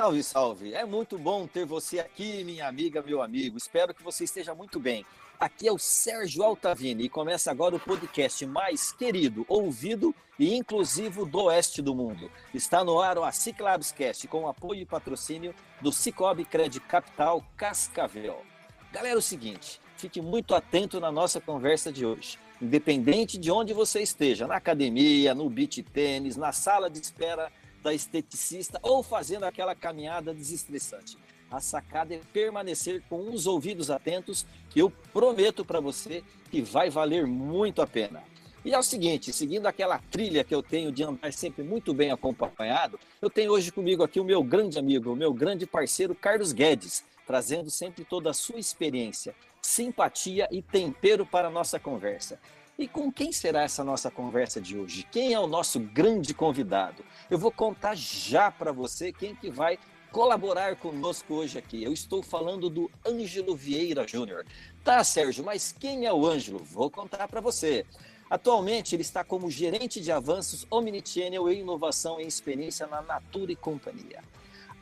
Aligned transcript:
Salve, 0.00 0.22
salve! 0.22 0.72
É 0.72 0.86
muito 0.86 1.18
bom 1.18 1.46
ter 1.46 1.66
você 1.66 2.00
aqui, 2.00 2.42
minha 2.42 2.66
amiga, 2.66 3.02
meu 3.02 3.20
amigo. 3.20 3.58
Espero 3.58 3.92
que 3.92 4.02
você 4.02 4.24
esteja 4.24 4.54
muito 4.54 4.80
bem. 4.80 5.04
Aqui 5.38 5.68
é 5.68 5.72
o 5.72 5.76
Sérgio 5.76 6.42
Altavini 6.42 7.04
e 7.04 7.08
começa 7.10 7.50
agora 7.50 7.76
o 7.76 7.78
podcast 7.78 8.46
mais 8.46 8.92
querido, 8.92 9.44
ouvido 9.46 10.14
e 10.38 10.54
inclusivo 10.54 11.26
do 11.26 11.42
oeste 11.42 11.82
do 11.82 11.94
mundo. 11.94 12.30
Está 12.54 12.82
no 12.82 12.98
ar 12.98 13.18
o 13.18 13.24
ASIC 13.24 13.60
Labscast 13.60 14.26
com 14.26 14.48
apoio 14.48 14.80
e 14.80 14.86
patrocínio 14.86 15.54
do 15.82 15.92
Cicobi 15.92 16.46
Credit 16.46 16.80
Capital 16.86 17.44
Cascavel. 17.54 18.42
Galera, 18.90 19.16
é 19.16 19.18
o 19.18 19.22
seguinte, 19.22 19.82
fique 19.98 20.22
muito 20.22 20.54
atento 20.54 20.98
na 20.98 21.12
nossa 21.12 21.42
conversa 21.42 21.92
de 21.92 22.06
hoje. 22.06 22.38
Independente 22.58 23.36
de 23.36 23.50
onde 23.50 23.74
você 23.74 24.00
esteja, 24.00 24.46
na 24.46 24.56
academia, 24.56 25.34
no 25.34 25.50
beach 25.50 25.82
tênis, 25.82 26.38
na 26.38 26.52
sala 26.52 26.88
de 26.88 26.98
espera 27.00 27.52
da 27.82 27.92
esteticista 27.94 28.78
ou 28.82 29.02
fazendo 29.02 29.44
aquela 29.44 29.74
caminhada 29.74 30.34
desestressante. 30.34 31.16
A 31.50 31.60
sacada 31.60 32.14
é 32.14 32.20
permanecer 32.32 33.02
com 33.08 33.32
os 33.32 33.46
ouvidos 33.46 33.90
atentos, 33.90 34.46
que 34.68 34.80
eu 34.80 34.90
prometo 35.12 35.64
para 35.64 35.80
você 35.80 36.22
que 36.50 36.62
vai 36.62 36.88
valer 36.88 37.26
muito 37.26 37.82
a 37.82 37.86
pena. 37.86 38.22
E 38.64 38.74
é 38.74 38.78
o 38.78 38.82
seguinte, 38.82 39.32
seguindo 39.32 39.66
aquela 39.66 39.98
trilha 40.10 40.44
que 40.44 40.54
eu 40.54 40.62
tenho 40.62 40.92
de 40.92 41.02
andar 41.02 41.32
sempre 41.32 41.64
muito 41.64 41.94
bem 41.94 42.12
acompanhado, 42.12 43.00
eu 43.20 43.30
tenho 43.30 43.52
hoje 43.52 43.72
comigo 43.72 44.04
aqui 44.04 44.20
o 44.20 44.24
meu 44.24 44.44
grande 44.44 44.78
amigo, 44.78 45.12
o 45.12 45.16
meu 45.16 45.32
grande 45.32 45.66
parceiro 45.66 46.14
Carlos 46.14 46.52
Guedes, 46.52 47.02
trazendo 47.26 47.70
sempre 47.70 48.04
toda 48.04 48.30
a 48.30 48.34
sua 48.34 48.60
experiência, 48.60 49.34
simpatia 49.62 50.46
e 50.52 50.60
tempero 50.60 51.24
para 51.24 51.48
a 51.48 51.50
nossa 51.50 51.80
conversa. 51.80 52.38
E 52.80 52.88
com 52.88 53.12
quem 53.12 53.30
será 53.30 53.64
essa 53.64 53.84
nossa 53.84 54.10
conversa 54.10 54.58
de 54.58 54.74
hoje? 54.74 55.06
Quem 55.12 55.34
é 55.34 55.38
o 55.38 55.46
nosso 55.46 55.78
grande 55.78 56.32
convidado? 56.32 57.04
Eu 57.28 57.36
vou 57.36 57.52
contar 57.52 57.94
já 57.94 58.50
para 58.50 58.72
você 58.72 59.12
quem 59.12 59.34
que 59.34 59.50
vai 59.50 59.78
colaborar 60.10 60.74
conosco 60.76 61.34
hoje 61.34 61.58
aqui. 61.58 61.84
Eu 61.84 61.92
estou 61.92 62.22
falando 62.22 62.70
do 62.70 62.90
Ângelo 63.06 63.54
Vieira 63.54 64.08
Júnior. 64.08 64.46
Tá, 64.82 65.04
Sérgio, 65.04 65.44
mas 65.44 65.76
quem 65.78 66.06
é 66.06 66.12
o 66.12 66.26
Ângelo? 66.26 66.58
Vou 66.64 66.90
contar 66.90 67.28
para 67.28 67.42
você. 67.42 67.84
Atualmente, 68.30 68.96
ele 68.96 69.02
está 69.02 69.22
como 69.22 69.50
gerente 69.50 70.00
de 70.00 70.10
avanços 70.10 70.66
Omnichannel 70.70 71.52
e 71.52 71.60
inovação 71.60 72.18
em 72.18 72.26
experiência 72.26 72.86
na 72.86 73.02
Natura 73.02 73.52
e 73.52 73.56
Companhia. 73.56 74.24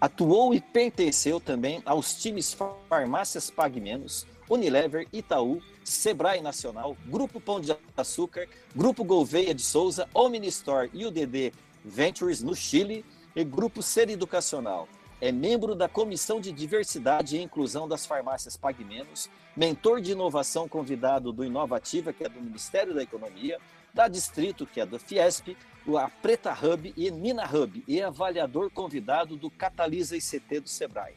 Atuou 0.00 0.55
e 0.55 0.60
pertenceu 0.60 1.40
também 1.40 1.83
aos 1.84 2.14
times 2.14 2.56
Farmácias 2.88 3.50
Pag 3.50 3.80
Menos, 3.80 4.24
Unilever, 4.48 5.06
Itaú, 5.12 5.62
Sebrae 5.84 6.41
Nacional, 6.41 6.96
Grupo 7.06 7.41
Pão 7.41 7.60
de 7.60 7.77
Açúcar, 7.96 8.48
Grupo 8.74 9.05
Gouveia 9.05 9.55
de 9.55 9.62
Souza, 9.62 10.08
Omnistore 10.14 10.90
e 10.92 11.06
UDD 11.06 11.52
Ventures 11.84 12.42
no 12.42 12.55
Chile 12.55 13.05
e 13.34 13.44
Grupo 13.44 13.82
Ser 13.82 14.10
Educacional. 14.10 14.88
É 15.20 15.32
membro 15.32 15.74
da 15.74 15.88
Comissão 15.88 16.40
de 16.40 16.52
Diversidade 16.52 17.36
e 17.36 17.42
Inclusão 17.42 17.88
das 17.88 18.06
Farmácias 18.06 18.56
Pag 18.56 18.84
Menos, 18.84 19.28
mentor 19.56 20.00
de 20.00 20.12
inovação 20.12 20.68
convidado 20.68 21.33
do 21.33 21.44
Inovativa, 21.44 22.12
que 22.12 22.24
é 22.24 22.28
do 22.28 22.40
Ministério 22.40 22.94
da 22.94 23.02
Economia, 23.02 23.58
da 23.92 24.06
Distrito, 24.06 24.64
que 24.64 24.80
é 24.80 24.86
do 24.86 24.98
Fiesp, 24.98 25.56
a 25.96 26.08
Preta 26.08 26.52
Hub 26.52 26.92
e 26.96 27.11
Nina 27.11 27.44
Hub, 27.44 27.83
e 27.89 28.00
avaliador 28.00 28.70
convidado 28.70 29.36
do 29.36 29.50
Catalisa 29.50 30.17
ICT 30.17 30.61
do 30.61 30.68
Sebrae. 30.68 31.14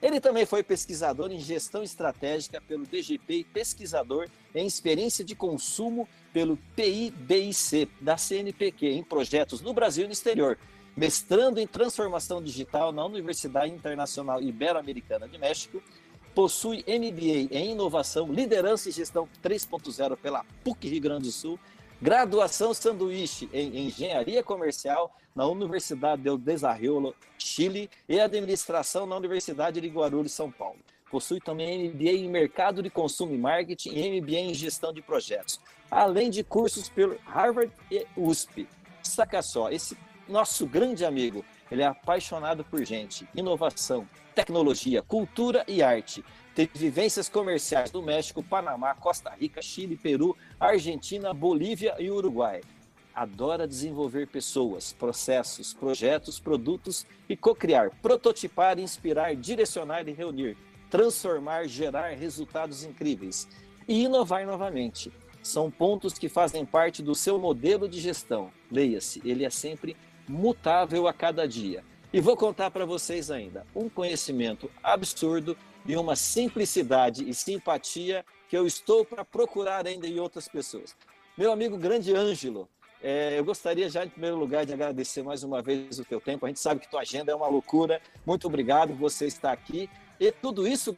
Ele 0.00 0.20
também 0.20 0.46
foi 0.46 0.62
pesquisador 0.62 1.32
em 1.32 1.40
gestão 1.40 1.82
estratégica 1.82 2.60
pelo 2.60 2.86
DGP 2.86 3.34
e 3.34 3.44
pesquisador 3.44 4.28
em 4.54 4.66
experiência 4.66 5.24
de 5.24 5.34
consumo 5.34 6.08
pelo 6.32 6.56
PIBIC 6.76 7.88
da 8.00 8.16
CNPq 8.16 8.86
em 8.90 9.02
projetos 9.02 9.60
no 9.60 9.74
Brasil 9.74 10.04
e 10.04 10.06
no 10.06 10.12
exterior, 10.12 10.56
mestrando 10.96 11.58
em 11.58 11.66
transformação 11.66 12.40
digital 12.40 12.92
na 12.92 13.04
Universidade 13.04 13.72
Internacional 13.72 14.40
Ibero-Americana 14.40 15.26
de 15.26 15.36
México, 15.36 15.82
possui 16.32 16.84
MBA 16.86 17.52
em 17.52 17.72
inovação, 17.72 18.32
liderança 18.32 18.88
e 18.88 18.92
gestão 18.92 19.28
3.0 19.42 20.16
pela 20.16 20.44
PUC 20.62 20.88
Rio 20.88 21.00
Grande 21.00 21.24
do 21.24 21.32
Sul 21.32 21.58
Graduação 22.00 22.72
sanduíche 22.72 23.50
em 23.52 23.86
engenharia 23.86 24.40
comercial 24.40 25.12
na 25.34 25.44
Universidade 25.46 26.22
del 26.22 26.38
Desarrollo, 26.38 27.12
Chile, 27.36 27.90
e 28.08 28.20
administração 28.20 29.04
na 29.04 29.16
Universidade 29.16 29.80
de 29.80 29.88
Guarulhos, 29.88 30.30
São 30.30 30.48
Paulo. 30.48 30.78
Possui 31.10 31.40
também 31.40 31.88
MBA 31.88 32.10
em 32.10 32.28
mercado 32.28 32.84
de 32.84 32.88
consumo 32.88 33.34
e 33.34 33.38
marketing 33.38 33.90
e 33.90 34.20
MBA 34.20 34.38
em 34.38 34.54
gestão 34.54 34.92
de 34.92 35.02
projetos, 35.02 35.60
além 35.90 36.30
de 36.30 36.44
cursos 36.44 36.88
pelo 36.88 37.18
Harvard 37.24 37.72
e 37.90 38.06
USP. 38.16 38.68
Saca 39.02 39.42
só, 39.42 39.68
esse 39.68 39.98
nosso 40.28 40.66
grande 40.66 41.04
amigo, 41.04 41.44
ele 41.68 41.82
é 41.82 41.86
apaixonado 41.86 42.64
por 42.64 42.84
gente, 42.84 43.28
inovação, 43.34 44.08
tecnologia, 44.36 45.02
cultura 45.02 45.64
e 45.66 45.82
arte 45.82 46.24
Teve 46.58 46.72
vivências 46.74 47.28
comerciais 47.28 47.92
no 47.92 48.02
México, 48.02 48.42
Panamá, 48.42 48.92
Costa 48.92 49.30
Rica, 49.30 49.62
Chile, 49.62 49.96
Peru, 49.96 50.36
Argentina, 50.58 51.32
Bolívia 51.32 51.94
e 52.00 52.10
Uruguai. 52.10 52.62
Adora 53.14 53.64
desenvolver 53.64 54.26
pessoas, 54.26 54.92
processos, 54.92 55.72
projetos, 55.72 56.40
produtos 56.40 57.06
e 57.28 57.36
co-criar, 57.36 57.92
prototipar, 58.02 58.76
inspirar, 58.80 59.36
direcionar 59.36 60.08
e 60.08 60.12
reunir, 60.12 60.56
transformar, 60.90 61.68
gerar 61.68 62.16
resultados 62.16 62.82
incríveis 62.82 63.46
e 63.86 64.02
inovar 64.02 64.44
novamente. 64.44 65.12
São 65.40 65.70
pontos 65.70 66.14
que 66.14 66.28
fazem 66.28 66.66
parte 66.66 67.04
do 67.04 67.14
seu 67.14 67.38
modelo 67.38 67.88
de 67.88 68.00
gestão. 68.00 68.50
Leia-se, 68.68 69.22
ele 69.24 69.44
é 69.44 69.50
sempre 69.50 69.96
mutável 70.26 71.06
a 71.06 71.12
cada 71.12 71.46
dia. 71.46 71.84
E 72.12 72.20
vou 72.20 72.36
contar 72.36 72.72
para 72.72 72.84
vocês 72.84 73.30
ainda 73.30 73.64
um 73.76 73.88
conhecimento 73.88 74.68
absurdo 74.82 75.56
e 75.88 75.96
uma 75.96 76.14
simplicidade 76.14 77.28
e 77.28 77.32
simpatia 77.32 78.24
que 78.46 78.56
eu 78.56 78.66
estou 78.66 79.06
para 79.06 79.24
procurar 79.24 79.86
ainda 79.86 80.06
em 80.06 80.20
outras 80.20 80.46
pessoas. 80.46 80.94
Meu 81.36 81.50
amigo 81.50 81.78
grande 81.78 82.14
Ângelo, 82.14 82.68
é, 83.02 83.38
eu 83.38 83.44
gostaria 83.44 83.88
já, 83.88 84.04
em 84.04 84.08
primeiro 84.08 84.36
lugar, 84.36 84.66
de 84.66 84.72
agradecer 84.74 85.22
mais 85.22 85.42
uma 85.42 85.62
vez 85.62 85.98
o 85.98 86.04
teu 86.04 86.20
tempo. 86.20 86.44
A 86.44 86.48
gente 86.48 86.60
sabe 86.60 86.80
que 86.80 86.90
tua 86.90 87.00
agenda 87.00 87.32
é 87.32 87.34
uma 87.34 87.48
loucura. 87.48 88.02
Muito 88.26 88.46
obrigado 88.46 88.90
por 88.90 88.98
você 88.98 89.26
estar 89.26 89.52
aqui. 89.52 89.88
E 90.20 90.30
tudo 90.30 90.68
isso, 90.68 90.94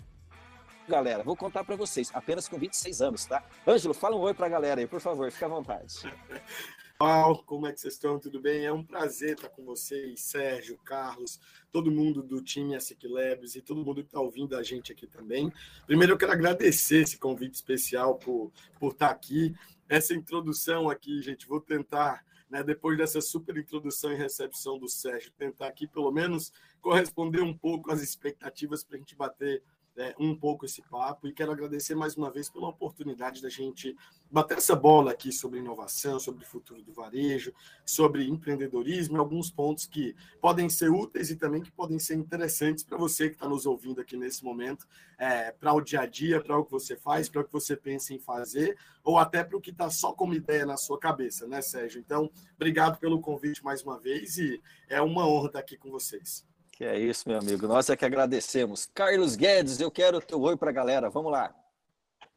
galera, 0.89 1.23
vou 1.23 1.37
contar 1.37 1.63
para 1.63 1.77
vocês, 1.77 2.11
apenas 2.13 2.49
com 2.49 2.59
26 2.59 3.01
anos, 3.01 3.27
tá? 3.27 3.45
Ângelo, 3.67 3.95
fala 3.95 4.17
um 4.17 4.21
oi 4.21 4.35
para 4.35 4.47
a 4.47 4.49
galera 4.49 4.81
aí, 4.81 4.89
por 4.89 5.01
favor, 5.01 5.31
fica 5.31 5.47
à 5.47 5.49
vontade. 5.49 5.95
Pessoal, 7.01 7.43
como 7.45 7.67
é 7.67 7.73
que 7.73 7.81
vocês 7.81 7.95
estão? 7.95 8.19
Tudo 8.19 8.39
bem? 8.39 8.67
É 8.67 8.71
um 8.71 8.85
prazer 8.85 9.33
estar 9.33 9.49
com 9.49 9.65
vocês, 9.65 10.21
Sérgio, 10.21 10.77
Carlos, 10.85 11.41
todo 11.73 11.91
mundo 11.91 12.23
do 12.23 12.43
time 12.43 12.75
SQ 12.75 13.09
Labs 13.09 13.57
e 13.57 13.63
todo 13.63 13.83
mundo 13.83 14.03
que 14.03 14.09
está 14.09 14.21
ouvindo 14.21 14.55
a 14.55 14.63
gente 14.63 14.93
aqui 14.93 15.07
também. 15.07 15.51
Primeiro, 15.87 16.13
eu 16.13 16.19
quero 16.19 16.33
agradecer 16.33 16.99
esse 16.99 17.17
convite 17.17 17.55
especial 17.55 18.17
por, 18.17 18.53
por 18.79 18.93
estar 18.93 19.09
aqui. 19.09 19.55
Essa 19.89 20.13
introdução 20.13 20.91
aqui, 20.91 21.23
gente, 21.23 21.49
vou 21.49 21.59
tentar, 21.59 22.23
né, 22.51 22.63
depois 22.63 22.99
dessa 22.99 23.23
super 23.23 23.57
introdução 23.57 24.13
e 24.13 24.17
recepção 24.17 24.79
do 24.79 24.87
Sérgio, 24.87 25.33
tentar 25.39 25.69
aqui 25.69 25.87
pelo 25.87 26.13
menos 26.13 26.53
corresponder 26.83 27.41
um 27.41 27.57
pouco 27.57 27.91
às 27.91 28.03
expectativas 28.03 28.85
para 28.85 28.97
a 28.97 28.99
gente 28.99 29.17
bater 29.17 29.63
é, 30.01 30.15
um 30.19 30.35
pouco 30.35 30.65
esse 30.65 30.81
papo 30.83 31.29
e 31.29 31.33
quero 31.33 31.53
agradecer 31.53 31.95
mais 31.95 32.17
uma 32.17 32.31
vez 32.31 32.49
pela 32.49 32.69
oportunidade 32.69 33.43
da 33.43 33.51
gente 33.51 33.95
bater 34.31 34.59
essa 34.59 34.75
bola 34.75 35.11
aqui 35.11 35.31
sobre 35.31 35.59
inovação, 35.59 36.19
sobre 36.19 36.43
o 36.43 36.47
futuro 36.47 36.83
do 36.83 36.93
varejo, 36.93 37.53
sobre 37.85 38.27
empreendedorismo, 38.27 39.19
alguns 39.19 39.51
pontos 39.51 39.87
que 39.87 40.17
podem 40.41 40.69
ser 40.69 40.91
úteis 40.91 41.31
e 41.31 41.37
também 41.37 41.63
que 41.63 41.71
podem 41.71 41.99
ser 41.99 42.15
interessantes 42.15 42.83
para 42.83 42.97
você 42.97 43.29
que 43.29 43.35
está 43.35 43.49
nos 43.49 43.67
ouvindo 43.67 44.01
aqui 44.01 44.17
nesse 44.17 44.43
momento, 44.43 44.87
é, 45.19 45.53
para 45.53 45.75
o 45.75 45.81
dia 45.81 46.01
a 46.01 46.07
dia, 46.07 46.41
para 46.41 46.59
o 46.59 46.65
que 46.65 46.71
você 46.71 46.97
faz, 46.97 47.29
para 47.29 47.43
o 47.43 47.45
que 47.45 47.53
você 47.53 47.77
pensa 47.77 48.15
em 48.15 48.19
fazer, 48.19 48.79
ou 49.05 49.19
até 49.19 49.45
para 49.45 49.57
o 49.57 49.61
que 49.61 49.71
está 49.71 49.91
só 49.91 50.13
como 50.13 50.33
ideia 50.33 50.65
na 50.65 50.77
sua 50.77 50.99
cabeça, 50.99 51.47
né, 51.47 51.61
Sérgio? 51.61 52.01
Então, 52.01 52.31
obrigado 52.57 52.99
pelo 52.99 53.21
convite 53.21 53.63
mais 53.63 53.83
uma 53.83 53.99
vez 53.99 54.39
e 54.39 54.63
é 54.89 55.03
uma 55.03 55.27
honra 55.27 55.49
estar 55.49 55.59
aqui 55.59 55.77
com 55.77 55.91
vocês. 55.91 56.50
Que 56.81 56.87
é 56.87 56.99
isso, 56.99 57.29
meu 57.29 57.39
amigo. 57.39 57.69
Nós 57.69 57.91
é 57.91 57.95
que 57.95 58.07
agradecemos. 58.07 58.89
Carlos 58.95 59.37
Guedes, 59.37 59.81
eu 59.81 59.91
quero 59.91 60.17
o 60.17 60.21
teu 60.23 60.41
oi 60.41 60.57
para 60.57 60.71
a 60.71 60.73
galera. 60.73 61.11
Vamos 61.11 61.31
lá. 61.31 61.55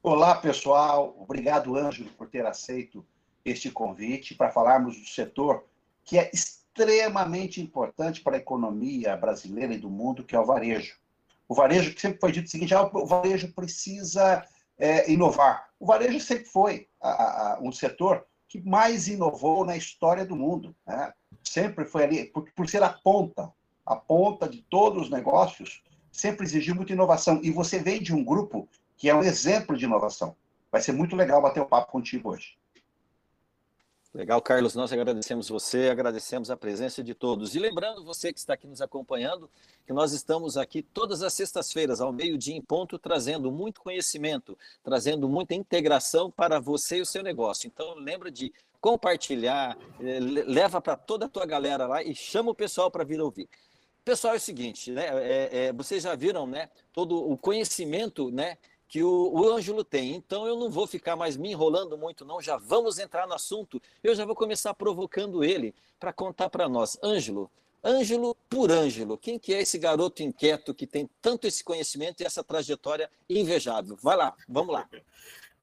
Olá, 0.02 0.36
pessoal. 0.36 1.16
Obrigado, 1.18 1.78
Ângelo, 1.78 2.10
por 2.10 2.28
ter 2.28 2.46
aceito 2.46 3.06
este 3.46 3.72
convite 3.72 4.36
para 4.36 4.52
falarmos 4.52 5.00
do 5.00 5.08
setor 5.08 5.64
que 6.04 6.18
é 6.18 6.30
extremamente 6.34 7.62
importante 7.62 8.20
para 8.20 8.36
a 8.36 8.38
economia 8.38 9.16
brasileira 9.16 9.76
e 9.76 9.78
do 9.78 9.90
mundo, 9.90 10.26
que 10.26 10.36
é 10.36 10.40
o 10.42 10.46
varejo. 10.46 10.98
O 11.48 11.56
varejo, 11.56 11.96
que 11.96 12.02
sempre 12.02 12.20
foi 12.20 12.34
dito 12.34 12.48
o 12.48 12.50
seguinte, 12.50 12.76
ah, 12.76 12.84
o 12.84 13.06
varejo 13.06 13.50
precisa 13.54 14.46
é, 14.78 15.10
inovar. 15.10 15.70
O 15.80 15.86
varejo 15.86 16.20
sempre 16.20 16.48
foi 16.48 16.90
a, 17.00 17.54
a, 17.54 17.60
um 17.62 17.72
setor 17.72 18.26
que 18.50 18.60
mais 18.60 19.08
inovou 19.08 19.66
na 19.66 19.78
história 19.78 20.26
do 20.26 20.36
mundo. 20.36 20.76
Né? 20.86 21.14
Sempre 21.42 21.86
foi 21.86 22.04
ali, 22.04 22.26
por, 22.26 22.52
por 22.52 22.68
ser 22.68 22.84
a 22.84 22.90
ponta, 22.90 23.50
a 23.86 23.96
ponta 23.96 24.48
de 24.48 24.62
todos 24.62 25.04
os 25.04 25.10
negócios, 25.10 25.84
sempre 26.12 26.46
exigiu 26.46 26.76
muita 26.76 26.94
inovação. 26.94 27.40
E 27.44 27.52
você 27.52 27.80
vem 27.80 28.02
de 28.02 28.14
um 28.14 28.24
grupo 28.24 28.68
que 28.96 29.10
é 29.10 29.16
um 29.16 29.24
exemplo 29.24 29.78
de 29.78 29.86
inovação. 29.86 30.36
Vai 30.72 30.82
ser 30.82 30.94
muito 30.94 31.16
legal 31.16 31.42
bater 31.42 31.60
o 31.60 31.64
um 31.64 31.68
papo 31.68 31.92
contigo 31.92 32.30
hoje. 32.30 32.58
Legal, 34.14 34.40
Carlos. 34.44 34.76
Nós 34.76 34.94
agradecemos 34.94 35.50
você, 35.50 35.90
agradecemos 35.90 36.52
a 36.52 36.56
presença 36.56 37.04
de 37.04 37.16
todos. 37.16 37.56
E 37.56 37.60
lembrando 37.60 38.06
você 38.06 38.32
que 38.32 38.38
está 38.38 38.54
aqui 38.54 38.68
nos 38.68 38.80
acompanhando, 38.80 39.50
que 39.88 39.92
nós 39.92 40.14
estamos 40.14 40.56
aqui 40.56 40.84
todas 40.84 41.24
as 41.24 41.34
sextas-feiras, 41.34 42.00
ao 42.00 42.14
meio-dia 42.14 42.56
em 42.56 42.62
ponto, 42.62 43.00
trazendo 43.00 43.52
muito 43.52 43.82
conhecimento, 43.82 44.56
trazendo 44.84 45.28
muita 45.28 45.56
integração 45.56 46.30
para 46.30 46.60
você 46.60 46.98
e 46.98 47.02
o 47.02 47.06
seu 47.08 47.24
negócio. 47.24 47.66
Então, 47.66 47.96
lembra 47.96 48.30
de 48.30 48.54
compartilhar, 48.80 49.76
eh, 50.00 50.20
leva 50.20 50.80
para 50.80 50.96
toda 50.96 51.26
a 51.26 51.30
tua 51.30 51.48
galera 51.48 51.88
lá 51.88 52.04
e 52.04 52.14
chama 52.14 52.52
o 52.52 52.56
pessoal 52.56 52.92
para 52.92 53.04
vir 53.04 53.20
ouvir. 53.20 53.50
Pessoal, 54.04 54.34
é 54.34 54.38
o 54.38 54.40
seguinte, 54.40 54.92
né? 54.92 55.08
É, 55.08 55.66
é, 55.68 55.74
vocês 55.74 56.04
já 56.04 56.16
viram, 56.16 56.46
né? 56.46 56.70
Todo 56.92 57.16
o 57.18 57.38
conhecimento, 57.38 58.30
né? 58.30 58.58
que 58.94 59.02
o, 59.02 59.32
o 59.34 59.52
Ângelo 59.52 59.84
tem. 59.84 60.14
Então 60.14 60.46
eu 60.46 60.56
não 60.56 60.70
vou 60.70 60.86
ficar 60.86 61.16
mais 61.16 61.36
me 61.36 61.50
enrolando 61.50 61.98
muito, 61.98 62.24
não. 62.24 62.40
Já 62.40 62.58
vamos 62.58 63.00
entrar 63.00 63.26
no 63.26 63.34
assunto. 63.34 63.82
Eu 64.04 64.14
já 64.14 64.24
vou 64.24 64.36
começar 64.36 64.72
provocando 64.76 65.44
ele 65.44 65.74
para 66.00 66.14
contar 66.14 66.48
para 66.48 66.70
nós. 66.70 66.96
Ângelo, 67.02 67.50
Ângelo 67.84 68.36
por 68.48 68.72
Ângelo, 68.72 69.18
quem 69.18 69.40
que 69.40 69.52
é 69.52 69.62
esse 69.62 69.80
garoto 69.80 70.22
inquieto 70.22 70.76
que 70.76 70.86
tem 70.86 71.10
tanto 71.20 71.48
esse 71.48 71.64
conhecimento 71.64 72.22
e 72.22 72.26
essa 72.26 72.44
trajetória 72.44 73.10
invejável? 73.28 73.98
Vai 74.00 74.16
lá, 74.16 74.36
vamos 74.48 74.72
lá. 74.72 74.88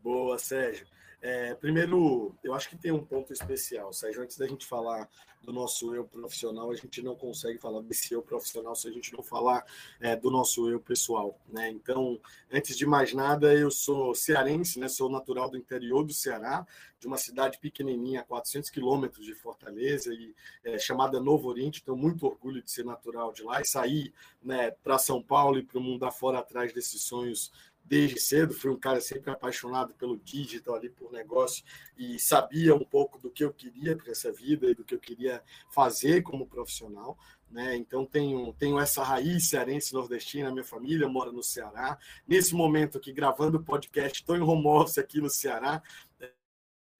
Boa, 0.00 0.36
Sérgio. 0.36 0.84
É, 1.22 1.54
primeiro, 1.54 2.34
eu 2.42 2.54
acho 2.54 2.68
que 2.68 2.76
tem 2.76 2.90
um 2.90 3.04
ponto 3.04 3.30
especial, 3.30 3.92
Sérgio. 3.92 4.22
Antes 4.22 4.38
da 4.38 4.46
gente 4.46 4.64
falar 4.64 5.06
do 5.42 5.52
nosso 5.52 5.94
eu 5.94 6.04
profissional, 6.04 6.70
a 6.70 6.74
gente 6.74 7.02
não 7.02 7.14
consegue 7.14 7.58
falar 7.58 7.82
desse 7.82 8.12
eu 8.12 8.22
profissional 8.22 8.74
se 8.74 8.88
a 8.88 8.90
gente 8.90 9.12
não 9.12 9.22
falar 9.22 9.64
é, 10.00 10.16
do 10.16 10.30
nosso 10.30 10.68
eu 10.70 10.80
pessoal, 10.80 11.38
né? 11.48 11.68
Então, 11.70 12.18
antes 12.50 12.76
de 12.76 12.86
mais 12.86 13.12
nada, 13.12 13.52
eu 13.54 13.70
sou 13.70 14.14
cearense, 14.14 14.78
né? 14.78 14.88
Sou 14.88 15.10
natural 15.10 15.50
do 15.50 15.58
interior 15.58 16.04
do 16.04 16.12
Ceará, 16.12 16.66
de 16.98 17.06
uma 17.06 17.18
cidade 17.18 17.58
pequenininha, 17.58 18.20
a 18.20 18.24
400 18.24 18.70
quilômetros 18.70 19.24
de 19.24 19.34
Fortaleza, 19.34 20.12
e 20.14 20.34
é, 20.64 20.78
chamada 20.78 21.20
Novo 21.20 21.48
Oriente. 21.48 21.82
Tenho 21.82 21.96
muito 21.96 22.26
orgulho 22.26 22.62
de 22.62 22.70
ser 22.70 22.84
natural 22.84 23.32
de 23.32 23.42
lá 23.42 23.60
e 23.60 23.64
sair, 23.64 24.12
né, 24.42 24.70
para 24.70 24.98
São 24.98 25.22
Paulo 25.22 25.58
e 25.58 25.62
para 25.62 25.78
o 25.78 25.82
mundo 25.82 26.04
afora 26.04 26.38
atrás 26.38 26.72
desses 26.72 27.02
sonhos 27.02 27.50
desde 27.90 28.20
cedo, 28.20 28.54
fui 28.54 28.70
um 28.70 28.78
cara 28.78 29.00
sempre 29.00 29.32
apaixonado 29.32 29.92
pelo 29.94 30.16
digital 30.16 30.76
ali, 30.76 30.88
por 30.88 31.10
negócio, 31.10 31.64
e 31.98 32.20
sabia 32.20 32.72
um 32.72 32.84
pouco 32.84 33.18
do 33.18 33.28
que 33.28 33.42
eu 33.42 33.52
queria 33.52 33.96
para 33.96 34.12
essa 34.12 34.30
vida 34.30 34.70
e 34.70 34.74
do 34.76 34.84
que 34.84 34.94
eu 34.94 35.00
queria 35.00 35.42
fazer 35.74 36.22
como 36.22 36.46
profissional. 36.46 37.18
Né? 37.50 37.74
Então 37.74 38.06
tenho, 38.06 38.52
tenho 38.52 38.78
essa 38.78 39.02
raiz 39.02 39.48
cearense 39.48 39.92
nordestina, 39.92 40.52
minha 40.52 40.62
família 40.62 41.08
mora 41.08 41.32
no 41.32 41.42
Ceará. 41.42 41.98
Nesse 42.28 42.54
momento 42.54 42.96
aqui, 42.96 43.12
gravando 43.12 43.58
o 43.58 43.64
podcast, 43.64 44.20
estou 44.20 44.36
em 44.36 44.40
home 44.40 44.68
office 44.68 44.98
aqui 44.98 45.20
no 45.20 45.28
Ceará, 45.28 45.82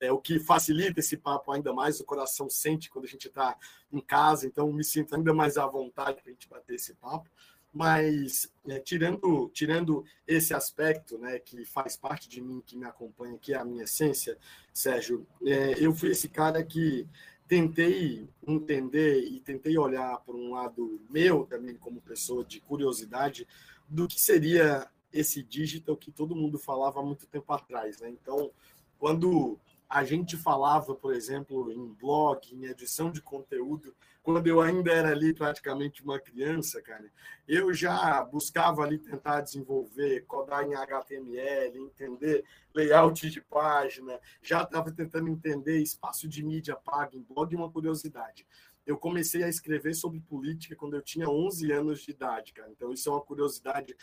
é, 0.00 0.10
o 0.10 0.18
que 0.18 0.40
facilita 0.40 0.98
esse 0.98 1.16
papo 1.16 1.52
ainda 1.52 1.72
mais, 1.72 2.00
o 2.00 2.04
coração 2.04 2.50
sente 2.50 2.90
quando 2.90 3.04
a 3.04 3.08
gente 3.08 3.28
está 3.28 3.56
em 3.92 4.00
casa, 4.00 4.44
então 4.44 4.72
me 4.72 4.82
sinto 4.82 5.14
ainda 5.14 5.32
mais 5.32 5.56
à 5.56 5.66
vontade 5.66 6.20
para 6.20 6.30
a 6.30 6.32
gente 6.32 6.48
bater 6.48 6.74
esse 6.74 6.94
papo 6.94 7.30
mas 7.72 8.50
é, 8.66 8.80
tirando 8.80 9.48
tirando 9.54 10.04
esse 10.26 10.52
aspecto 10.52 11.16
né 11.18 11.38
que 11.38 11.64
faz 11.64 11.96
parte 11.96 12.28
de 12.28 12.40
mim 12.40 12.62
que 12.64 12.76
me 12.76 12.84
acompanha 12.84 13.38
que 13.38 13.52
é 13.52 13.56
a 13.56 13.64
minha 13.64 13.84
essência 13.84 14.36
Sérgio 14.72 15.26
é, 15.44 15.74
eu 15.84 15.94
fui 15.94 16.10
esse 16.10 16.28
cara 16.28 16.64
que 16.64 17.06
tentei 17.46 18.28
entender 18.46 19.20
e 19.24 19.40
tentei 19.40 19.76
olhar 19.78 20.18
por 20.20 20.34
um 20.34 20.52
lado 20.52 21.00
meu 21.08 21.46
também 21.46 21.76
como 21.76 22.00
pessoa 22.00 22.44
de 22.44 22.60
curiosidade 22.60 23.46
do 23.88 24.08
que 24.08 24.20
seria 24.20 24.88
esse 25.12 25.42
digital 25.42 25.96
que 25.96 26.10
todo 26.10 26.36
mundo 26.36 26.58
falava 26.58 27.00
há 27.00 27.04
muito 27.04 27.26
tempo 27.26 27.52
atrás 27.52 28.00
né? 28.00 28.10
Então 28.10 28.50
quando 28.98 29.58
a 29.90 30.04
gente 30.04 30.36
falava, 30.36 30.94
por 30.94 31.12
exemplo, 31.12 31.72
em 31.72 31.92
blog, 31.94 32.54
em 32.54 32.66
edição 32.66 33.10
de 33.10 33.20
conteúdo, 33.20 33.92
quando 34.22 34.46
eu 34.46 34.60
ainda 34.60 34.92
era 34.92 35.10
ali 35.10 35.34
praticamente 35.34 36.04
uma 36.04 36.20
criança, 36.20 36.80
cara, 36.80 37.10
eu 37.48 37.74
já 37.74 38.22
buscava 38.22 38.82
ali 38.82 38.98
tentar 38.98 39.40
desenvolver, 39.40 40.24
codar 40.26 40.62
em 40.64 40.76
HTML, 40.76 41.76
entender 41.76 42.44
layout 42.72 43.28
de 43.28 43.40
página, 43.40 44.20
já 44.40 44.62
estava 44.62 44.92
tentando 44.92 45.28
entender 45.28 45.82
espaço 45.82 46.28
de 46.28 46.44
mídia 46.44 46.76
paga 46.76 47.16
em 47.16 47.22
blog, 47.22 47.56
uma 47.56 47.70
curiosidade. 47.70 48.46
Eu 48.86 48.96
comecei 48.96 49.42
a 49.42 49.48
escrever 49.48 49.94
sobre 49.94 50.20
política 50.20 50.76
quando 50.76 50.94
eu 50.94 51.02
tinha 51.02 51.28
11 51.28 51.72
anos 51.72 52.02
de 52.02 52.12
idade, 52.12 52.52
cara. 52.52 52.70
Então, 52.70 52.92
isso 52.92 53.08
é 53.08 53.12
uma 53.12 53.20
curiosidade 53.20 53.96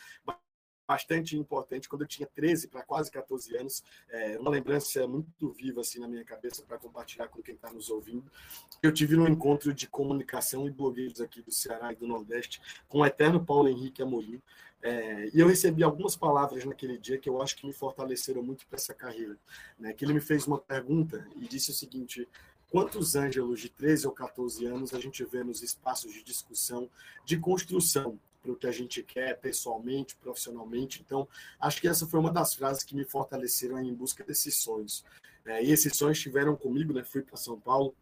bastante 0.87 1.35
importante 1.37 1.89
quando 1.89 2.03
eu 2.03 2.07
tinha 2.07 2.27
13 2.27 2.69
para 2.69 2.81
quase 2.81 3.11
14 3.11 3.57
anos. 3.57 3.83
É 4.09 4.39
uma 4.39 4.49
lembrança 4.49 5.05
muito 5.07 5.49
viva 5.51 5.81
assim 5.81 5.99
na 5.99 6.07
minha 6.07 6.23
cabeça 6.23 6.63
para 6.63 6.77
compartilhar 6.77 7.27
com 7.27 7.41
quem 7.41 7.55
está 7.55 7.71
nos 7.71 7.89
ouvindo. 7.89 8.31
Eu 8.81 8.93
tive 8.93 9.17
um 9.17 9.27
encontro 9.27 9.73
de 9.73 9.87
comunicação 9.87 10.65
e 10.67 10.71
blogueiros 10.71 11.19
aqui 11.19 11.41
do 11.41 11.51
Ceará 11.51 11.91
e 11.91 11.95
do 11.95 12.07
Nordeste 12.07 12.61
com 12.87 12.99
o 12.99 13.05
eterno 13.05 13.43
Paulo 13.43 13.67
Henrique 13.67 14.01
Amorim. 14.01 14.41
É, 14.81 15.29
e 15.33 15.39
eu 15.39 15.47
recebi 15.47 15.83
algumas 15.83 16.15
palavras 16.15 16.63
naquele 16.63 16.97
dia 16.97 17.17
que 17.17 17.27
eu 17.27 17.41
acho 17.41 17.57
que 17.57 17.65
me 17.65 17.73
fortaleceram 17.73 18.41
muito 18.43 18.65
para 18.67 18.77
essa 18.77 18.93
carreira. 18.93 19.37
Né? 19.77 19.91
Que 19.91 20.05
ele 20.05 20.13
me 20.13 20.21
fez 20.21 20.47
uma 20.47 20.59
pergunta 20.59 21.27
e 21.35 21.47
disse 21.47 21.71
o 21.71 21.73
seguinte: 21.73 22.27
quantos 22.69 23.15
ângelos 23.15 23.59
de 23.59 23.69
13 23.69 24.07
ou 24.07 24.13
14 24.13 24.65
anos 24.65 24.93
a 24.93 24.99
gente 24.99 25.23
vê 25.25 25.43
nos 25.43 25.61
espaços 25.63 26.13
de 26.13 26.23
discussão, 26.23 26.89
de 27.25 27.37
construção 27.37 28.19
para 28.47 28.53
o 28.53 28.55
que 28.55 28.67
a 28.67 28.71
gente 28.71 29.03
quer 29.03 29.38
pessoalmente, 29.39 30.15
profissionalmente. 30.15 31.01
Então, 31.05 31.27
acho 31.59 31.81
que 31.81 31.88
essa 31.88 32.07
foi 32.07 32.19
uma 32.19 32.31
das 32.31 32.53
frases 32.53 32.83
que 32.83 32.95
me 32.95 33.03
fortaleceram 33.03 33.79
em 33.79 33.94
busca 33.94 34.23
desses 34.23 34.55
sonhos. 34.55 35.03
É, 35.45 35.63
e 35.63 35.71
esses 35.71 35.95
sonhos 35.95 36.17
estiveram 36.17 36.55
comigo, 36.55 36.94
né? 36.94 37.03
Fui 37.03 37.21
para 37.21 37.38
São 37.38 37.59
Paulo 37.59 37.94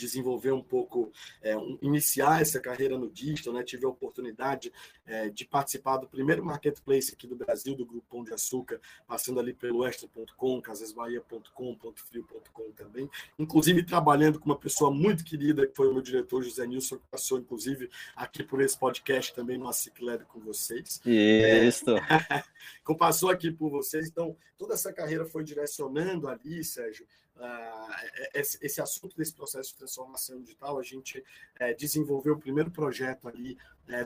desenvolver 0.00 0.52
um 0.52 0.62
pouco, 0.62 1.12
é, 1.42 1.56
um, 1.56 1.78
iniciar 1.82 2.40
essa 2.40 2.58
carreira 2.58 2.98
no 2.98 3.10
digital, 3.10 3.52
né? 3.52 3.62
Tive 3.62 3.84
a 3.84 3.88
oportunidade 3.88 4.72
é, 5.06 5.28
de 5.28 5.44
participar 5.44 5.98
do 5.98 6.06
primeiro 6.06 6.44
marketplace 6.44 7.12
aqui 7.12 7.26
do 7.26 7.36
Brasil, 7.36 7.74
do 7.76 7.84
Grupo 7.84 8.06
Pão 8.08 8.24
de 8.24 8.32
Açúcar, 8.32 8.80
passando 9.06 9.40
ali 9.40 9.52
pelo 9.52 9.86
extra.com, 9.86 10.60
casasbahia.com, 10.60 11.74
pontofrio.com 11.74 12.72
também, 12.72 13.10
inclusive 13.38 13.82
trabalhando 13.82 14.38
com 14.38 14.46
uma 14.46 14.58
pessoa 14.58 14.90
muito 14.90 15.24
querida, 15.24 15.66
que 15.66 15.74
foi 15.74 15.88
o 15.88 15.92
meu 15.92 16.02
diretor 16.02 16.42
José 16.42 16.66
Nilson, 16.66 16.96
que 16.96 17.06
passou, 17.10 17.38
inclusive, 17.38 17.90
aqui 18.14 18.42
por 18.42 18.60
esse 18.60 18.78
podcast 18.78 19.34
também 19.34 19.58
no 19.58 19.68
Acicled 19.68 20.24
com 20.24 20.40
vocês. 20.40 21.00
Isso! 21.04 21.90
É, 21.90 22.42
passou 23.00 23.30
aqui 23.30 23.50
por 23.50 23.70
vocês, 23.70 24.08
então 24.08 24.36
toda 24.58 24.74
essa 24.74 24.92
carreira 24.92 25.24
foi 25.24 25.42
direcionando 25.42 26.28
ali, 26.28 26.62
Sérgio, 26.62 27.06
uh, 27.40 28.30
esse 28.34 28.80
assunto 28.80 29.16
desse 29.16 29.34
processo 29.34 29.70
de 29.70 29.76
transformação 29.76 30.40
digital, 30.40 30.78
a 30.78 30.82
gente 30.82 31.18
uh, 31.18 31.76
desenvolveu 31.76 32.34
o 32.34 32.38
primeiro 32.38 32.70
projeto 32.70 33.28
ali 33.28 33.56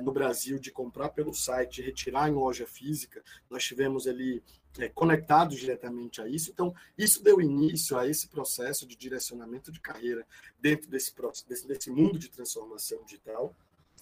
no 0.03 0.13
Brasil 0.13 0.59
de 0.59 0.71
comprar 0.71 1.11
pelo 1.11 1.35
site, 1.35 1.83
retirar 1.83 2.31
em 2.31 2.33
loja 2.33 2.67
física. 2.67 3.23
Nós 3.51 3.63
tivemos 3.63 4.07
ali 4.07 4.43
conectados 4.95 5.59
diretamente 5.59 6.21
a 6.21 6.29
isso. 6.29 6.51
Então, 6.51 6.75
isso 6.97 7.23
deu 7.23 7.41
início 7.41 7.99
a 7.99 8.09
esse 8.09 8.29
processo 8.29 8.87
de 8.87 8.97
direcionamento 8.97 9.71
de 9.71 9.79
carreira 9.81 10.27
dentro 10.59 10.91
desse, 10.91 11.15
desse, 11.47 11.67
desse 11.67 11.91
mundo 11.91 12.19
de 12.19 12.31
transformação 12.31 13.05
digital. 13.05 13.55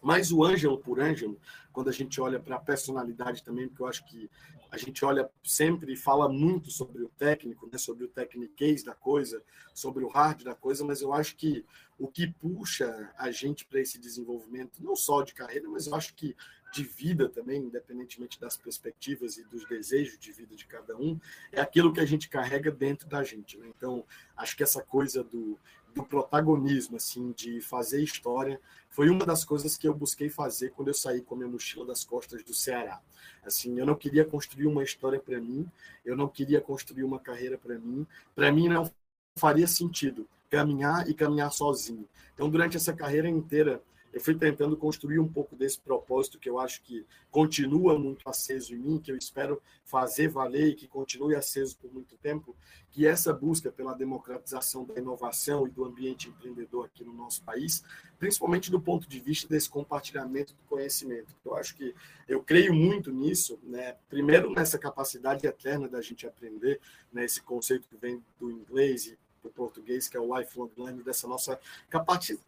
Mas 0.02 0.32
o 0.32 0.44
Ângelo 0.44 0.78
por 0.78 1.00
Ângelo, 1.00 1.38
quando 1.72 1.88
a 1.88 1.92
gente 1.92 2.20
olha 2.20 2.40
para 2.40 2.56
a 2.56 2.60
personalidade 2.60 3.44
também, 3.44 3.68
porque 3.68 3.82
eu 3.82 3.86
acho 3.86 4.04
que 4.04 4.28
a 4.70 4.76
gente 4.76 5.04
olha 5.04 5.30
sempre 5.44 5.92
e 5.92 5.96
fala 5.96 6.28
muito 6.28 6.70
sobre 6.70 7.02
o 7.02 7.08
técnico, 7.10 7.68
né, 7.70 7.78
sobre 7.78 8.04
o 8.04 8.08
techniquez 8.08 8.82
da 8.82 8.94
coisa, 8.94 9.42
sobre 9.74 10.02
o 10.02 10.08
hard 10.08 10.42
da 10.42 10.54
coisa, 10.54 10.82
mas 10.84 11.02
eu 11.02 11.12
acho 11.12 11.36
que 11.36 11.64
o 11.98 12.08
que 12.08 12.26
puxa 12.26 13.12
a 13.16 13.30
gente 13.30 13.64
para 13.66 13.80
esse 13.80 13.98
desenvolvimento, 13.98 14.82
não 14.82 14.96
só 14.96 15.22
de 15.22 15.34
carreira, 15.34 15.68
mas 15.68 15.86
eu 15.86 15.94
acho 15.94 16.14
que 16.14 16.34
de 16.72 16.82
vida 16.82 17.28
também, 17.28 17.64
independentemente 17.64 18.40
das 18.40 18.56
perspectivas 18.56 19.36
e 19.36 19.44
dos 19.44 19.64
desejos 19.68 20.18
de 20.18 20.32
vida 20.32 20.56
de 20.56 20.66
cada 20.66 20.96
um, 20.96 21.20
é 21.52 21.60
aquilo 21.60 21.92
que 21.92 22.00
a 22.00 22.06
gente 22.06 22.30
carrega 22.30 22.70
dentro 22.70 23.06
da 23.06 23.22
gente. 23.22 23.58
Né? 23.58 23.70
Então, 23.76 24.04
acho 24.34 24.56
que 24.56 24.62
essa 24.62 24.82
coisa 24.82 25.22
do, 25.22 25.58
do 25.94 26.02
protagonismo, 26.02 26.96
assim, 26.96 27.32
de 27.32 27.60
fazer 27.60 28.02
história, 28.02 28.60
foi 28.88 29.08
uma 29.08 29.24
das 29.24 29.44
coisas 29.44 29.76
que 29.76 29.86
eu 29.86 29.94
busquei 29.94 30.28
fazer 30.28 30.70
quando 30.70 30.88
eu 30.88 30.94
saí 30.94 31.22
com 31.22 31.34
a 31.34 31.38
minha 31.38 31.50
mochila 31.50 31.86
das 31.86 32.04
costas 32.04 32.42
do 32.42 32.54
Ceará. 32.54 33.00
Assim, 33.44 33.78
eu 33.78 33.86
não 33.86 33.94
queria 33.94 34.24
construir 34.24 34.66
uma 34.66 34.82
história 34.82 35.18
para 35.18 35.40
mim, 35.40 35.66
eu 36.04 36.16
não 36.16 36.28
queria 36.28 36.60
construir 36.60 37.04
uma 37.04 37.18
carreira 37.18 37.58
para 37.58 37.78
mim. 37.78 38.06
Para 38.34 38.52
mim 38.52 38.68
não 38.68 38.90
faria 39.36 39.66
sentido 39.66 40.28
caminhar 40.50 41.08
e 41.08 41.14
caminhar 41.14 41.50
sozinho. 41.50 42.06
Então, 42.34 42.50
durante 42.50 42.76
essa 42.76 42.92
carreira 42.92 43.28
inteira, 43.28 43.82
eu 44.12 44.20
fui 44.20 44.34
tentando 44.34 44.76
construir 44.76 45.18
um 45.18 45.28
pouco 45.28 45.56
desse 45.56 45.80
propósito 45.80 46.38
que 46.38 46.48
eu 46.48 46.58
acho 46.58 46.82
que 46.82 47.06
continua 47.30 47.98
muito 47.98 48.28
aceso 48.28 48.74
em 48.74 48.78
mim, 48.78 48.98
que 48.98 49.10
eu 49.10 49.16
espero 49.16 49.60
fazer 49.84 50.28
valer 50.28 50.68
e 50.68 50.74
que 50.74 50.86
continue 50.86 51.34
aceso 51.34 51.78
por 51.78 51.92
muito 51.92 52.16
tempo, 52.18 52.54
que 52.90 53.06
essa 53.06 53.32
busca 53.32 53.72
pela 53.72 53.94
democratização 53.94 54.84
da 54.84 54.94
inovação 54.98 55.66
e 55.66 55.70
do 55.70 55.84
ambiente 55.84 56.28
empreendedor 56.28 56.86
aqui 56.86 57.02
no 57.02 57.12
nosso 57.12 57.42
país, 57.42 57.82
principalmente 58.18 58.70
do 58.70 58.80
ponto 58.80 59.08
de 59.08 59.18
vista 59.18 59.48
desse 59.48 59.70
compartilhamento 59.70 60.52
do 60.52 60.62
conhecimento. 60.68 61.34
Eu 61.42 61.56
acho 61.56 61.74
que 61.74 61.94
eu 62.28 62.42
creio 62.42 62.74
muito 62.74 63.10
nisso, 63.10 63.58
né? 63.62 63.96
Primeiro 64.10 64.52
nessa 64.52 64.78
capacidade 64.78 65.46
eterna 65.46 65.88
da 65.88 66.02
gente 66.02 66.26
aprender, 66.26 66.80
né? 67.10 67.24
Esse 67.24 67.40
conceito 67.40 67.88
que 67.88 67.96
vem 67.96 68.22
do 68.38 68.50
inglês 68.50 69.06
e 69.06 69.18
do 69.42 69.50
português, 69.50 70.08
que 70.08 70.16
é 70.16 70.20
o 70.20 70.38
lifelong 70.38 70.70
learning, 70.76 71.02
dessa 71.02 71.26
nossa 71.26 71.58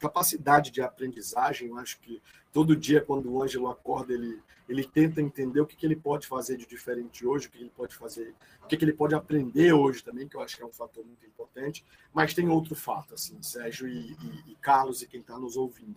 capacidade 0.01 0.71
de 0.71 0.81
aprendizagem. 0.81 1.69
Eu 1.69 1.79
acho 1.79 1.99
que 2.01 2.23
todo 2.53 2.77
dia, 2.77 3.01
quando 3.01 3.31
o 3.31 3.43
Ângelo 3.43 3.69
acorda, 3.69 4.13
ele, 4.13 4.41
ele 4.69 4.85
tenta 4.85 5.21
entender 5.21 5.61
o 5.61 5.67
que, 5.67 5.77
que 5.77 5.85
ele 5.85 5.97
pode 5.97 6.27
fazer 6.27 6.57
de 6.57 6.67
diferente 6.67 7.27
hoje, 7.27 7.49
o 7.49 7.51
que 7.51 7.59
ele 7.59 7.73
pode 7.77 7.95
fazer, 7.95 8.35
o 8.63 8.67
que, 8.67 8.77
que 8.77 8.85
ele 8.85 8.93
pode 8.93 9.15
aprender 9.15 9.73
hoje 9.73 10.03
também, 10.03 10.29
que 10.29 10.37
eu 10.37 10.41
acho 10.41 10.57
que 10.57 10.63
é 10.63 10.67
um 10.67 10.73
fator 10.73 11.05
muito 11.05 11.27
importante. 11.27 11.85
Mas 12.13 12.35
tem 12.35 12.49
outro 12.49 12.75
fato, 12.75 13.15
assim, 13.15 13.43
Sérgio 13.43 13.89
e, 13.89 14.13
e, 14.13 14.53
e 14.53 14.57
Carlos 14.61 15.03
e 15.03 15.07
quem 15.07 15.21
está 15.21 15.39
nos 15.39 15.57
ouvindo 15.57 15.97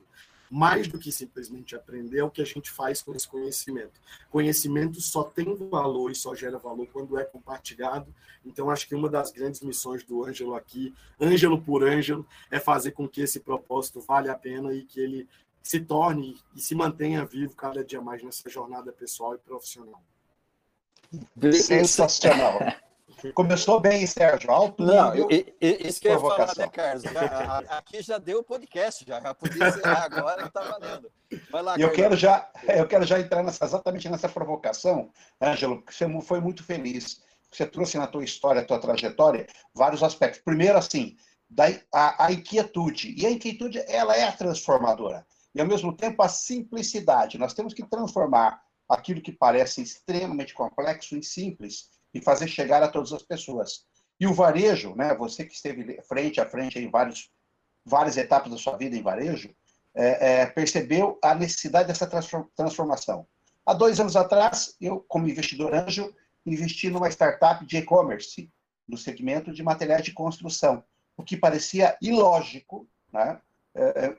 mais 0.49 0.87
do 0.87 0.97
que 0.97 1.11
simplesmente 1.11 1.75
aprender, 1.75 2.19
é 2.19 2.23
o 2.23 2.29
que 2.29 2.41
a 2.41 2.45
gente 2.45 2.71
faz 2.71 3.01
com 3.01 3.13
esse 3.13 3.27
conhecimento. 3.27 3.99
Conhecimento 4.29 5.01
só 5.01 5.23
tem 5.23 5.53
valor 5.69 6.11
e 6.11 6.15
só 6.15 6.33
gera 6.33 6.57
valor 6.57 6.87
quando 6.87 7.17
é 7.17 7.25
compartilhado. 7.25 8.13
Então, 8.45 8.69
acho 8.69 8.87
que 8.87 8.95
uma 8.95 9.09
das 9.09 9.31
grandes 9.31 9.61
missões 9.61 10.03
do 10.03 10.23
Ângelo 10.23 10.55
aqui, 10.55 10.93
Ângelo 11.19 11.61
por 11.61 11.83
Ângelo, 11.83 12.25
é 12.49 12.59
fazer 12.59 12.91
com 12.91 13.07
que 13.07 13.21
esse 13.21 13.39
propósito 13.39 13.99
vale 13.99 14.29
a 14.29 14.35
pena 14.35 14.73
e 14.73 14.83
que 14.83 14.99
ele 14.99 15.27
se 15.61 15.81
torne 15.81 16.39
e 16.55 16.61
se 16.61 16.73
mantenha 16.73 17.25
vivo 17.25 17.53
cada 17.55 17.83
dia 17.83 18.01
mais 18.01 18.23
nessa 18.23 18.49
jornada 18.49 18.91
pessoal 18.93 19.35
e 19.35 19.37
profissional. 19.37 20.01
Sensacional. 21.51 22.59
Começou 23.33 23.79
bem, 23.79 24.05
Sérgio. 24.05 24.51
Alto 24.51 24.83
Não, 24.83 25.11
nível, 25.11 25.27
isso 25.61 25.99
que 25.99 26.07
eu 26.07 26.13
ia 26.13 26.19
falar, 26.19 26.53
né, 26.55 26.67
Carlos? 26.67 27.03
aqui 27.69 28.01
já 28.01 28.17
deu 28.17 28.39
o 28.39 28.43
podcast, 28.43 29.03
já, 29.07 29.19
já 29.19 29.33
podia 29.33 29.67
encerrar 29.67 30.05
agora 30.05 30.43
que 30.43 30.47
está 30.47 30.61
valendo. 30.61 31.11
Vai 31.51 31.61
lá, 31.61 31.75
eu 31.77 31.91
quero 31.91 32.15
já, 32.15 32.49
eu 32.67 32.87
quero 32.87 33.05
já 33.05 33.19
entrar 33.19 33.43
nessa, 33.43 33.65
exatamente 33.65 34.07
nessa 34.09 34.29
provocação, 34.29 35.09
Ângelo, 35.41 35.81
que 35.81 35.93
você 35.93 36.07
foi 36.21 36.39
muito 36.39 36.63
feliz. 36.63 37.21
Você 37.51 37.65
trouxe 37.65 37.97
na 37.97 38.07
tua 38.07 38.23
história, 38.23 38.65
tua 38.65 38.79
trajetória, 38.79 39.47
vários 39.73 40.03
aspectos. 40.03 40.41
Primeiro, 40.43 40.77
assim, 40.77 41.15
da, 41.49 41.65
a, 41.93 42.25
a 42.25 42.31
inquietude. 42.31 43.15
E 43.17 43.25
a 43.25 43.31
inquietude, 43.31 43.83
ela 43.87 44.15
é 44.15 44.31
transformadora. 44.31 45.25
E, 45.55 45.61
ao 45.61 45.65
mesmo 45.65 45.95
tempo, 45.95 46.21
a 46.21 46.27
simplicidade. 46.27 47.37
Nós 47.37 47.53
temos 47.53 47.73
que 47.73 47.87
transformar 47.87 48.61
aquilo 48.89 49.21
que 49.21 49.31
parece 49.31 49.81
extremamente 49.81 50.53
complexo 50.53 51.15
em 51.15 51.21
simples 51.21 51.89
e 52.13 52.21
fazer 52.21 52.47
chegar 52.47 52.81
a 52.81 52.87
todas 52.87 53.13
as 53.13 53.23
pessoas. 53.23 53.85
E 54.19 54.25
o 54.25 54.33
varejo, 54.33 54.95
né, 54.95 55.13
você 55.15 55.45
que 55.45 55.53
esteve 55.53 56.01
frente 56.03 56.41
a 56.41 56.45
frente 56.45 56.79
em 56.79 56.89
vários, 56.89 57.29
várias 57.85 58.17
etapas 58.17 58.51
da 58.51 58.57
sua 58.57 58.77
vida 58.77 58.95
em 58.95 59.03
varejo, 59.03 59.53
é, 59.93 60.41
é, 60.41 60.45
percebeu 60.45 61.17
a 61.23 61.33
necessidade 61.33 61.87
dessa 61.87 62.07
transformação. 62.55 63.27
Há 63.65 63.73
dois 63.73 63.99
anos 63.99 64.15
atrás, 64.15 64.75
eu, 64.79 65.03
como 65.07 65.27
investidor 65.27 65.73
anjo, 65.73 66.13
investi 66.45 66.89
numa 66.89 67.09
startup 67.09 67.65
de 67.65 67.77
e-commerce 67.77 68.49
no 68.87 68.97
segmento 68.97 69.51
de 69.51 69.61
materiais 69.61 70.03
de 70.03 70.13
construção, 70.13 70.83
o 71.17 71.23
que 71.23 71.35
parecia 71.35 71.97
ilógico. 72.01 72.87
Né? 73.11 73.39
É, 73.75 74.05
é 74.05 74.17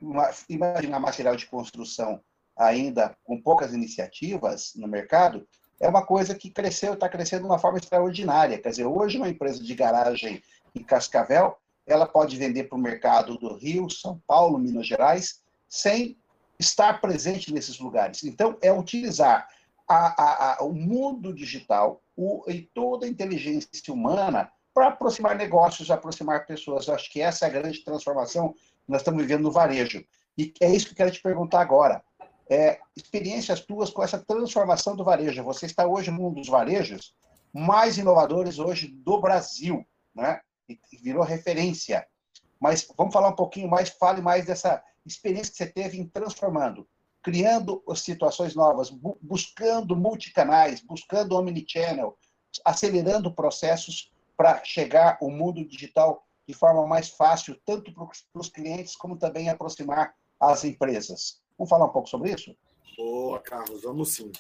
imaginar 0.49 1.01
material 1.01 1.35
de 1.35 1.47
construção 1.47 2.21
ainda 2.57 3.17
com 3.25 3.41
poucas 3.41 3.73
iniciativas 3.73 4.73
no 4.75 4.89
mercado 4.89 5.47
é 5.81 5.89
uma 5.89 6.05
coisa 6.05 6.35
que 6.35 6.51
cresceu, 6.51 6.95
está 6.95 7.09
crescendo 7.09 7.43
de 7.43 7.49
uma 7.49 7.59
forma 7.59 7.79
extraordinária. 7.79 8.59
Quer 8.59 8.71
dizer, 8.71 8.87
hoje 8.87 9.17
uma 9.17 9.29
empresa 9.29 9.63
de 9.63 9.75
garagem 9.75 10.43
em 10.75 10.83
Cascavel, 10.83 11.57
ela 11.87 12.07
pode 12.07 12.37
vender 12.37 12.65
para 12.65 12.77
o 12.77 12.81
mercado 12.81 13.39
do 13.39 13.55
Rio, 13.55 13.89
São 13.89 14.21
Paulo, 14.27 14.59
Minas 14.59 14.87
Gerais, 14.87 15.41
sem 15.69 16.17
estar 16.59 17.01
presente 17.01 17.53
nesses 17.53 17.79
lugares. 17.79 18.25
Então, 18.25 18.57
é 18.61 18.73
utilizar 18.73 19.49
a, 19.89 20.23
a, 20.23 20.55
a, 20.55 20.65
o 20.65 20.73
mundo 20.73 21.33
digital 21.33 22.03
o, 22.17 22.43
e 22.49 22.63
toda 22.63 23.07
a 23.07 23.09
inteligência 23.09 23.93
humana 23.93 24.51
para 24.75 24.89
aproximar 24.89 25.37
negócios, 25.37 25.91
aproximar 25.91 26.47
pessoas. 26.47 26.87
Eu 26.87 26.95
acho 26.95 27.11
que 27.11 27.21
essa 27.21 27.47
é 27.47 27.49
a 27.49 27.53
grande 27.53 27.83
transformação 27.85 28.53
que 28.53 28.91
nós 28.93 29.01
estamos 29.01 29.23
vivendo 29.23 29.43
no 29.43 29.53
varejo. 29.53 30.05
E 30.37 30.53
é 30.61 30.71
isso 30.71 30.87
que 30.87 30.93
eu 30.93 30.97
quero 30.97 31.11
te 31.11 31.23
perguntar 31.23 31.61
agora 31.61 32.03
é, 32.51 32.81
experiências 32.97 33.61
tuas 33.61 33.91
com 33.91 34.03
essa 34.03 34.19
transformação 34.19 34.97
do 34.97 35.05
varejo. 35.05 35.45
Você 35.45 35.67
está 35.67 35.87
hoje 35.87 36.11
num 36.11 36.33
dos 36.33 36.49
varejos 36.49 37.15
mais 37.53 37.99
inovadores 37.99 38.59
hoje 38.59 38.89
do 38.89 39.21
Brasil, 39.21 39.85
né? 40.15 40.41
E 40.69 40.79
virou 41.03 41.23
referência. 41.23 42.07
Mas 42.61 42.87
vamos 42.97 43.13
falar 43.13 43.29
um 43.29 43.37
pouquinho 43.37 43.69
mais, 43.69 43.89
fale 43.89 44.21
mais 44.21 44.45
dessa 44.45 44.83
experiência 45.07 45.51
que 45.51 45.57
você 45.57 45.67
teve 45.67 45.99
em 45.99 46.07
transformando, 46.07 46.87
criando 47.23 47.83
situações 47.95 48.55
novas, 48.55 48.91
bu 48.91 49.19
buscando 49.23 49.97
multicanais, 49.97 50.81
buscando 50.83 51.37
omnichannel, 51.37 52.17
acelerando 52.65 53.35
processos 53.35 54.11
para 54.37 54.63
chegar 54.65 55.19
ao 55.21 55.31
mundo 55.31 55.67
digital 55.67 56.25
de 56.47 56.55
forma 56.55 56.87
mais 56.87 57.09
fácil, 57.09 57.59
tanto 57.65 57.93
para 57.93 58.09
os 58.35 58.49
clientes 58.49 58.97
como 58.97 59.17
também 59.17 59.49
aproximar 59.49 60.15
as 60.41 60.65
empresas. 60.65 61.41
Vamos 61.59 61.69
falar 61.69 61.87
um 61.87 61.93
pouco 61.93 62.09
sobre 62.09 62.33
isso? 62.33 62.57
Boa, 62.97 63.41
Carlos, 63.41 63.83
vamos 63.83 64.15
sim. 64.15 64.31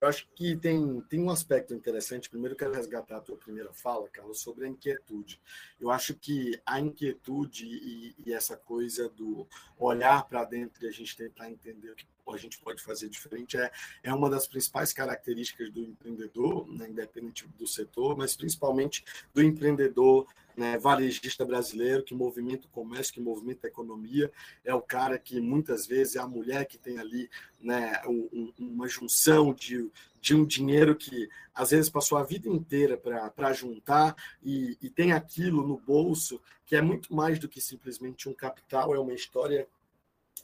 Eu 0.00 0.08
acho 0.08 0.28
que 0.34 0.56
tem, 0.56 1.00
tem 1.02 1.20
um 1.20 1.30
aspecto 1.30 1.74
interessante. 1.74 2.28
Primeiro, 2.28 2.54
quero 2.54 2.72
resgatar 2.72 3.16
a 3.16 3.20
tua 3.20 3.36
primeira 3.36 3.72
fala, 3.72 4.08
Carlos, 4.08 4.40
sobre 4.40 4.66
a 4.66 4.68
inquietude. 4.68 5.40
Eu 5.80 5.90
acho 5.90 6.14
que 6.14 6.60
a 6.66 6.78
inquietude 6.78 7.66
e, 7.66 8.14
e 8.24 8.32
essa 8.32 8.56
coisa 8.56 9.08
do 9.08 9.46
olhar 9.78 10.26
para 10.28 10.44
dentro 10.44 10.84
e 10.84 10.88
a 10.88 10.92
gente 10.92 11.16
tentar 11.16 11.50
entender 11.50 11.90
o 11.90 11.94
que 11.94 12.06
a 12.28 12.36
gente 12.36 12.58
pode 12.58 12.82
fazer 12.82 13.08
diferente 13.08 13.56
é, 13.56 13.70
é 14.02 14.12
uma 14.12 14.28
das 14.28 14.46
principais 14.46 14.92
características 14.92 15.70
do 15.70 15.80
empreendedor, 15.80 16.66
né, 16.68 16.88
independente 16.88 17.46
do 17.48 17.66
setor, 17.66 18.16
mas 18.16 18.36
principalmente 18.36 19.04
do 19.32 19.42
empreendedor 19.42 20.26
né, 20.56 20.78
varejista 20.78 21.44
brasileiro 21.44 22.02
que 22.02 22.14
movimenta 22.14 22.66
o 22.66 22.70
comércio, 22.70 23.12
que 23.12 23.20
movimenta 23.20 23.66
a 23.66 23.70
economia, 23.70 24.32
é 24.64 24.74
o 24.74 24.80
cara 24.80 25.18
que 25.18 25.40
muitas 25.40 25.86
vezes 25.86 26.16
é 26.16 26.20
a 26.20 26.26
mulher 26.26 26.64
que 26.66 26.78
tem 26.78 26.98
ali 26.98 27.28
né, 27.60 28.00
um, 28.06 28.52
uma 28.58 28.88
junção 28.88 29.52
de, 29.52 29.90
de 30.20 30.34
um 30.34 30.46
dinheiro 30.46 30.96
que 30.96 31.28
às 31.54 31.70
vezes 31.70 31.90
passou 31.90 32.16
a 32.16 32.24
vida 32.24 32.48
inteira 32.48 32.96
para 32.96 33.52
juntar 33.52 34.16
e, 34.42 34.78
e 34.80 34.88
tem 34.88 35.12
aquilo 35.12 35.66
no 35.66 35.78
bolso 35.78 36.40
que 36.64 36.74
é 36.74 36.80
muito 36.80 37.14
mais 37.14 37.38
do 37.38 37.48
que 37.48 37.60
simplesmente 37.60 38.28
um 38.28 38.34
capital, 38.34 38.94
é 38.94 38.98
uma 38.98 39.14
história 39.14 39.68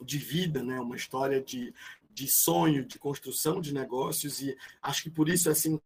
de 0.01 0.19
vida, 0.19 0.63
né? 0.63 0.81
uma 0.81 0.97
história 0.97 1.41
de, 1.43 1.75
de 2.11 2.29
sonho, 2.29 2.85
de 2.85 2.99
construção 2.99 3.61
de 3.61 3.75
negócios, 3.75 4.41
e 4.41 4.57
acho 4.81 5.03
que 5.03 5.11
por 5.11 5.29
isso 5.29 5.51
assim 5.51 5.81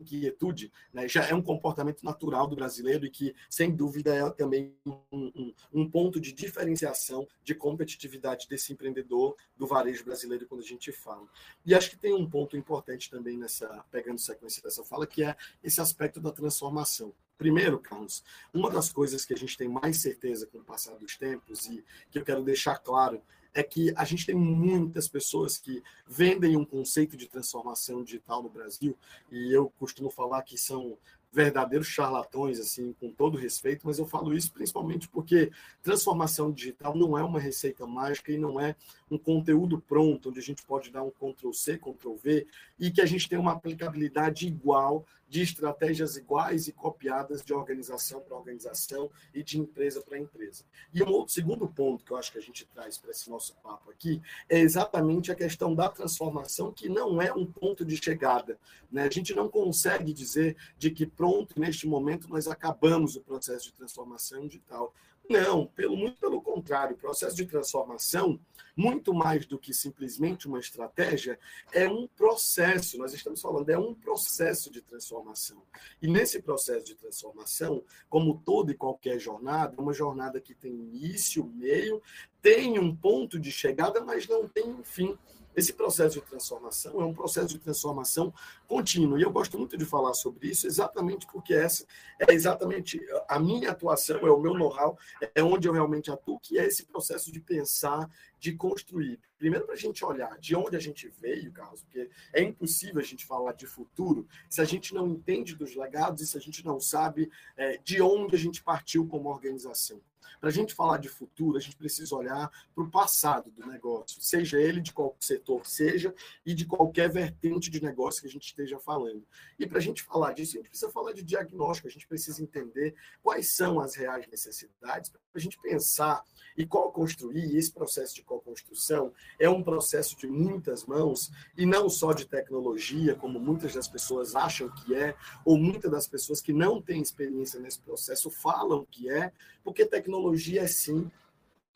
inquietude 0.00 0.72
né, 0.92 1.08
já 1.08 1.26
é 1.26 1.34
um 1.34 1.42
comportamento 1.42 2.02
natural 2.04 2.46
do 2.46 2.56
brasileiro 2.56 3.04
e 3.04 3.10
que, 3.10 3.34
sem 3.48 3.74
dúvida, 3.74 4.14
é 4.14 4.30
também 4.30 4.74
um, 4.86 5.00
um, 5.12 5.54
um, 5.72 5.90
ponto 5.90 6.20
de 6.20 6.32
diferenciação 6.32 7.26
de 7.42 7.54
competitividade 7.54 8.46
desse 8.48 8.72
empreendedor 8.72 9.36
do 9.56 9.66
varejo 9.66 10.04
brasileiro 10.04 10.46
quando 10.46 10.60
a 10.60 10.66
gente 10.66 10.92
fala. 10.92 11.26
E 11.64 11.74
acho 11.74 11.90
que 11.90 11.96
tem 11.96 12.14
um 12.14 12.28
ponto 12.28 12.56
importante 12.56 13.10
também 13.10 13.36
nessa, 13.36 13.84
pegando 13.90 14.18
sequência 14.18 14.62
dessa 14.62 14.84
fala, 14.84 15.06
que 15.06 15.22
é 15.22 15.36
esse 15.62 15.80
aspecto 15.80 16.20
da 16.20 16.30
transformação. 16.30 17.12
Primeiro, 17.36 17.78
Carlos, 17.78 18.24
uma 18.52 18.68
das 18.68 18.90
coisas 18.90 19.24
que 19.24 19.32
a 19.32 19.36
gente 19.36 19.56
tem 19.56 19.68
mais 19.68 20.02
certeza 20.02 20.46
com 20.46 20.58
o 20.58 20.64
passar 20.64 20.96
dos 20.96 21.16
tempos 21.16 21.66
e 21.66 21.84
que 22.10 22.18
eu 22.18 22.24
quero 22.24 22.42
deixar 22.42 22.78
claro 22.78 23.22
é 23.58 23.62
que 23.64 23.92
a 23.96 24.04
gente 24.04 24.24
tem 24.24 24.36
muitas 24.36 25.08
pessoas 25.08 25.58
que 25.58 25.82
vendem 26.06 26.56
um 26.56 26.64
conceito 26.64 27.16
de 27.16 27.26
transformação 27.26 28.04
digital 28.04 28.40
no 28.40 28.48
Brasil, 28.48 28.96
e 29.32 29.52
eu 29.52 29.72
costumo 29.78 30.10
falar 30.10 30.42
que 30.42 30.56
são 30.56 30.96
verdadeiros 31.32 31.88
charlatões, 31.88 32.58
assim, 32.58 32.94
com 32.98 33.10
todo 33.10 33.36
respeito, 33.36 33.86
mas 33.86 33.98
eu 33.98 34.06
falo 34.06 34.32
isso 34.32 34.52
principalmente 34.52 35.08
porque 35.08 35.50
transformação 35.82 36.50
digital 36.50 36.96
não 36.96 37.18
é 37.18 37.22
uma 37.22 37.40
receita 37.40 37.86
mágica 37.86 38.32
e 38.32 38.38
não 38.38 38.58
é 38.60 38.74
um 39.10 39.18
conteúdo 39.18 39.78
pronto, 39.80 40.30
onde 40.30 40.38
a 40.38 40.42
gente 40.42 40.62
pode 40.62 40.90
dar 40.90 41.02
um 41.02 41.10
Ctrl-C, 41.10 41.78
Ctrl-V, 41.78 42.46
e 42.78 42.90
que 42.90 43.00
a 43.00 43.06
gente 43.06 43.28
tem 43.28 43.38
uma 43.38 43.52
aplicabilidade 43.52 44.46
igual 44.46 45.04
de 45.28 45.42
estratégias 45.42 46.16
iguais 46.16 46.68
e 46.68 46.72
copiadas 46.72 47.42
de 47.42 47.52
organização 47.52 48.20
para 48.20 48.36
organização 48.36 49.10
e 49.34 49.42
de 49.42 49.58
empresa 49.58 50.00
para 50.00 50.18
empresa. 50.18 50.64
E 50.92 51.02
um 51.02 51.08
outro, 51.10 51.34
segundo 51.34 51.68
ponto 51.68 52.04
que 52.04 52.12
eu 52.12 52.16
acho 52.16 52.32
que 52.32 52.38
a 52.38 52.42
gente 52.42 52.64
traz 52.66 52.96
para 52.96 53.10
esse 53.10 53.28
nosso 53.28 53.54
papo 53.56 53.90
aqui 53.90 54.22
é 54.48 54.58
exatamente 54.58 55.30
a 55.30 55.34
questão 55.34 55.74
da 55.74 55.88
transformação, 55.88 56.72
que 56.72 56.88
não 56.88 57.20
é 57.20 57.32
um 57.32 57.44
ponto 57.44 57.84
de 57.84 57.96
chegada. 57.96 58.58
Né? 58.90 59.02
A 59.02 59.10
gente 59.10 59.34
não 59.34 59.48
consegue 59.48 60.12
dizer 60.12 60.56
de 60.78 60.90
que 60.90 61.06
pronto, 61.06 61.60
neste 61.60 61.86
momento, 61.86 62.28
nós 62.28 62.48
acabamos 62.48 63.16
o 63.16 63.20
processo 63.20 63.66
de 63.66 63.74
transformação 63.74 64.46
digital 64.46 64.94
Não, 65.28 65.66
pelo, 65.66 65.94
muito 65.96 66.18
pelo 66.18 66.40
contrário, 66.40 66.96
o 66.96 66.98
processo 66.98 67.36
de 67.36 67.44
transformação, 67.44 68.40
muito 68.74 69.12
mais 69.12 69.44
do 69.44 69.58
que 69.58 69.74
simplesmente 69.74 70.46
uma 70.46 70.58
estratégia, 70.58 71.38
é 71.72 71.86
um 71.86 72.06
processo, 72.06 72.96
nós 72.96 73.12
estamos 73.12 73.40
falando, 73.40 73.68
é 73.68 73.78
um 73.78 73.92
processo 73.92 74.70
de 74.70 74.80
transformação. 74.80 75.62
E 76.00 76.08
nesse 76.08 76.40
processo 76.40 76.86
de 76.86 76.94
transformação, 76.94 77.84
como 78.08 78.40
toda 78.42 78.72
e 78.72 78.74
qualquer 78.74 79.18
jornada, 79.18 79.80
uma 79.80 79.92
jornada 79.92 80.40
que 80.40 80.54
tem 80.54 80.72
início, 80.72 81.44
meio, 81.44 82.00
tem 82.40 82.78
um 82.78 82.94
ponto 82.94 83.38
de 83.38 83.52
chegada, 83.52 84.00
mas 84.00 84.26
não 84.26 84.48
tem 84.48 84.64
um 84.64 84.82
fim. 84.82 85.18
Esse 85.58 85.72
processo 85.72 86.20
de 86.20 86.24
transformação 86.24 87.00
é 87.00 87.04
um 87.04 87.12
processo 87.12 87.48
de 87.48 87.58
transformação 87.58 88.32
contínuo. 88.68 89.18
E 89.18 89.22
eu 89.22 89.30
gosto 89.32 89.58
muito 89.58 89.76
de 89.76 89.84
falar 89.84 90.14
sobre 90.14 90.50
isso, 90.50 90.68
exatamente 90.68 91.26
porque 91.26 91.52
essa 91.52 91.84
é 92.16 92.32
exatamente 92.32 93.00
a 93.28 93.40
minha 93.40 93.72
atuação, 93.72 94.18
é 94.18 94.30
o 94.30 94.38
meu 94.38 94.54
know-how, 94.54 94.96
é 95.34 95.42
onde 95.42 95.66
eu 95.66 95.72
realmente 95.72 96.12
atuo, 96.12 96.38
que 96.38 96.60
é 96.60 96.64
esse 96.64 96.84
processo 96.86 97.32
de 97.32 97.40
pensar, 97.40 98.08
de 98.38 98.52
construir. 98.52 99.18
Primeiro, 99.38 99.64
para 99.64 99.74
a 99.74 99.78
gente 99.78 100.04
olhar 100.04 100.36
de 100.38 100.56
onde 100.56 100.76
a 100.76 100.80
gente 100.80 101.08
veio, 101.08 101.52
Carlos, 101.52 101.82
porque 101.82 102.10
é 102.32 102.42
impossível 102.42 103.00
a 103.00 103.04
gente 103.04 103.24
falar 103.24 103.52
de 103.52 103.66
futuro 103.66 104.26
se 104.50 104.60
a 104.60 104.64
gente 104.64 104.92
não 104.92 105.06
entende 105.08 105.54
dos 105.54 105.76
legados 105.76 106.22
e 106.22 106.26
se 106.26 106.36
a 106.36 106.40
gente 106.40 106.64
não 106.64 106.80
sabe 106.80 107.30
é, 107.56 107.78
de 107.78 108.02
onde 108.02 108.34
a 108.34 108.38
gente 108.38 108.62
partiu 108.62 109.06
como 109.06 109.28
organização. 109.28 110.00
Para 110.40 110.50
a 110.50 110.52
gente 110.52 110.74
falar 110.74 110.98
de 110.98 111.08
futuro, 111.08 111.56
a 111.56 111.60
gente 111.60 111.76
precisa 111.76 112.14
olhar 112.14 112.50
para 112.74 112.84
o 112.84 112.90
passado 112.90 113.50
do 113.50 113.66
negócio, 113.66 114.20
seja 114.20 114.60
ele 114.60 114.80
de 114.80 114.92
qual 114.92 115.16
setor 115.18 115.66
seja 115.66 116.14
e 116.46 116.54
de 116.54 116.64
qualquer 116.64 117.10
vertente 117.10 117.70
de 117.70 117.82
negócio 117.82 118.22
que 118.22 118.28
a 118.28 118.30
gente 118.30 118.46
esteja 118.46 118.78
falando. 118.78 119.26
E 119.58 119.66
para 119.66 119.78
a 119.78 119.80
gente 119.80 120.02
falar 120.02 120.32
disso, 120.32 120.56
a 120.56 120.58
gente 120.58 120.68
precisa 120.68 120.90
falar 120.92 121.12
de 121.12 121.22
diagnóstico, 121.22 121.88
a 121.88 121.90
gente 121.90 122.06
precisa 122.06 122.42
entender 122.42 122.94
quais 123.22 123.54
são 123.54 123.80
as 123.80 123.96
reais 123.96 124.26
necessidades, 124.28 125.10
para 125.10 125.20
a 125.34 125.40
gente 125.40 125.60
pensar 125.60 126.22
e 126.56 126.66
co-construir. 126.66 127.56
Esse 127.56 127.72
processo 127.72 128.14
de 128.14 128.22
co-construção 128.22 129.12
é 129.38 129.48
um 129.48 129.62
processo 129.62 130.16
de 130.16 130.26
muitas 130.26 130.84
mãos 130.84 131.30
e 131.56 131.64
não 131.64 131.88
só 131.88 132.12
de 132.12 132.26
tecnologia, 132.26 133.14
como 133.14 133.38
muitas 133.38 133.74
das 133.74 133.88
pessoas 133.88 134.34
acham 134.34 134.68
que 134.68 134.94
é, 134.94 135.14
ou 135.44 135.56
muitas 135.56 135.90
das 135.90 136.06
pessoas 136.06 136.40
que 136.40 136.52
não 136.52 136.82
têm 136.82 137.00
experiência 137.00 137.60
nesse 137.60 137.80
processo 137.80 138.30
falam 138.30 138.86
que 138.90 139.08
é, 139.10 139.32
porque 139.62 139.86
tecnologia 139.86 140.62
é 140.62 140.66
sim 140.66 141.10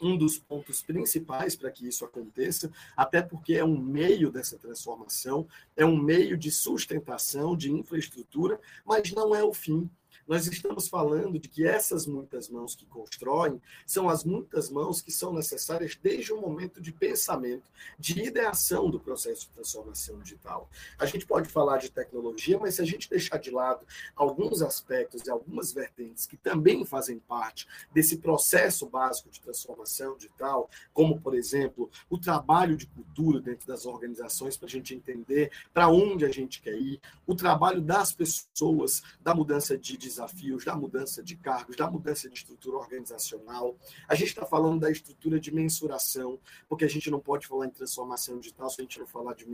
um 0.03 0.19
dos 0.19 0.39
pontos 0.39 0.83
principais 0.83 1.55
para 1.55 1.71
que 1.71 1.87
isso 1.87 2.05
aconteça, 2.05 2.71
até 2.97 3.23
porque 3.23 3.55
é 3.55 3.65
um 3.65 3.79
meio 3.79 4.33
dessa 4.33 4.59
transformação, 4.59 5.47
é 5.77 5.85
um 5.85 5.97
meio 5.97 6.37
de 6.37 6.51
sustentação, 6.51 7.57
de 7.57 7.71
infraestrutura, 7.71 8.59
mas 8.85 9.13
não 9.13 9.35
é 9.35 9.45
o 9.45 9.53
fim. 9.53 9.89
Nós 10.27 10.47
estamos 10.47 10.89
falando 10.89 11.39
de 11.39 11.49
que 11.49 11.67
essas 11.67 12.07
muitas 12.07 12.49
mãos 12.49 12.77
que 12.77 12.87
constroem 12.87 13.61
são 13.85 14.09
as 14.09 14.25
muitas 14.25 14.71
mãos 14.71 15.03
que 15.03 15.11
são 15.11 15.33
necessárias 15.33 15.99
desde 16.01 16.33
o 16.33 16.41
momento 16.41 16.81
de 16.81 16.93
pensamento, 16.93 17.65
de 17.99 18.21
ideação 18.21 18.89
do 18.89 19.01
processo 19.01 19.43
de 19.43 19.55
transformação 19.55 20.19
digital. 20.21 20.71
A 20.99 21.07
gente 21.07 21.27
pode 21.27 21.49
falar 21.49 21.79
de 21.79 21.91
tecnologia, 21.91 22.59
mas 22.59 22.77
se 22.77 22.83
a 22.83 22.85
gente 22.85 23.11
deixar 23.11 23.39
de 23.39 23.51
lado 23.51 23.85
alguns 24.15 24.63
aspectos 24.63 25.27
e 25.27 25.31
algumas 25.31 25.73
vertentes 25.73 26.25
que 26.25 26.37
também 26.37 26.85
fazem 26.85 27.19
parte 27.19 27.67
desse 27.93 28.19
processo 28.19 28.87
básico 28.87 29.29
de 29.29 29.41
transformação 29.41 30.17
digital, 30.17 30.71
como, 30.93 31.21
por 31.21 31.35
exemplo, 31.35 31.91
o 32.09 32.17
trabalho 32.17 32.77
de 32.77 32.87
cultura 32.87 33.41
dentro 33.41 33.67
das 33.67 33.87
organizações, 33.87 34.57
para 34.57 34.67
a 34.67 34.71
gente 34.71 34.95
entender 34.95 35.51
para 35.75 35.89
onde 35.89 36.25
a 36.25 36.31
gente 36.31 36.63
quer 36.63 36.75
ir, 36.75 37.01
o 37.27 37.35
trabalho 37.35 37.81
das 37.81 38.13
pessoas, 38.13 39.03
da 39.21 39.35
mudança 39.35 39.77
de 39.77 39.97
desafios, 40.13 40.65
da 40.65 40.77
mudança 40.77 41.23
de 41.23 41.37
cargos, 41.37 41.77
da 41.77 41.91
mudança 41.91 42.29
de 42.29 42.37
estrutura 42.37 42.77
organizacional. 42.77 43.77
A 44.07 44.15
gente 44.15 44.29
está 44.29 44.45
falando 44.45 44.81
da 44.81 44.91
estrutura 44.91 45.41
de 45.41 45.53
mensuração, 45.53 46.39
porque 46.69 46.85
a 46.85 46.89
gente 46.89 47.11
não 47.11 47.19
pode 47.19 47.47
falar 47.47 47.67
em 47.67 47.71
transformação 47.71 48.39
digital 48.39 48.69
se 48.69 48.81
a 48.81 48.85
gente 48.85 48.99
não 48.99 49.07
falar 49.07 49.35
de, 49.35 49.47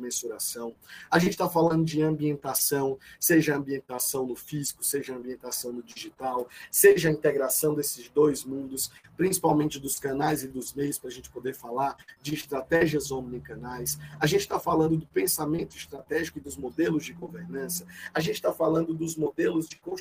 mensuração. 0.00 0.74
A 1.10 1.18
gente 1.18 1.32
está 1.32 1.48
falando 1.48 1.84
de 1.84 2.02
ambientação, 2.02 2.98
seja 3.18 3.56
ambientação 3.56 4.26
no 4.26 4.34
físico, 4.34 4.84
seja 4.84 5.14
ambientação 5.14 5.72
no 5.72 5.82
digital, 5.82 6.48
seja 6.70 7.08
a 7.08 7.12
integração 7.12 7.74
desses 7.74 8.08
dois 8.08 8.44
mundos, 8.44 8.90
principalmente 9.16 9.78
dos 9.78 9.98
canais 9.98 10.42
e 10.42 10.48
dos 10.48 10.72
meios, 10.74 10.98
para 10.98 11.08
a 11.08 11.12
gente 11.12 11.30
poder 11.30 11.54
falar 11.54 11.96
de 12.20 12.34
estratégias 12.34 13.10
omnicanais. 13.10 13.98
A 14.18 14.26
gente 14.26 14.40
está 14.40 14.58
falando 14.58 14.96
do 14.96 15.06
pensamento 15.06 15.76
estratégico 15.76 16.38
e 16.38 16.40
dos 16.40 16.56
modelos 16.56 17.04
de 17.04 17.12
governança. 17.12 17.86
A 18.12 18.20
gente 18.20 18.36
está 18.36 18.52
falando 18.52 18.94
dos 18.94 19.16
modelos 19.16 19.68
de 19.68 19.76
construção 19.76 19.99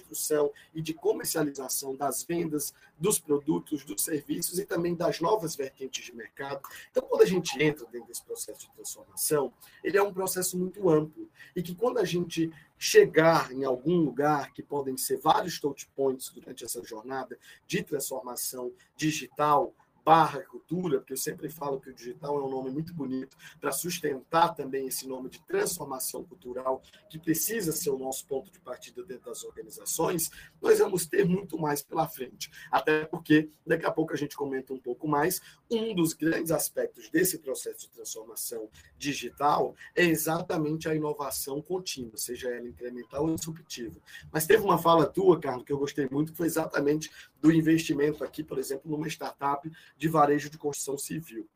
e 0.73 0.81
de 0.81 0.93
comercialização 0.93 1.95
das 1.95 2.23
vendas, 2.23 2.73
dos 2.97 3.19
produtos, 3.19 3.83
dos 3.85 4.03
serviços 4.03 4.59
e 4.59 4.65
também 4.65 4.95
das 4.95 5.19
novas 5.19 5.55
vertentes 5.55 6.05
de 6.05 6.15
mercado. 6.15 6.62
Então, 6.91 7.03
quando 7.03 7.21
a 7.21 7.25
gente 7.25 7.62
entra 7.62 7.85
dentro 7.88 8.07
desse 8.07 8.23
processo 8.23 8.59
de 8.62 8.71
transformação, 8.71 9.53
ele 9.83 9.97
é 9.97 10.03
um 10.03 10.13
processo 10.13 10.57
muito 10.57 10.89
amplo 10.89 11.29
e 11.55 11.62
que 11.62 11.73
quando 11.75 11.97
a 11.99 12.05
gente 12.05 12.51
chegar 12.77 13.51
em 13.51 13.65
algum 13.65 13.97
lugar, 13.97 14.53
que 14.53 14.63
podem 14.63 14.97
ser 14.97 15.17
vários 15.17 15.59
touch 15.59 15.89
points 15.95 16.29
durante 16.29 16.63
essa 16.63 16.83
jornada 16.83 17.38
de 17.67 17.83
transformação 17.83 18.71
digital, 18.95 19.73
barra 20.03 20.41
cultura, 20.41 20.99
porque 20.99 21.13
eu 21.13 21.17
sempre 21.17 21.49
falo 21.49 21.79
que 21.79 21.89
o 21.89 21.93
digital 21.93 22.39
é 22.39 22.43
um 22.43 22.49
nome 22.49 22.69
muito 22.69 22.93
bonito 22.93 23.38
para 23.59 23.71
sustentar 23.71 24.55
também 24.55 24.88
esse 24.88 25.07
nome 25.07 25.29
de 25.29 25.39
transformação 25.45 26.23
cultural, 26.23 26.81
que 27.09 27.19
precisa 27.19 27.71
ser 27.71 27.89
o 27.89 27.97
nosso 27.97 28.25
ponto 28.25 28.51
de 28.51 28.59
partida 28.59 29.03
dentro 29.03 29.25
das 29.25 29.43
organizações, 29.43 30.29
nós 30.62 30.79
vamos 30.79 31.05
ter 31.05 31.25
muito 31.25 31.57
mais 31.57 31.81
pela 31.81 32.07
frente. 32.07 32.49
Até 32.71 33.05
porque, 33.05 33.49
daqui 33.65 33.85
a 33.85 33.91
pouco 33.91 34.13
a 34.13 34.17
gente 34.17 34.35
comenta 34.35 34.73
um 34.73 34.79
pouco 34.79 35.07
mais, 35.07 35.41
um 35.69 35.93
dos 35.93 36.13
grandes 36.13 36.51
aspectos 36.51 37.09
desse 37.09 37.39
processo 37.39 37.81
de 37.81 37.89
transformação 37.89 38.69
digital 38.97 39.75
é 39.95 40.03
exatamente 40.03 40.89
a 40.89 40.95
inovação 40.95 41.62
contínua, 41.62 42.17
seja 42.17 42.49
ela 42.49 42.67
incremental 42.67 43.27
ou 43.27 43.35
disruptiva. 43.35 43.99
Mas 44.31 44.45
teve 44.45 44.63
uma 44.63 44.77
fala 44.77 45.05
tua, 45.05 45.39
Carlos, 45.39 45.65
que 45.65 45.73
eu 45.73 45.77
gostei 45.77 46.07
muito, 46.09 46.31
que 46.31 46.38
foi 46.38 46.47
exatamente 46.47 47.12
do 47.41 47.51
investimento 47.51 48.23
aqui, 48.23 48.43
por 48.43 48.57
exemplo, 48.57 48.89
numa 48.91 49.07
startup 49.07 49.69
de 49.99 50.07
varejo 50.07 50.49
de 50.49 50.57
construção 50.57 50.97
civil. 50.97 51.47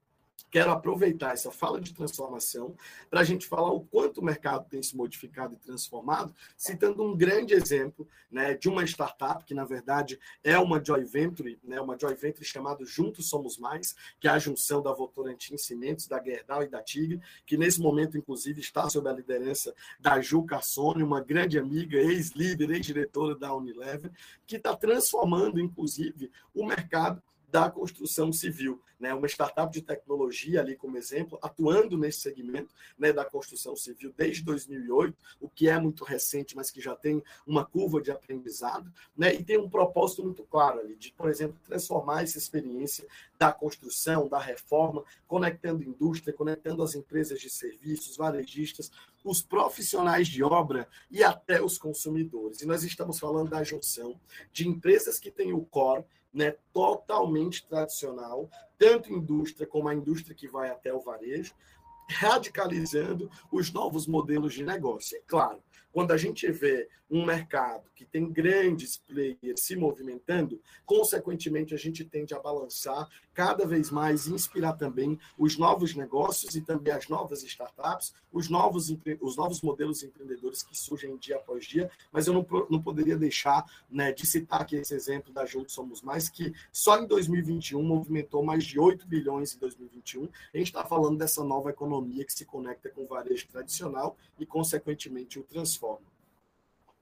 Quero 0.52 0.70
aproveitar 0.70 1.34
essa 1.34 1.50
fala 1.50 1.82
de 1.82 1.96
transformação 1.96 2.76
para 3.10 3.22
a 3.22 3.24
gente 3.24 3.48
falar 3.48 3.72
o 3.72 3.82
quanto 3.82 4.20
o 4.20 4.24
mercado 4.24 4.70
tem 4.70 4.84
se 4.84 4.96
modificado 4.96 5.56
e 5.56 5.58
transformado, 5.58 6.32
citando 6.56 7.02
um 7.02 7.18
grande 7.18 7.56
exemplo 7.56 8.08
né, 8.30 8.54
de 8.54 8.70
uma 8.70 8.84
startup 8.84 9.44
que, 9.46 9.56
na 9.56 9.66
verdade, 9.66 10.20
é 10.44 10.60
uma 10.60 10.84
joy 10.84 11.04
venture, 11.06 11.58
né, 11.64 11.82
uma 11.82 11.98
joy 11.98 12.14
venture 12.14 12.46
chamada 12.46 12.86
Juntos 12.86 13.30
Somos 13.30 13.58
Mais, 13.58 13.96
que 14.20 14.28
é 14.28 14.32
a 14.32 14.38
junção 14.38 14.80
da 14.80 14.94
Votorantim 14.94 15.58
Cimentos, 15.58 16.08
da 16.08 16.22
Gerdau 16.24 16.62
e 16.62 16.70
da 16.70 16.84
Tigre, 16.84 17.20
que 17.48 17.58
nesse 17.58 17.82
momento, 17.82 18.16
inclusive, 18.16 18.62
está 18.62 18.88
sob 18.88 19.10
a 19.10 19.14
liderança 19.14 19.74
da 20.00 20.22
Ju 20.22 20.44
Cassone, 20.44 21.02
uma 21.02 21.20
grande 21.20 21.58
amiga, 21.58 21.98
ex-líder, 21.98 22.70
ex-diretora 22.70 23.36
da 23.36 23.56
Unilever, 23.56 24.12
que 24.46 24.58
está 24.58 24.76
transformando, 24.76 25.60
inclusive, 25.60 26.32
o 26.54 26.64
mercado 26.64 27.24
da 27.54 27.70
construção 27.70 28.34
civil, 28.34 28.82
né? 29.00 29.14
Uma 29.14 29.28
startup 29.28 29.72
de 29.72 29.84
tecnologia 29.84 30.60
ali 30.60 30.76
como 30.76 30.98
exemplo, 30.98 31.38
atuando 31.40 31.96
nesse 31.96 32.22
segmento, 32.22 32.74
né, 32.98 33.14
da 33.14 33.24
construção 33.24 33.76
civil 33.76 34.12
desde 34.18 34.44
2008, 34.44 35.16
o 35.40 35.48
que 35.48 35.70
é 35.70 35.80
muito 35.80 36.04
recente, 36.04 36.56
mas 36.56 36.72
que 36.72 36.82
já 36.82 36.96
tem 36.96 37.24
uma 37.46 37.64
curva 37.64 38.02
de 38.02 38.10
aprendizado, 38.10 38.92
né? 39.16 39.36
E 39.36 39.44
tem 39.44 39.60
um 39.60 39.70
propósito 39.70 40.24
muito 40.24 40.42
claro 40.46 40.80
ali 40.80 40.96
de, 40.96 41.12
por 41.12 41.30
exemplo, 41.30 41.56
transformar 41.64 42.24
essa 42.24 42.40
experiência 42.40 43.06
da 43.38 43.54
construção, 43.54 44.28
da 44.28 44.40
reforma, 44.40 45.04
conectando 45.28 45.84
indústria, 45.84 46.34
conectando 46.34 46.82
as 46.82 46.96
empresas 46.96 47.40
de 47.40 47.52
serviços, 47.52 48.18
varejistas, 48.18 48.92
os 49.24 49.44
profissionais 49.44 50.28
de 50.28 50.44
obra 50.44 50.88
e 51.12 51.24
até 51.24 51.62
os 51.62 51.78
consumidores. 51.78 52.62
E 52.62 52.66
nós 52.66 52.84
estamos 52.84 53.20
falando 53.20 53.52
da 53.52 53.64
junção 53.64 54.20
de 54.52 54.68
empresas 54.68 55.20
que 55.20 55.30
têm 55.30 55.54
o 55.54 55.64
core 55.66 56.04
né, 56.34 56.56
totalmente 56.74 57.66
tradicional, 57.68 58.50
tanto 58.78 59.14
indústria 59.14 59.68
como 59.68 59.88
a 59.88 59.94
indústria 59.94 60.36
que 60.36 60.48
vai 60.48 60.70
até 60.70 60.94
o 60.94 61.02
varejo, 61.02 61.54
radicalizando 62.10 63.30
os 63.52 63.72
novos 63.72 64.08
modelos 64.08 64.54
de 64.54 64.64
negócio. 64.64 65.18
E 65.18 65.22
claro, 65.22 65.62
quando 65.94 66.12
a 66.12 66.18
gente 66.18 66.52
vê 66.52 66.90
um 67.10 67.24
mercado 67.24 67.84
que 67.94 68.04
tem 68.04 68.28
grandes 68.32 68.98
players 68.98 69.62
se 69.62 69.76
movimentando, 69.76 70.60
consequentemente 70.84 71.72
a 71.74 71.78
gente 71.78 72.04
tende 72.04 72.34
a 72.34 72.40
balançar 72.40 73.08
cada 73.34 73.68
vez 73.68 73.92
mais 73.92 74.26
e 74.26 74.34
inspirar 74.34 74.74
também 74.74 75.20
os 75.38 75.56
novos 75.56 75.96
negócios 75.96 76.56
e 76.56 76.62
também 76.62 76.92
as 76.92 77.08
novas 77.08 77.44
startups, 77.44 78.16
os 78.32 78.50
novos, 78.50 78.96
os 79.22 79.38
novos 79.38 79.62
modelos 79.62 80.02
empreendedores 80.02 80.64
que 80.64 80.76
surgem 80.76 81.16
dia 81.18 81.36
após 81.36 81.66
dia, 81.66 81.90
mas 82.12 82.26
eu 82.26 82.34
não, 82.34 82.46
não 82.70 82.82
poderia 82.82 83.16
deixar 83.16 83.64
né, 83.90 84.12
de 84.12 84.26
citar 84.26 84.62
aqui 84.62 84.76
esse 84.76 84.96
exemplo 84.96 85.32
da 85.32 85.46
Juntos 85.46 85.76
Somos 85.76 86.02
Mais, 86.02 86.30
que 86.30 86.52
só 86.72 87.00
em 87.00 87.06
2021 87.06 87.82
movimentou 87.84 88.44
mais 88.44 88.64
de 88.64 88.80
8 88.80 89.08
bilhões 89.08 89.56
em 89.56 89.60
2021. 89.60 90.28
A 90.54 90.58
gente 90.58 90.68
está 90.68 90.84
falando 90.84 91.18
dessa 91.20 91.44
nova 91.44 91.70
economia 91.70 92.26
que 92.26 92.34
se 92.34 92.46
conecta 92.46 92.90
com 92.90 93.04
o 93.04 93.08
varejo 93.08 93.48
tradicional 93.48 94.18
e, 94.40 94.46
consequentemente, 94.48 95.40
o 95.40 95.44
transforma. 95.44 95.83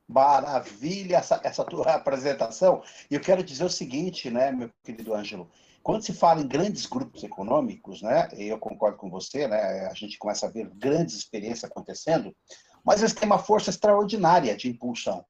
Maravilha 0.08 1.18
essa, 1.18 1.40
essa 1.44 1.64
tua 1.64 1.94
apresentação. 1.96 2.84
E 3.10 3.16
eu 3.16 3.22
quero 3.22 3.44
dizer 3.44 3.64
o 3.64 3.70
seguinte, 3.70 4.30
né, 4.30 4.52
meu 4.52 4.70
querido 4.84 5.14
Ângelo, 5.14 5.50
quando 5.82 6.04
se 6.04 6.14
fala 6.14 6.42
em 6.42 6.48
grandes 6.48 6.86
grupos 6.86 7.24
econômicos, 7.24 8.02
né, 8.02 8.28
eu 8.34 8.60
concordo 8.60 8.98
com 8.98 9.10
você, 9.10 9.48
né, 9.48 9.88
a 9.88 9.94
gente 9.94 10.18
começa 10.20 10.46
a 10.46 10.50
ver 10.50 10.70
grandes 10.76 11.16
experiências 11.16 11.64
acontecendo, 11.64 12.36
mas 12.84 13.02
eles 13.02 13.14
têm 13.14 13.26
uma 13.26 13.40
força 13.40 13.70
extraordinária 13.70 14.56
de 14.56 14.70
impulsão. 14.70 15.26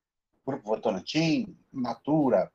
Grupo 0.46 0.64
Votorantim, 0.64 1.56
Natura, 1.72 2.52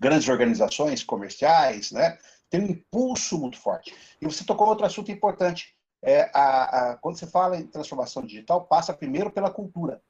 grandes 0.00 0.28
organizações 0.28 1.02
comerciais, 1.04 1.92
né, 1.92 2.18
tem 2.50 2.60
um 2.60 2.70
impulso 2.70 3.38
muito 3.38 3.58
forte. 3.58 3.94
E 4.20 4.26
você 4.26 4.44
tocou 4.44 4.66
outro 4.66 4.84
assunto 4.84 5.12
importante. 5.12 5.74
É, 6.02 6.30
a, 6.32 6.92
a, 6.92 6.96
quando 6.96 7.18
você 7.18 7.26
fala 7.26 7.56
em 7.56 7.66
transformação 7.66 8.24
digital, 8.24 8.64
passa 8.64 8.94
primeiro 8.94 9.30
pela 9.30 9.50
cultura. 9.50 10.00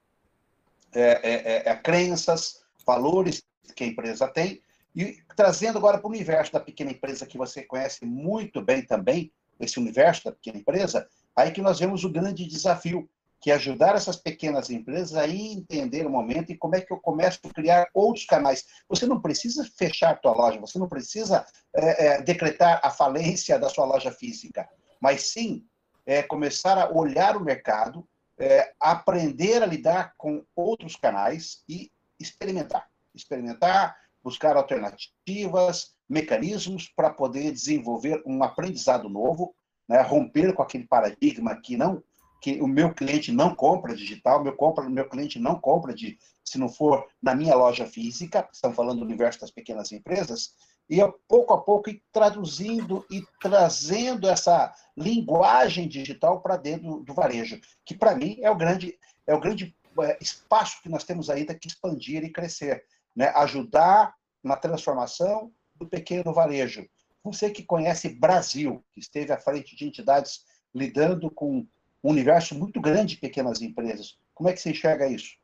É, 0.93 1.01
é, 1.01 1.33
é, 1.33 1.69
é 1.71 1.77
crenças, 1.77 2.63
valores 2.87 3.43
que 3.75 3.85
a 3.85 3.87
empresa 3.87 4.29
tem, 4.29 4.63
e 4.95 5.19
trazendo 5.37 5.79
agora 5.79 5.99
para 5.99 6.07
o 6.07 6.11
universo 6.11 6.53
da 6.53 6.61
pequena 6.61 6.91
empresa, 6.91 7.27
que 7.27 7.39
você 7.39 7.63
conhece 7.63 8.05
muito 8.05 8.61
bem 8.61 8.85
também, 8.85 9.33
esse 9.59 9.79
universo 9.79 10.25
da 10.25 10.33
pequena 10.33 10.59
empresa, 10.59 11.07
aí 11.37 11.51
que 11.51 11.63
nós 11.63 11.79
vemos 11.79 12.03
o 12.03 12.11
grande 12.11 12.47
desafio, 12.47 13.09
que 13.41 13.51
é 13.51 13.55
ajudar 13.55 13.95
essas 13.95 14.17
pequenas 14.17 14.69
empresas 14.69 15.17
a 15.17 15.27
entender 15.27 16.07
o 16.07 16.11
momento 16.11 16.51
e 16.51 16.57
como 16.57 16.77
é 16.77 16.81
que 16.81 16.93
eu 16.93 16.99
começo 16.99 17.41
a 17.45 17.55
criar 17.55 17.89
outros 17.95 18.27
canais. 18.27 18.67
Você 18.89 19.07
não 19.07 19.21
precisa 19.21 19.65
fechar 19.79 20.11
a 20.11 20.17
tua 20.17 20.33
loja, 20.33 20.61
você 20.61 20.79
não 20.79 20.89
precisa 20.89 21.47
é, 21.75 22.07
é, 22.07 22.23
decretar 22.23 22.81
a 22.83 22.91
falência 22.91 23.59
da 23.59 23.71
sua 23.71 23.87
loja 23.87 24.11
física, 24.11 24.69
mas 25.01 25.31
sim 25.31 25.65
é, 26.11 26.25
começar 26.25 26.77
a 26.77 26.91
olhar 26.91 27.37
o 27.37 27.45
mercado, 27.45 28.05
é, 28.37 28.73
aprender 28.81 29.63
a 29.63 29.67
lidar 29.67 30.13
com 30.19 30.45
outros 30.57 30.97
canais 30.97 31.63
e 31.69 31.89
experimentar. 32.19 32.89
Experimentar, 33.15 33.97
buscar 34.21 34.57
alternativas, 34.57 35.95
mecanismos 36.09 36.93
para 36.97 37.11
poder 37.11 37.53
desenvolver 37.53 38.21
um 38.27 38.43
aprendizado 38.43 39.09
novo, 39.09 39.55
né, 39.89 40.03
romper 40.03 40.53
com 40.53 40.63
aquele 40.63 40.85
paradigma 40.85 41.55
que 41.61 41.77
não 41.77 42.03
que 42.43 42.59
o 42.61 42.67
meu 42.67 42.95
cliente 42.95 43.31
não 43.31 43.55
compra 43.55 43.95
digital, 43.95 44.43
meu 44.43 44.57
compra, 44.57 44.89
meu 44.89 45.07
cliente 45.07 45.39
não 45.39 45.61
compra 45.61 45.93
de 45.95 46.19
se 46.43 46.59
não 46.59 46.71
for 46.71 47.07
na 47.23 47.35
minha 47.35 47.55
loja 47.55 47.85
física, 47.87 48.49
estamos 48.51 48.75
falando 48.75 49.01
do 49.01 49.05
universo 49.05 49.43
das 49.43 49.51
pequenas 49.51 49.93
empresas, 49.93 50.55
e 50.91 50.99
pouco 51.29 51.55
a 51.55 51.63
pouco 51.63 51.89
ir 51.89 52.03
traduzindo 52.11 53.07
e 53.09 53.23
trazendo 53.41 54.29
essa 54.29 54.75
linguagem 54.97 55.87
digital 55.87 56.41
para 56.41 56.57
dentro 56.57 56.89
do, 56.89 57.05
do, 57.05 57.15
varejo, 57.15 57.61
que 57.85 57.95
para 57.95 58.17
mim 58.17 58.39
é 58.43 58.51
o 58.51 58.57
grande, 58.57 58.99
é 59.25 59.33
o 59.33 59.39
grande 59.39 59.73
é, 60.03 60.19
espaço 60.21 60.83
que 60.83 60.89
nós 60.89 61.05
temos 61.05 61.31
ainda 61.31 61.55
que 61.55 61.69
expandir 61.69 62.25
e 62.25 62.33
crescer, 62.33 62.85
né? 63.15 63.29
ajudar 63.37 64.17
na 64.43 64.57
transformação 64.57 65.53
do 65.77 65.87
pequeno 65.87 66.35
varejo. 66.35 66.85
Você 67.23 67.51
que 67.51 67.63
conhece 67.63 68.09
Brasil, 68.09 68.85
que 68.93 68.99
esteve 68.99 69.33
à 69.33 69.39
frente 69.39 69.77
de 69.77 69.87
entidades 69.87 70.45
lidando 70.75 71.31
com 71.31 71.59
um 72.03 72.11
universo 72.11 72.53
muito 72.57 72.81
grande 72.81 73.15
de 73.15 73.21
pequenas 73.21 73.63
empresas, 73.63 74.19
como 74.35 74.49
é 74.49 74.53
que 74.53 74.61
você 74.61 74.71
enxerga 74.71 75.07
isso? 75.07 75.37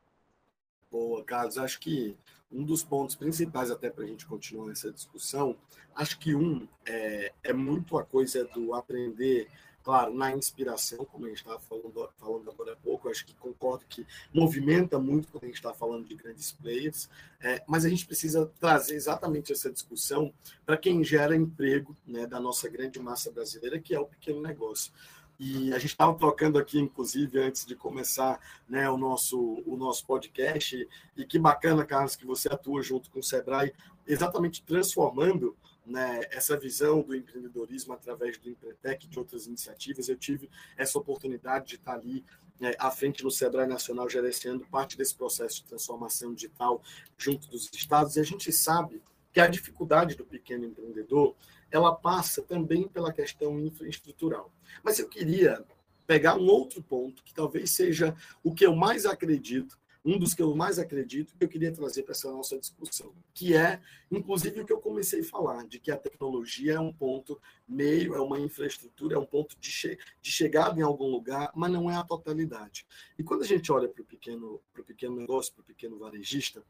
Boa, 0.90 1.22
Carlos. 1.22 1.56
Acho 1.58 1.78
que 1.78 2.16
um 2.50 2.64
dos 2.64 2.82
pontos 2.82 3.16
principais, 3.16 3.70
até 3.70 3.90
para 3.90 4.04
a 4.04 4.06
gente 4.06 4.26
continuar 4.26 4.70
essa 4.70 4.92
discussão, 4.92 5.56
acho 5.94 6.18
que 6.18 6.34
um 6.34 6.66
é, 6.86 7.32
é 7.42 7.52
muito 7.52 7.98
a 7.98 8.04
coisa 8.04 8.44
do 8.44 8.74
aprender, 8.74 9.48
claro, 9.82 10.14
na 10.14 10.32
inspiração, 10.32 11.04
como 11.04 11.26
a 11.26 11.28
gente 11.28 11.38
estava 11.38 11.58
falando, 11.60 12.08
falando 12.18 12.50
agora 12.50 12.72
há 12.72 12.76
pouco, 12.76 13.08
acho 13.08 13.26
que 13.26 13.34
concordo 13.34 13.84
que 13.88 14.06
movimenta 14.32 14.98
muito 14.98 15.28
quando 15.28 15.44
a 15.44 15.46
gente 15.46 15.56
está 15.56 15.72
falando 15.72 16.06
de 16.06 16.14
grandes 16.14 16.52
players, 16.52 17.08
é, 17.40 17.62
mas 17.66 17.84
a 17.84 17.88
gente 17.88 18.06
precisa 18.06 18.50
trazer 18.58 18.94
exatamente 18.94 19.52
essa 19.52 19.70
discussão 19.70 20.32
para 20.64 20.76
quem 20.76 21.04
gera 21.04 21.36
emprego 21.36 21.96
né, 22.06 22.26
da 22.26 22.40
nossa 22.40 22.68
grande 22.68 22.98
massa 22.98 23.30
brasileira, 23.30 23.78
que 23.78 23.94
é 23.94 24.00
o 24.00 24.06
pequeno 24.06 24.40
negócio. 24.40 24.92
E 25.38 25.72
a 25.72 25.78
gente 25.78 25.90
estava 25.90 26.14
trocando 26.14 26.58
aqui, 26.58 26.78
inclusive, 26.78 27.38
antes 27.38 27.66
de 27.66 27.76
começar 27.76 28.40
né, 28.68 28.88
o, 28.88 28.96
nosso, 28.96 29.62
o 29.66 29.76
nosso 29.76 30.06
podcast. 30.06 30.88
E 31.16 31.24
que 31.24 31.38
bacana, 31.38 31.84
Carlos, 31.84 32.16
que 32.16 32.26
você 32.26 32.48
atua 32.48 32.82
junto 32.82 33.10
com 33.10 33.20
o 33.20 33.22
Sebrae, 33.22 33.72
exatamente 34.06 34.62
transformando 34.62 35.56
né, 35.84 36.22
essa 36.30 36.58
visão 36.58 37.02
do 37.02 37.14
empreendedorismo 37.14 37.92
através 37.92 38.38
do 38.38 38.48
Empretec 38.48 39.06
e 39.06 39.08
de 39.08 39.18
outras 39.18 39.46
iniciativas. 39.46 40.08
Eu 40.08 40.16
tive 40.16 40.50
essa 40.76 40.98
oportunidade 40.98 41.66
de 41.68 41.74
estar 41.76 41.94
ali 41.94 42.24
né, 42.58 42.74
à 42.78 42.90
frente 42.90 43.22
no 43.22 43.30
Sebrae 43.30 43.66
Nacional, 43.66 44.08
gerenciando 44.08 44.66
parte 44.66 44.96
desse 44.96 45.14
processo 45.14 45.56
de 45.56 45.64
transformação 45.64 46.34
digital 46.34 46.82
junto 47.16 47.48
dos 47.48 47.70
estados. 47.72 48.16
E 48.16 48.20
a 48.20 48.24
gente 48.24 48.50
sabe 48.52 49.02
que 49.32 49.40
a 49.40 49.46
dificuldade 49.46 50.16
do 50.16 50.24
pequeno 50.24 50.64
empreendedor 50.64 51.36
ela 51.76 51.94
passa 51.94 52.42
também 52.42 52.88
pela 52.88 53.12
questão 53.12 53.60
infraestrutural. 53.60 54.52
Mas 54.82 54.98
eu 54.98 55.08
queria 55.08 55.64
pegar 56.06 56.36
um 56.36 56.46
outro 56.46 56.82
ponto, 56.82 57.22
que 57.22 57.34
talvez 57.34 57.70
seja 57.70 58.16
o 58.42 58.54
que 58.54 58.64
eu 58.64 58.74
mais 58.74 59.06
acredito, 59.06 59.78
um 60.04 60.18
dos 60.18 60.34
que 60.34 60.40
eu 60.40 60.54
mais 60.54 60.78
acredito, 60.78 61.34
que 61.36 61.44
eu 61.44 61.48
queria 61.48 61.72
trazer 61.72 62.04
para 62.04 62.12
essa 62.12 62.30
nossa 62.30 62.56
discussão, 62.56 63.12
que 63.34 63.56
é, 63.56 63.80
inclusive, 64.08 64.60
o 64.60 64.64
que 64.64 64.72
eu 64.72 64.78
comecei 64.78 65.20
a 65.20 65.24
falar, 65.24 65.66
de 65.66 65.80
que 65.80 65.90
a 65.90 65.96
tecnologia 65.96 66.74
é 66.74 66.80
um 66.80 66.92
ponto 66.92 67.40
meio, 67.68 68.14
é 68.14 68.20
uma 68.20 68.38
infraestrutura, 68.38 69.16
é 69.16 69.18
um 69.18 69.26
ponto 69.26 69.58
de, 69.58 69.68
che 69.68 69.98
de 70.22 70.30
chegada 70.30 70.78
em 70.78 70.82
algum 70.82 71.08
lugar, 71.08 71.50
mas 71.56 71.72
não 71.72 71.90
é 71.90 71.96
a 71.96 72.04
totalidade. 72.04 72.86
E 73.18 73.24
quando 73.24 73.42
a 73.42 73.46
gente 73.46 73.72
olha 73.72 73.88
para 73.88 74.00
o 74.00 74.04
pequeno, 74.04 74.60
pequeno 74.86 75.16
negócio, 75.16 75.52
para 75.52 75.62
o 75.62 75.64
pequeno 75.64 75.98
varejista, 75.98 76.62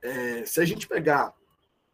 é, 0.00 0.44
se 0.44 0.60
a 0.60 0.64
gente 0.64 0.86
pegar 0.86 1.34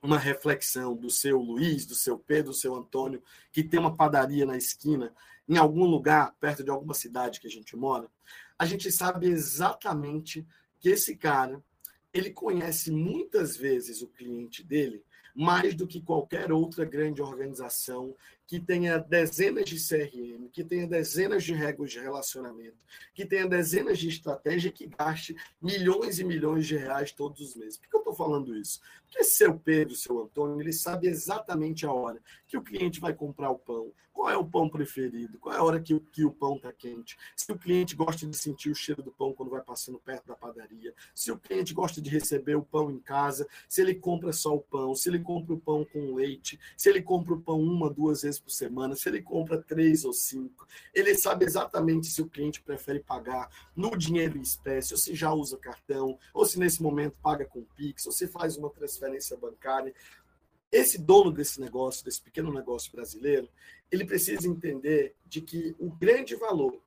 uma 0.03 0.19
reflexão 0.19 0.97
do 0.97 1.09
seu 1.09 1.39
Luiz, 1.39 1.87
do 1.87 1.95
seu 1.95 2.19
Pedro, 2.19 2.51
do 2.51 2.57
seu 2.57 2.75
Antônio, 2.75 3.23
que 3.53 3.63
tem 3.63 3.79
uma 3.79 3.97
padaria 3.97 4.45
na 4.45 4.57
esquina, 4.57 5.15
em 5.49 5.57
algum 5.57 5.85
lugar, 5.85 6.35
perto 6.41 6.65
de 6.65 6.71
alguma 6.71 6.93
cidade 6.93 7.41
que 7.41 7.47
a 7.47 7.51
gente 7.51 7.77
mora, 7.77 8.09
a 8.59 8.67
gente 8.67 8.91
sabe 8.91 9.29
exatamente 9.29 10.47
que 10.81 10.89
esse 10.89 11.17
cara, 11.17 11.63
ele 12.13 12.31
conhece 12.31 12.91
muitas 12.91 13.57
vezes 13.57 14.03
o 14.03 14.09
cliente 14.09 14.63
dele 14.63 15.05
mais 15.35 15.75
do 15.75 15.87
que 15.87 16.01
qualquer 16.01 16.53
outra 16.53 16.85
grande 16.85 17.23
organização 17.23 18.15
que 18.47 18.61
tenha 18.61 18.99
dezenas 18.99 19.65
de 19.65 19.77
CRM, 19.77 20.49
que 20.51 20.63
tenha 20.63 20.87
dezenas 20.87 21.43
de 21.45 21.55
regras 21.55 21.91
de 21.91 22.01
relacionamento, 22.01 22.77
que 23.15 23.25
tenha 23.25 23.47
dezenas 23.47 23.99
de 23.99 24.09
estratégia 24.09 24.71
que 24.71 24.87
gaste 24.87 25.35
milhões 25.61 26.19
e 26.19 26.25
milhões 26.25 26.67
de 26.67 26.77
reais 26.77 27.13
todos 27.13 27.41
os 27.41 27.55
meses. 27.55 27.79
Por 27.79 27.89
que 27.89 27.97
eu 27.97 28.01
estou 28.01 28.15
falando 28.15 28.57
isso? 28.57 28.81
Porque 29.05 29.25
seu 29.25 29.59
Pedro, 29.59 29.95
seu 29.95 30.21
Antônio, 30.21 30.61
ele 30.61 30.73
sabe 30.73 31.07
exatamente 31.07 31.87
a 31.87 31.93
hora 31.93 32.21
que 32.47 32.57
o 32.57 32.63
cliente 32.63 33.01
vai 33.01 33.15
comprar 33.15 33.51
o 33.51 33.59
pão, 33.59 33.93
qual 34.13 34.31
é 34.31 34.37
o 34.37 34.45
pão 34.45 34.69
preferido, 34.69 35.39
qual 35.39 35.55
é 35.55 35.59
a 35.59 35.63
hora 35.63 35.81
que, 35.81 35.99
que 36.13 36.25
o 36.25 36.31
pão 36.31 36.57
está 36.57 36.73
quente, 36.73 37.17
se 37.37 37.51
o 37.51 37.59
cliente 37.59 37.97
gosta 37.97 38.27
de 38.27 38.37
sentir 38.37 38.71
o 38.71 38.75
cheiro 38.75 39.03
do 39.03 39.11
pão 39.11 39.33
quando 39.33 39.51
vai 39.51 39.63
passando 39.63 39.99
perto 39.99 40.27
da 40.27 40.35
padaria, 40.35 40.95
se 41.15 41.33
o 41.33 41.39
cliente 41.39 41.75
gosta 41.75 42.01
de 42.01 42.11
receber 42.11 42.55
o 42.55 42.63
pão 42.63 42.91
em 42.91 42.99
casa, 42.99 43.47
se 43.69 43.81
ele 43.81 43.95
compra 43.95 44.33
só 44.33 44.55
o 44.55 44.61
pão, 44.61 44.95
se 44.95 45.09
ele 45.09 45.19
compra 45.19 45.55
o 45.55 45.61
pão 45.61 45.85
com 45.85 46.15
leite, 46.15 46.61
se 46.77 46.89
ele 46.89 47.03
compra 47.03 47.35
o 47.35 47.41
pão 47.41 47.61
uma, 47.61 47.91
duas 47.91 48.23
vezes 48.33 48.41
por 48.41 48.51
semana, 48.51 48.97
se 48.97 49.09
ele 49.09 49.23
compra 49.23 49.63
três 49.63 50.05
ou 50.05 50.13
cinco, 50.13 50.67
ele 50.95 51.15
sabe 51.17 51.45
exatamente 51.45 52.07
se 52.07 52.23
o 52.23 52.29
cliente 52.29 52.63
prefere 52.63 53.01
pagar 53.01 53.49
no 53.77 53.97
dinheiro 53.97 54.39
em 54.39 54.43
espécie, 54.43 54.95
ou 54.95 54.99
se 54.99 55.15
já 55.15 55.33
usa 55.33 55.59
cartão, 55.59 56.19
ou 56.33 56.47
se 56.47 56.59
nesse 56.59 56.83
momento 56.83 57.17
paga 57.23 57.45
com 57.45 57.65
Pix, 57.77 58.07
ou 58.07 58.13
se 58.13 58.27
faz 58.27 58.57
uma 58.57 58.71
transferência 58.71 59.37
bancária. 59.37 59.95
Esse 60.71 60.99
dono 60.99 61.31
desse 61.31 61.61
negócio, 61.61 62.05
desse 62.05 62.23
pequeno 62.23 62.53
negócio 62.53 62.91
brasileiro, 62.93 63.49
ele 63.91 64.07
precisa 64.07 64.49
entender 64.49 65.15
de 65.27 65.43
que 65.43 65.77
o 65.79 65.91
grande 65.91 66.35
valor 66.35 66.81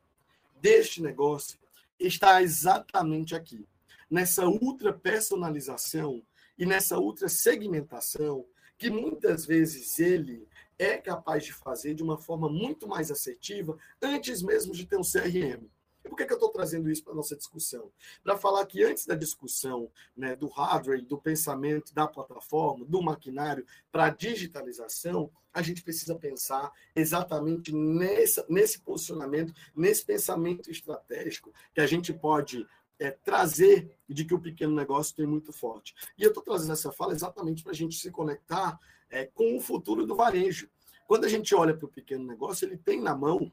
deste 0.60 1.02
negócio 1.02 1.60
está 2.00 2.42
exatamente 2.42 3.36
aqui, 3.36 3.68
nessa 4.10 4.48
ultra 4.48 4.92
personalização 4.92 6.24
e 6.58 6.66
nessa 6.66 6.98
ultra 6.98 7.30
segmentação 7.30 8.46
que 8.78 8.90
muitas 8.90 9.46
vezes 9.46 10.00
ele 10.00 10.48
é 10.78 10.98
capaz 10.98 11.44
de 11.44 11.54
fazer 11.54 11.94
de 11.94 12.04
uma 12.04 12.18
forma 12.18 12.50
muito 12.50 12.88
mais 12.88 13.12
assertiva 13.12 13.78
antes 14.02 14.42
mesmo 14.42 14.74
de 14.74 14.86
ter 14.86 14.98
um 14.98 15.02
CRM. 15.02 15.70
E 16.04 16.10
por 16.10 16.16
que, 16.16 16.26
que 16.26 16.34
eu 16.34 16.38
estou 16.38 16.52
trazendo 16.52 16.90
isso 16.90 17.04
para 17.04 17.14
a 17.14 17.16
nossa 17.16 17.36
discussão? 17.36 17.92
Para 18.24 18.38
falar 18.38 18.66
que 18.68 18.84
antes 18.84 19.08
da 19.08 19.16
discussão 19.16 19.90
né, 20.16 20.36
do 20.36 20.48
hardware, 20.48 21.04
do 21.04 21.18
pensamento 21.18 21.94
da 21.94 22.08
plataforma, 22.08 22.86
do 22.86 23.02
maquinário 23.02 23.66
para 23.92 24.06
a 24.06 24.10
digitalização, 24.12 25.32
a 25.52 25.64
gente 25.64 25.82
precisa 25.82 26.14
pensar 26.16 26.72
exatamente 26.96 27.74
nesse 27.74 28.80
posicionamento, 28.82 29.54
nesse 29.76 30.06
pensamento 30.06 30.70
estratégico 30.70 31.52
que 31.74 31.82
a 31.82 31.88
gente 31.88 32.14
pode 32.14 32.68
é, 33.00 33.12
trazer 33.12 33.98
de 34.08 34.26
que 34.26 34.34
o 34.34 34.40
pequeno 34.40 34.76
negócio 34.76 35.16
tem 35.16 35.26
muito 35.26 35.52
forte. 35.52 35.96
E 36.18 36.24
eu 36.24 36.30
estou 36.30 36.44
trazendo 36.44 36.74
essa 36.74 36.92
fala 36.92 37.14
exatamente 37.14 37.64
para 37.64 37.72
a 37.72 37.76
gente 37.76 37.96
se 37.98 38.12
conectar 38.12 38.80
é, 39.16 39.26
com 39.34 39.56
o 39.56 39.62
futuro 39.62 40.06
do 40.06 40.14
varejo. 40.14 40.70
Quando 41.08 41.24
a 41.24 41.30
gente 41.30 41.56
olha 41.56 41.74
para 41.74 41.86
o 41.86 41.92
pequeno 41.92 42.26
negócio, 42.26 42.68
ele 42.68 42.76
tem 42.76 43.02
na 43.02 43.16
mão 43.16 43.50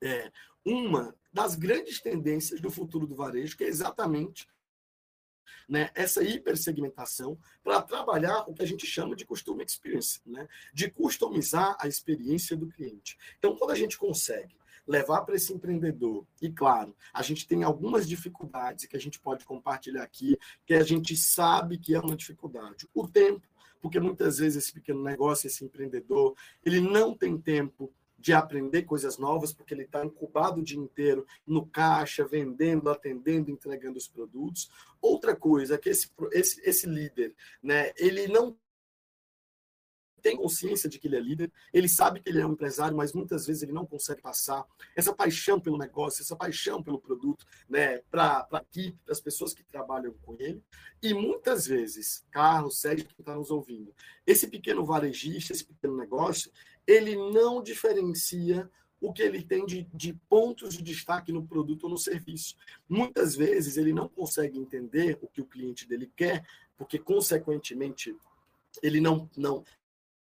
é, 0.00 0.30
uma 0.64 1.16
das 1.32 1.56
grandes 1.56 2.00
tendências 2.00 2.60
do 2.60 2.70
futuro 2.70 3.04
do 3.04 3.16
varejo, 3.16 3.56
que 3.56 3.64
é 3.64 3.68
exatamente 3.68 4.46
né, 5.68 5.90
essa 5.96 6.22
hipersegmentação 6.22 7.36
para 7.64 7.82
trabalhar 7.82 8.48
o 8.48 8.54
que 8.54 8.62
a 8.62 8.66
gente 8.66 8.86
chama 8.86 9.16
de 9.16 9.24
customer 9.26 9.66
experience, 9.66 10.20
né, 10.24 10.46
de 10.72 10.88
customizar 10.88 11.76
a 11.80 11.88
experiência 11.88 12.56
do 12.56 12.68
cliente. 12.68 13.18
Então, 13.38 13.56
quando 13.56 13.72
a 13.72 13.76
gente 13.76 13.98
consegue 13.98 14.54
levar 14.86 15.22
para 15.22 15.34
esse 15.34 15.52
empreendedor. 15.52 16.26
E 16.40 16.50
claro, 16.50 16.94
a 17.12 17.22
gente 17.22 17.48
tem 17.48 17.62
algumas 17.62 18.06
dificuldades 18.06 18.86
que 18.86 18.96
a 18.96 19.00
gente 19.00 19.18
pode 19.18 19.44
compartilhar 19.44 20.02
aqui, 20.02 20.38
que 20.66 20.74
a 20.74 20.84
gente 20.84 21.16
sabe 21.16 21.78
que 21.78 21.94
é 21.94 22.00
uma 22.00 22.14
dificuldade. 22.14 22.86
O 22.94 23.08
tempo, 23.08 23.48
porque 23.84 24.00
muitas 24.00 24.38
vezes 24.38 24.64
esse 24.64 24.72
pequeno 24.72 25.02
negócio, 25.02 25.46
esse 25.46 25.62
empreendedor, 25.62 26.34
ele 26.64 26.80
não 26.80 27.14
tem 27.14 27.36
tempo 27.36 27.92
de 28.18 28.32
aprender 28.32 28.84
coisas 28.84 29.18
novas, 29.18 29.52
porque 29.52 29.74
ele 29.74 29.82
está 29.82 30.02
incubado 30.02 30.62
o 30.62 30.64
dia 30.64 30.78
inteiro 30.78 31.26
no 31.46 31.66
caixa, 31.66 32.26
vendendo, 32.26 32.88
atendendo, 32.88 33.50
entregando 33.50 33.98
os 33.98 34.08
produtos. 34.08 34.70
Outra 35.02 35.36
coisa 35.36 35.76
que 35.76 35.90
esse, 35.90 36.10
esse, 36.32 36.62
esse 36.64 36.86
líder, 36.86 37.34
né, 37.62 37.92
ele 37.98 38.26
não 38.26 38.56
tem 40.24 40.38
consciência 40.38 40.88
de 40.88 40.98
que 40.98 41.06
ele 41.06 41.16
é 41.16 41.20
líder, 41.20 41.52
ele 41.70 41.86
sabe 41.86 42.18
que 42.18 42.30
ele 42.30 42.40
é 42.40 42.46
um 42.46 42.52
empresário, 42.52 42.96
mas 42.96 43.12
muitas 43.12 43.46
vezes 43.46 43.62
ele 43.62 43.72
não 43.72 43.84
consegue 43.84 44.22
passar 44.22 44.64
essa 44.96 45.12
paixão 45.14 45.60
pelo 45.60 45.76
negócio, 45.76 46.22
essa 46.22 46.34
paixão 46.34 46.82
pelo 46.82 46.98
produto, 46.98 47.44
né, 47.68 47.98
para 48.10 48.48
a 48.50 48.56
equipe, 48.56 48.98
para 49.04 49.12
as 49.12 49.20
pessoas 49.20 49.52
que 49.52 49.62
trabalham 49.62 50.14
com 50.22 50.34
ele. 50.38 50.62
E 51.02 51.12
muitas 51.12 51.66
vezes, 51.66 52.24
Carlos, 52.30 52.80
Sérgio, 52.80 53.06
que 53.06 53.20
está 53.20 53.36
nos 53.36 53.50
ouvindo, 53.50 53.94
esse 54.26 54.48
pequeno 54.48 54.82
varejista, 54.82 55.52
esse 55.52 55.66
pequeno 55.66 55.94
negócio, 55.94 56.50
ele 56.86 57.14
não 57.14 57.62
diferencia 57.62 58.70
o 59.02 59.12
que 59.12 59.22
ele 59.22 59.42
tem 59.42 59.66
de, 59.66 59.86
de, 59.92 60.14
pontos 60.26 60.74
de 60.74 60.82
destaque 60.82 61.30
no 61.32 61.46
produto 61.46 61.84
ou 61.84 61.90
no 61.90 61.98
serviço. 61.98 62.56
Muitas 62.88 63.36
vezes 63.36 63.76
ele 63.76 63.92
não 63.92 64.08
consegue 64.08 64.58
entender 64.58 65.18
o 65.20 65.28
que 65.28 65.42
o 65.42 65.46
cliente 65.46 65.86
dele 65.86 66.10
quer, 66.16 66.42
porque, 66.78 66.98
consequentemente, 66.98 68.16
ele 68.82 69.00
não, 69.00 69.28
não, 69.36 69.62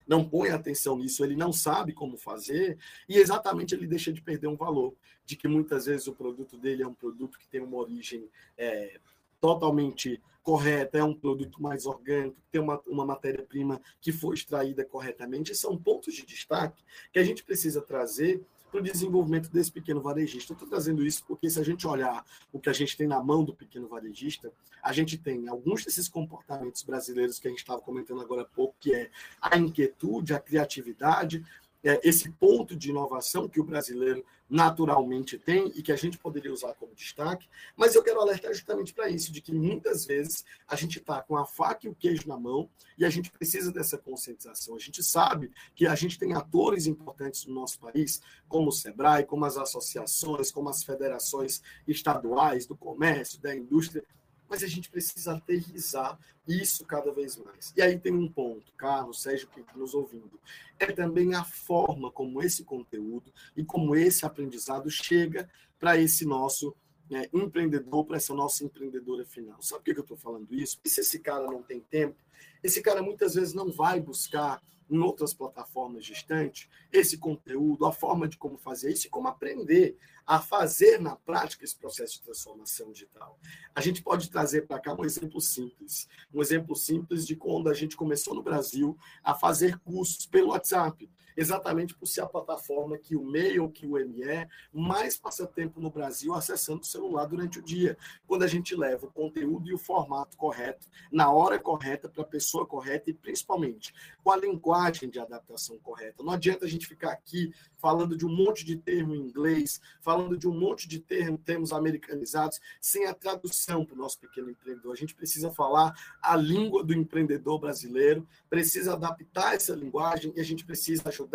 não 0.07 0.27
põe 0.27 0.49
atenção 0.49 0.97
nisso, 0.97 1.23
ele 1.23 1.35
não 1.35 1.51
sabe 1.51 1.93
como 1.93 2.17
fazer, 2.17 2.77
e 3.07 3.17
exatamente 3.17 3.75
ele 3.75 3.85
deixa 3.85 4.11
de 4.11 4.21
perder 4.21 4.47
um 4.47 4.55
valor, 4.55 4.93
de 5.25 5.35
que 5.35 5.47
muitas 5.47 5.85
vezes 5.85 6.07
o 6.07 6.13
produto 6.13 6.57
dele 6.57 6.83
é 6.83 6.87
um 6.87 6.93
produto 6.93 7.37
que 7.37 7.47
tem 7.47 7.61
uma 7.61 7.77
origem 7.77 8.29
é, 8.57 8.99
totalmente 9.41 10.21
correta, 10.41 10.97
é 10.97 11.03
um 11.03 11.13
produto 11.13 11.61
mais 11.61 11.85
orgânico, 11.85 12.37
tem 12.49 12.61
uma, 12.61 12.81
uma 12.87 13.05
matéria-prima 13.05 13.81
que 13.99 14.13
foi 14.13 14.35
extraída 14.35 14.85
corretamente, 14.85 15.53
são 15.53 15.77
pontos 15.77 16.13
de 16.13 16.25
destaque 16.25 16.81
que 17.11 17.19
a 17.19 17.23
gente 17.23 17.43
precisa 17.43 17.81
trazer 17.81 18.41
para 18.69 18.79
o 18.79 18.83
desenvolvimento 18.83 19.49
desse 19.49 19.71
pequeno 19.71 20.01
varejista. 20.01 20.53
Estou 20.53 20.67
trazendo 20.67 21.05
isso 21.05 21.23
porque, 21.25 21.49
se 21.49 21.59
a 21.59 21.63
gente 21.63 21.87
olhar 21.87 22.25
o 22.51 22.59
que 22.59 22.69
a 22.69 22.73
gente 22.73 22.95
tem 22.95 23.07
na 23.07 23.23
mão 23.23 23.43
do 23.43 23.53
pequeno 23.53 23.87
varejista, 23.87 24.51
a 24.81 24.93
gente 24.93 25.17
tem 25.17 25.47
alguns 25.47 25.83
desses 25.83 26.07
comportamentos 26.07 26.83
brasileiros 26.83 27.39
que 27.39 27.47
a 27.47 27.51
gente 27.51 27.59
estava 27.59 27.81
comentando 27.81 28.21
agora 28.21 28.41
há 28.41 28.45
pouco, 28.45 28.75
que 28.79 28.93
é 28.93 29.09
a 29.41 29.57
inquietude, 29.57 30.33
a 30.33 30.39
criatividade, 30.39 31.43
é, 31.87 31.99
esse 32.03 32.29
ponto 32.31 32.75
de 32.75 32.89
inovação 32.89 33.47
que 33.47 33.59
o 33.59 33.63
brasileiro 33.63 34.25
naturalmente 34.49 35.37
tem 35.37 35.71
e 35.75 35.81
que 35.81 35.91
a 35.91 35.95
gente 35.95 36.17
poderia 36.17 36.51
usar 36.51 36.73
como 36.73 36.95
destaque, 36.95 37.47
mas 37.75 37.95
eu 37.95 38.03
quero 38.03 38.19
alertar 38.21 38.53
justamente 38.53 38.93
para 38.93 39.09
isso, 39.09 39.31
de 39.31 39.41
que 39.41 39.53
muitas 39.53 40.05
vezes 40.05 40.45
a 40.67 40.75
gente 40.75 40.99
está 40.99 41.21
com 41.21 41.35
a 41.37 41.45
faca 41.45 41.85
e 41.85 41.89
o 41.89 41.95
queijo 41.95 42.27
na 42.27 42.37
mão 42.37 42.69
e 42.97 43.05
a 43.05 43.09
gente 43.09 43.29
precisa 43.29 43.71
dessa 43.71 43.97
conscientização. 43.97 44.75
A 44.75 44.79
gente 44.79 45.03
sabe 45.03 45.51
que 45.75 45.85
a 45.85 45.95
gente 45.95 46.17
tem 46.17 46.33
atores 46.33 46.87
importantes 46.87 47.45
no 47.45 47.53
nosso 47.53 47.79
país, 47.79 48.21
como 48.47 48.69
o 48.69 48.71
SEBRAE, 48.71 49.25
como 49.25 49.45
as 49.45 49.57
associações, 49.57 50.51
como 50.51 50.69
as 50.69 50.83
federações 50.83 51.61
estaduais 51.87 52.65
do 52.65 52.75
comércio, 52.75 53.41
da 53.41 53.55
indústria, 53.55 54.03
mas 54.49 54.63
a 54.63 54.67
gente 54.67 54.89
precisa 54.89 55.33
aterrizar 55.33 56.19
isso 56.47 56.85
cada 56.85 57.11
vez 57.11 57.37
mais. 57.37 57.73
E 57.75 57.81
aí 57.81 57.99
tem 57.99 58.13
um 58.13 58.31
ponto, 58.31 58.71
Carlos, 58.73 59.21
Sérgio, 59.21 59.49
que 59.49 59.59
está 59.59 59.73
nos 59.75 59.93
ouvindo. 59.93 60.39
É 60.79 60.91
também 60.91 61.33
a 61.35 61.43
forma 61.43 62.11
como 62.11 62.41
esse 62.41 62.63
conteúdo 62.63 63.33
e 63.55 63.63
como 63.63 63.95
esse 63.95 64.25
aprendizado 64.25 64.89
chega 64.89 65.49
para 65.77 65.97
esse 65.97 66.25
nosso 66.25 66.75
né, 67.09 67.27
empreendedor, 67.33 68.05
para 68.05 68.17
essa 68.17 68.33
nossa 68.33 68.63
empreendedora 68.63 69.25
final. 69.25 69.61
Sabe 69.61 69.83
por 69.83 69.93
que 69.93 69.99
eu 69.99 70.03
estou 70.03 70.17
falando 70.17 70.53
isso? 70.53 70.77
Porque 70.77 70.89
se 70.89 71.01
esse 71.01 71.19
cara 71.19 71.45
não 71.45 71.61
tem 71.61 71.79
tempo, 71.79 72.17
esse 72.63 72.81
cara 72.81 73.01
muitas 73.01 73.35
vezes 73.35 73.53
não 73.53 73.71
vai 73.71 73.99
buscar 73.99 74.61
em 74.89 74.99
outras 74.99 75.33
plataformas 75.33 76.05
distantes 76.05 76.69
esse 76.91 77.17
conteúdo, 77.17 77.85
a 77.85 77.91
forma 77.91 78.27
de 78.27 78.37
como 78.37 78.57
fazer 78.57 78.91
isso 78.91 79.07
e 79.07 79.09
como 79.09 79.27
aprender 79.27 79.97
a 80.25 80.39
fazer 80.39 80.99
na 80.99 81.15
prática 81.15 81.63
esse 81.63 81.75
processo 81.75 82.15
de 82.15 82.21
transformação 82.21 82.91
digital. 82.91 83.39
A 83.73 83.79
gente 83.79 84.03
pode 84.03 84.29
trazer 84.29 84.67
para 84.67 84.79
cá 84.79 84.93
um 84.93 85.05
exemplo 85.05 85.39
simples, 85.39 86.07
um 86.33 86.41
exemplo 86.41 86.75
simples 86.75 87.25
de 87.25 87.35
quando 87.35 87.69
a 87.69 87.73
gente 87.73 87.95
começou 87.95 88.35
no 88.35 88.43
Brasil 88.43 88.97
a 89.23 89.33
fazer 89.33 89.79
cursos 89.79 90.25
pelo 90.25 90.49
WhatsApp 90.49 91.09
exatamente 91.37 91.93
por 91.93 92.07
ser 92.07 92.21
a 92.21 92.25
plataforma 92.25 92.97
que 92.97 93.15
o 93.15 93.23
MEI 93.23 93.57
que 93.71 93.85
o 93.85 93.91
ME 93.91 94.47
mais 94.73 95.15
passa 95.15 95.45
tempo 95.45 95.79
no 95.79 95.91
Brasil 95.91 96.33
acessando 96.33 96.81
o 96.81 96.85
celular 96.85 97.25
durante 97.25 97.59
o 97.59 97.61
dia, 97.61 97.95
quando 98.25 98.43
a 98.43 98.47
gente 98.47 98.75
leva 98.75 99.05
o 99.05 99.11
conteúdo 99.11 99.69
e 99.69 99.73
o 99.73 99.77
formato 99.77 100.35
correto, 100.35 100.87
na 101.11 101.31
hora 101.31 101.59
correta, 101.59 102.09
para 102.09 102.23
a 102.23 102.27
pessoa 102.27 102.65
correta 102.65 103.11
e 103.11 103.13
principalmente 103.13 103.93
com 104.23 104.31
a 104.31 104.37
linguagem 104.37 105.09
de 105.09 105.19
adaptação 105.19 105.77
correta. 105.79 106.23
Não 106.23 106.33
adianta 106.33 106.65
a 106.65 106.67
gente 106.67 106.87
ficar 106.87 107.11
aqui 107.11 107.53
falando 107.77 108.17
de 108.17 108.25
um 108.25 108.35
monte 108.35 108.65
de 108.65 108.75
termo 108.75 109.13
em 109.13 109.19
inglês, 109.19 109.79
falando 110.01 110.35
de 110.37 110.47
um 110.47 110.59
monte 110.59 110.87
de 110.87 110.99
termo, 110.99 111.37
termos 111.37 111.71
americanizados, 111.71 112.59
sem 112.81 113.05
a 113.05 113.13
tradução 113.13 113.85
para 113.85 113.93
o 113.93 113.97
nosso 113.97 114.19
pequeno 114.19 114.49
empreendedor. 114.49 114.91
A 114.91 114.95
gente 114.95 115.13
precisa 115.13 115.51
falar 115.51 115.93
a 116.21 116.35
língua 116.35 116.83
do 116.83 116.93
empreendedor 116.93 117.59
brasileiro, 117.59 118.27
precisa 118.49 118.93
adaptar 118.93 119.55
essa 119.55 119.75
linguagem 119.75 120.33
e 120.35 120.39
a 120.39 120.43
gente 120.43 120.65
precisa 120.65 121.07
ajudar 121.09 121.26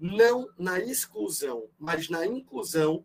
não 0.00 0.48
na 0.58 0.78
exclusão, 0.78 1.64
mas 1.78 2.08
na 2.08 2.26
inclusão 2.26 3.04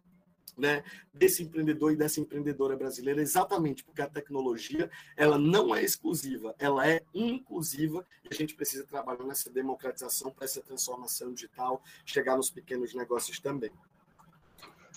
né, 0.58 0.84
desse 1.14 1.44
empreendedor 1.44 1.92
e 1.92 1.96
dessa 1.96 2.20
empreendedora 2.20 2.78
brasileira, 2.78 3.22
exatamente 3.22 3.84
porque 3.84 4.02
a 4.02 4.08
tecnologia 4.08 4.90
ela 5.18 5.38
não 5.38 5.76
é 5.76 5.84
exclusiva, 5.84 6.54
ela 6.60 6.88
é 6.88 7.02
inclusiva 7.14 8.06
e 8.24 8.30
a 8.32 8.36
gente 8.36 8.54
precisa 8.56 8.84
trabalhar 8.86 9.24
nessa 9.24 9.50
democratização 9.50 10.32
para 10.32 10.46
essa 10.46 10.62
transformação 10.62 11.34
digital 11.34 11.82
chegar 12.06 12.38
nos 12.38 12.52
pequenos 12.52 12.94
negócios 12.94 13.40
também. 13.40 13.72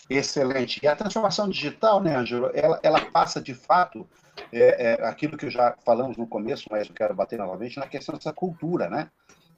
Excelente. 0.08 0.78
E 0.82 0.86
a 0.86 0.94
transformação 0.94 1.48
digital, 1.48 2.00
né, 2.00 2.16
Ângelo, 2.16 2.50
ela, 2.54 2.78
ela 2.82 3.10
passa 3.10 3.40
de 3.40 3.54
fato 3.54 4.06
é, 4.52 4.92
é, 4.92 5.06
aquilo 5.06 5.36
que 5.36 5.50
já 5.50 5.76
falamos 5.84 6.16
no 6.16 6.26
começo, 6.26 6.68
mas 6.70 6.86
eu 6.86 6.94
quero 6.94 7.14
bater 7.14 7.38
novamente 7.38 7.78
na 7.78 7.88
questão 7.88 8.14
dessa 8.14 8.32
cultura, 8.32 8.88
né? 8.88 9.10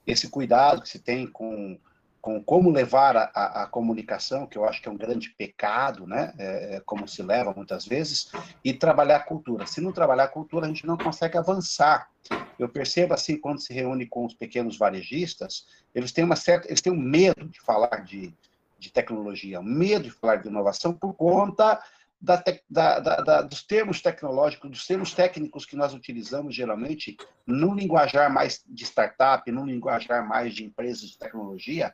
Esse 0.05 0.29
cuidado 0.29 0.81
que 0.81 0.89
se 0.89 0.99
tem 0.99 1.27
com 1.27 1.77
com 2.21 2.43
como 2.43 2.69
levar 2.69 3.15
a, 3.15 3.63
a, 3.63 3.67
comunicação, 3.67 4.45
que 4.45 4.57
eu 4.57 4.65
acho 4.65 4.81
que 4.81 4.89
é 4.89 4.91
um 4.91 4.97
grande 4.97 5.29
pecado, 5.31 6.05
né? 6.05 6.33
É, 6.37 6.75
é, 6.75 6.81
como 6.81 7.07
se 7.07 7.23
leva 7.23 7.53
muitas 7.53 7.85
vezes, 7.85 8.31
e 8.63 8.73
trabalhar 8.73 9.17
a 9.17 9.23
cultura. 9.23 9.65
Se 9.65 9.79
não 9.79 9.91
trabalhar 9.91 10.25
a 10.25 10.29
cultura, 10.29 10.65
a 10.65 10.69
gente 10.69 10.85
não 10.85 10.97
consegue 10.97 11.37
avançar. 11.37 12.09
Eu 12.57 12.67
percebo 12.67 13.13
assim, 13.13 13.37
quando 13.37 13.61
se 13.61 13.73
reúne 13.73 14.05
com 14.05 14.25
os 14.25 14.33
pequenos 14.33 14.77
varejistas, 14.77 15.65
eles 15.95 16.11
têm 16.11 16.25
uma 16.25 16.35
certa, 16.35 16.67
eles 16.67 16.81
têm 16.81 16.91
um 16.91 16.99
medo 16.99 17.47
de 17.47 17.61
falar 17.61 18.03
de, 18.03 18.33
de 18.77 18.91
tecnologia, 18.91 19.61
um 19.61 19.63
medo 19.63 20.03
de 20.03 20.11
falar 20.11 20.37
de 20.37 20.49
inovação 20.49 20.93
por 20.93 21.13
conta 21.13 21.81
da, 22.21 22.43
da, 22.69 22.99
da, 22.99 23.41
dos 23.41 23.63
termos 23.63 24.01
tecnológicos, 24.01 24.69
dos 24.69 24.85
termos 24.85 25.13
técnicos 25.13 25.65
que 25.65 25.75
nós 25.75 25.93
utilizamos 25.93 26.53
geralmente 26.53 27.17
no 27.47 27.73
linguajar 27.73 28.31
mais 28.31 28.61
de 28.67 28.83
startup, 28.83 29.49
no 29.51 29.65
linguajar 29.65 30.27
mais 30.27 30.53
de 30.53 30.65
empresas 30.65 31.09
de 31.09 31.17
tecnologia, 31.17 31.93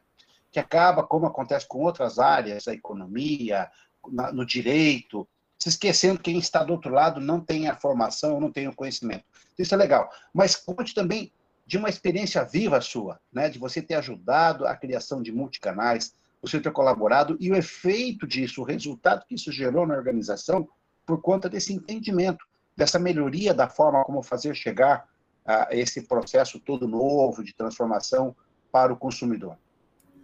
que 0.51 0.59
acaba, 0.59 1.03
como 1.03 1.27
acontece 1.27 1.67
com 1.67 1.79
outras 1.79 2.17
áreas, 2.17 2.67
a 2.67 2.73
economia, 2.73 3.69
no 4.33 4.45
direito, 4.45 5.27
se 5.59 5.69
esquecendo 5.69 6.17
que 6.17 6.31
quem 6.31 6.39
está 6.39 6.63
do 6.63 6.73
outro 6.73 6.91
lado 6.91 7.19
não 7.19 7.39
tem 7.39 7.67
a 7.67 7.75
formação, 7.75 8.39
não 8.39 8.51
tem 8.51 8.67
o 8.67 8.75
conhecimento. 8.75 9.25
Isso 9.57 9.73
é 9.73 9.77
legal. 9.77 10.09
Mas 10.33 10.55
conte 10.55 10.93
também 10.93 11.31
de 11.65 11.77
uma 11.77 11.89
experiência 11.89 12.43
viva 12.43 12.79
sua, 12.81 13.19
né? 13.31 13.49
de 13.49 13.57
você 13.57 13.81
ter 13.81 13.95
ajudado 13.95 14.67
a 14.67 14.75
criação 14.75 15.21
de 15.21 15.31
multicanais, 15.31 16.13
você 16.45 16.59
ter 16.59 16.71
colaborado 16.71 17.37
e 17.39 17.51
o 17.51 17.55
efeito 17.55 18.27
disso, 18.27 18.61
o 18.61 18.65
resultado 18.65 19.25
que 19.25 19.35
isso 19.35 19.51
gerou 19.51 19.85
na 19.85 19.95
organização 19.95 20.67
por 21.05 21.21
conta 21.21 21.49
desse 21.49 21.73
entendimento, 21.73 22.45
dessa 22.75 22.99
melhoria 22.99 23.53
da 23.53 23.69
forma 23.69 24.03
como 24.03 24.23
fazer 24.23 24.55
chegar 24.55 25.07
a 25.45 25.67
esse 25.71 26.01
processo 26.01 26.59
todo 26.59 26.87
novo 26.87 27.43
de 27.43 27.53
transformação 27.53 28.35
para 28.71 28.91
o 28.91 28.97
consumidor. 28.97 29.57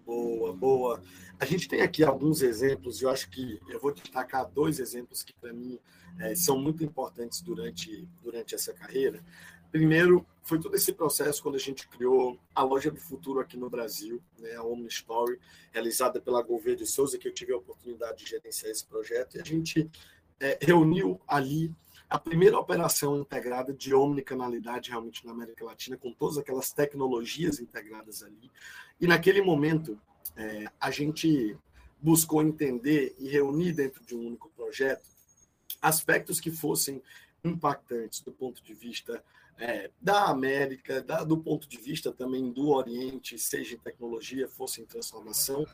Boa, 0.06 0.52
boa. 0.54 1.02
A 1.40 1.46
gente 1.46 1.68
tem 1.68 1.82
aqui 1.82 2.04
alguns 2.04 2.42
exemplos, 2.42 3.02
eu 3.02 3.10
acho 3.10 3.30
que 3.30 3.60
eu 3.70 3.80
vou 3.80 3.94
destacar 3.94 4.50
dois 4.50 4.80
exemplos 4.80 5.24
que, 5.24 5.34
para 5.34 5.54
mim, 5.54 5.80
é, 6.20 6.36
são 6.36 6.60
muito 6.60 6.84
importantes 6.84 7.42
durante, 7.42 8.08
durante 8.22 8.54
essa 8.54 8.74
carreira. 8.74 9.24
Primeiro, 9.72 10.26
foi 10.44 10.60
todo 10.60 10.76
esse 10.76 10.92
processo 10.92 11.42
quando 11.42 11.56
a 11.56 11.60
gente 11.60 11.88
criou 11.88 12.38
a 12.54 12.64
Loja 12.64 12.92
do 12.92 13.00
Futuro 13.00 13.40
aqui 13.40 13.56
no 13.56 13.70
Brasil, 13.70 14.22
né, 14.38 14.56
a 14.56 14.64
Omni 14.64 14.88
Story, 14.88 15.40
realizada 15.72 16.20
pela 16.20 16.42
Gouveia 16.42 16.76
de 16.76 16.86
Souza, 16.86 17.18
que 17.18 17.28
eu 17.28 17.34
tive 17.34 17.54
a 17.54 17.58
oportunidade 17.58 18.24
de 18.24 18.30
gerenciar 18.30 18.72
esse 18.72 18.86
projeto, 18.86 19.38
e 19.38 19.42
a 19.42 19.44
gente 19.44 19.90
é, 20.40 20.58
reuniu 20.62 21.22
ali 21.28 21.74
a 22.10 22.20
primeira 22.20 22.60
operação 22.60 23.18
integrada 23.18 23.72
de 23.72 23.94
omnicanalidade 23.94 24.90
realmente 24.90 25.26
na 25.26 25.32
América 25.32 25.64
Latina, 25.64 25.96
com 25.96 26.12
todas 26.12 26.38
aquelas 26.38 26.74
tecnologias 26.74 27.62
integradas 27.62 28.22
ali. 28.22 28.52
E 29.00 29.08
naquele 29.08 29.42
momento, 29.42 29.98
é, 30.36 30.66
a 30.78 30.92
gente 30.92 31.58
buscou 32.02 32.42
entender 32.42 33.16
e 33.18 33.30
reunir 33.30 33.72
dentro 33.72 34.04
de 34.04 34.16
um 34.16 34.28
único 34.28 34.50
projeto 34.50 35.10
aspectos 35.82 36.42
que 36.42 36.52
fossem 36.52 37.02
impactantes 37.44 38.22
do 38.22 38.32
ponto 38.32 38.62
de 38.62 38.74
vista 38.74 39.24
é, 39.58 39.92
da 40.02 40.26
América, 40.26 41.02
da, 41.02 41.24
do 41.24 41.38
ponto 41.38 41.68
de 41.68 41.78
vista 41.78 42.12
também 42.12 42.52
do 42.52 42.70
Oriente, 42.70 43.38
seja 43.38 43.76
em 43.76 43.80
tecnologia, 43.80 44.48
fosse 44.48 44.82
em 44.82 44.86
transformação, 44.86 45.66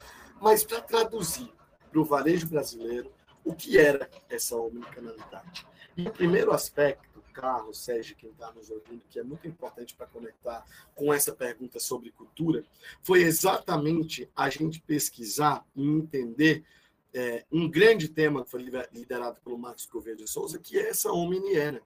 mas 0.41 0.63
para 0.63 0.81
traduzir 0.81 1.51
para 1.89 1.99
o 1.99 2.05
varejo 2.05 2.47
brasileiro 2.47 3.11
o 3.43 3.53
que 3.53 3.77
era 3.77 4.09
essa 4.29 4.55
omnicanalidade. 4.57 5.65
E 5.95 6.07
o 6.07 6.11
primeiro 6.11 6.51
aspecto, 6.51 7.23
Carlos, 7.33 7.83
Sérgio, 7.83 8.15
quem 8.15 8.29
está 8.31 8.51
nos 8.51 8.69
ouvindo, 8.69 9.03
que 9.09 9.19
é 9.19 9.23
muito 9.23 9.47
importante 9.47 9.95
para 9.95 10.05
conectar 10.07 10.65
com 10.93 11.13
essa 11.13 11.33
pergunta 11.33 11.79
sobre 11.79 12.11
cultura, 12.11 12.63
foi 13.01 13.21
exatamente 13.21 14.29
a 14.35 14.49
gente 14.49 14.81
pesquisar 14.81 15.65
e 15.75 15.87
entender 15.87 16.65
é, 17.13 17.45
um 17.51 17.69
grande 17.69 18.09
tema 18.09 18.43
que 18.43 18.51
foi 18.51 18.65
liderado 18.91 19.39
pelo 19.41 19.57
Marcos 19.57 19.85
Gouveia 19.85 20.15
de 20.15 20.27
Souza, 20.27 20.59
que 20.59 20.77
é 20.77 20.89
essa 20.89 21.11
omniera, 21.11 21.81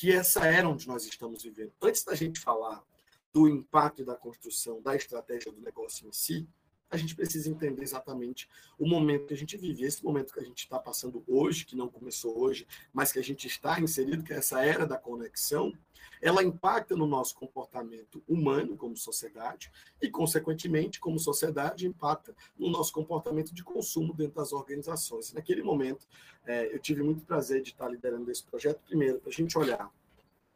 que 0.00 0.10
essa 0.10 0.46
era 0.46 0.66
onde 0.66 0.88
nós 0.88 1.04
estamos 1.04 1.42
vivendo. 1.42 1.74
Antes 1.82 2.02
da 2.02 2.14
gente 2.14 2.40
falar 2.40 2.82
do 3.30 3.46
impacto 3.46 4.02
da 4.02 4.16
construção, 4.16 4.80
da 4.80 4.96
estratégia 4.96 5.52
do 5.52 5.60
negócio 5.60 6.08
em 6.08 6.10
si, 6.10 6.48
a 6.90 6.96
gente 6.96 7.14
precisa 7.14 7.48
entender 7.48 7.82
exatamente 7.82 8.48
o 8.78 8.86
momento 8.86 9.26
que 9.26 9.34
a 9.34 9.36
gente 9.36 9.56
vive. 9.56 9.84
Esse 9.84 10.04
momento 10.04 10.32
que 10.32 10.40
a 10.40 10.44
gente 10.44 10.58
está 10.58 10.78
passando 10.78 11.22
hoje, 11.26 11.64
que 11.64 11.76
não 11.76 11.88
começou 11.88 12.36
hoje, 12.38 12.66
mas 12.92 13.12
que 13.12 13.18
a 13.18 13.22
gente 13.22 13.46
está 13.46 13.80
inserido, 13.80 14.24
que 14.24 14.32
é 14.32 14.36
essa 14.36 14.64
era 14.64 14.86
da 14.86 14.96
conexão, 14.96 15.72
ela 16.20 16.42
impacta 16.42 16.96
no 16.96 17.06
nosso 17.06 17.34
comportamento 17.34 18.22
humano 18.28 18.76
como 18.76 18.96
sociedade 18.96 19.70
e, 20.02 20.10
consequentemente, 20.10 20.98
como 20.98 21.18
sociedade, 21.18 21.86
impacta 21.86 22.34
no 22.58 22.68
nosso 22.68 22.92
comportamento 22.92 23.54
de 23.54 23.62
consumo 23.62 24.12
dentro 24.12 24.36
das 24.36 24.52
organizações. 24.52 25.32
Naquele 25.32 25.62
momento, 25.62 26.06
é, 26.44 26.74
eu 26.74 26.78
tive 26.78 27.02
muito 27.02 27.24
prazer 27.24 27.62
de 27.62 27.70
estar 27.70 27.88
liderando 27.88 28.30
esse 28.30 28.42
projeto, 28.42 28.80
primeiro, 28.86 29.20
para 29.20 29.30
a 29.30 29.32
gente 29.32 29.56
olhar 29.56 29.90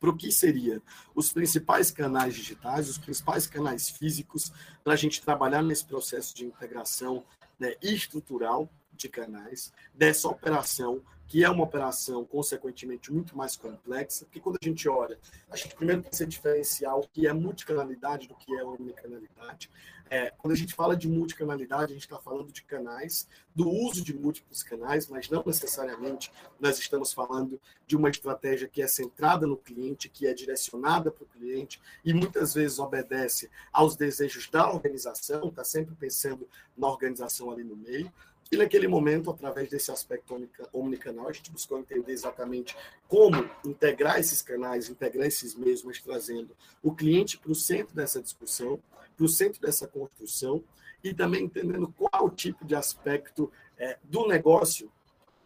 para 0.04 0.10
o 0.10 0.16
que 0.16 0.30
seria? 0.30 0.82
Os 1.14 1.32
principais 1.32 1.90
canais 1.90 2.34
digitais, 2.34 2.90
os 2.90 2.98
principais 2.98 3.46
canais 3.46 3.88
físicos, 3.88 4.52
para 4.82 4.92
a 4.92 4.96
gente 4.96 5.22
trabalhar 5.22 5.62
nesse 5.62 5.86
processo 5.86 6.36
de 6.36 6.44
integração 6.44 7.24
né, 7.58 7.74
estrutural 7.82 8.68
de 8.92 9.08
canais, 9.08 9.72
dessa 9.94 10.28
operação, 10.28 11.00
que 11.26 11.42
é 11.42 11.50
uma 11.50 11.64
operação, 11.64 12.24
consequentemente, 12.24 13.12
muito 13.12 13.36
mais 13.36 13.56
complexa, 13.56 14.24
porque 14.24 14.40
quando 14.40 14.58
a 14.62 14.64
gente 14.64 14.88
olha, 14.88 15.18
a 15.50 15.56
gente 15.56 15.74
primeiro 15.74 16.02
precisa 16.02 16.26
diferenciar 16.26 16.96
o 16.96 17.08
que 17.08 17.26
é 17.26 17.32
multicanalidade 17.32 18.28
do 18.28 18.34
que 18.34 18.54
é 18.54 18.64
omnicanalidade. 18.64 19.70
É, 20.10 20.30
quando 20.38 20.52
a 20.52 20.56
gente 20.56 20.74
fala 20.74 20.96
de 20.96 21.08
multicanalidade, 21.08 21.92
a 21.92 21.94
gente 21.94 22.02
está 22.02 22.18
falando 22.18 22.52
de 22.52 22.62
canais, 22.62 23.26
do 23.54 23.68
uso 23.68 24.04
de 24.04 24.14
múltiplos 24.14 24.62
canais, 24.62 25.08
mas 25.08 25.30
não 25.30 25.42
necessariamente 25.44 26.30
nós 26.60 26.78
estamos 26.78 27.12
falando 27.12 27.60
de 27.86 27.96
uma 27.96 28.10
estratégia 28.10 28.68
que 28.68 28.82
é 28.82 28.86
centrada 28.86 29.46
no 29.46 29.56
cliente, 29.56 30.08
que 30.08 30.26
é 30.26 30.34
direcionada 30.34 31.10
para 31.10 31.24
o 31.24 31.26
cliente 31.26 31.80
e 32.04 32.12
muitas 32.12 32.52
vezes 32.52 32.78
obedece 32.78 33.50
aos 33.72 33.96
desejos 33.96 34.48
da 34.48 34.70
organização, 34.70 35.48
está 35.48 35.64
sempre 35.64 35.94
pensando 35.94 36.48
na 36.76 36.86
organização 36.86 37.50
ali 37.50 37.64
no 37.64 37.76
meio. 37.76 38.12
E 38.52 38.56
naquele 38.56 38.86
momento, 38.86 39.30
através 39.30 39.68
desse 39.68 39.90
aspecto 39.90 40.48
omnicanal, 40.72 41.28
a 41.28 41.32
gente 41.32 41.50
buscou 41.50 41.78
entender 41.78 42.12
exatamente 42.12 42.76
como 43.08 43.48
integrar 43.64 44.18
esses 44.18 44.42
canais, 44.42 44.88
integrar 44.88 45.26
esses 45.26 45.54
meios, 45.54 45.82
trazendo 46.02 46.54
o 46.82 46.94
cliente 46.94 47.38
para 47.38 47.50
o 47.50 47.54
centro 47.54 47.94
dessa 47.94 48.22
discussão, 48.22 48.80
para 49.16 49.24
o 49.24 49.28
centro 49.28 49.60
dessa 49.60 49.88
construção, 49.88 50.62
e 51.02 51.12
também 51.12 51.44
entendendo 51.44 51.92
qual 51.96 52.30
tipo 52.30 52.64
de 52.64 52.74
aspecto 52.74 53.50
é, 53.78 53.98
do 54.04 54.26
negócio 54.26 54.90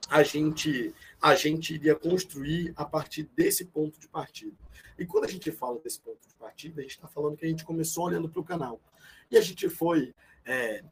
a 0.08 0.22
gente, 0.22 0.94
a 1.20 1.34
gente 1.34 1.74
iria 1.74 1.94
construir 1.94 2.72
a 2.76 2.84
partir 2.84 3.28
desse 3.36 3.64
ponto 3.64 3.98
de 4.00 4.08
partida. 4.08 4.56
E 4.98 5.04
quando 5.04 5.24
a 5.24 5.28
gente 5.28 5.50
fala 5.52 5.78
desse 5.80 6.00
ponto 6.00 6.18
de 6.26 6.34
partida, 6.34 6.80
a 6.80 6.82
gente 6.82 6.92
está 6.92 7.08
falando 7.08 7.36
que 7.36 7.44
a 7.44 7.48
gente 7.48 7.64
começou 7.64 8.06
olhando 8.06 8.28
para 8.28 8.40
o 8.40 8.44
canal. 8.44 8.80
E 9.30 9.36
a 9.36 9.40
gente 9.40 9.68
foi 9.68 10.14
é, 10.44 10.82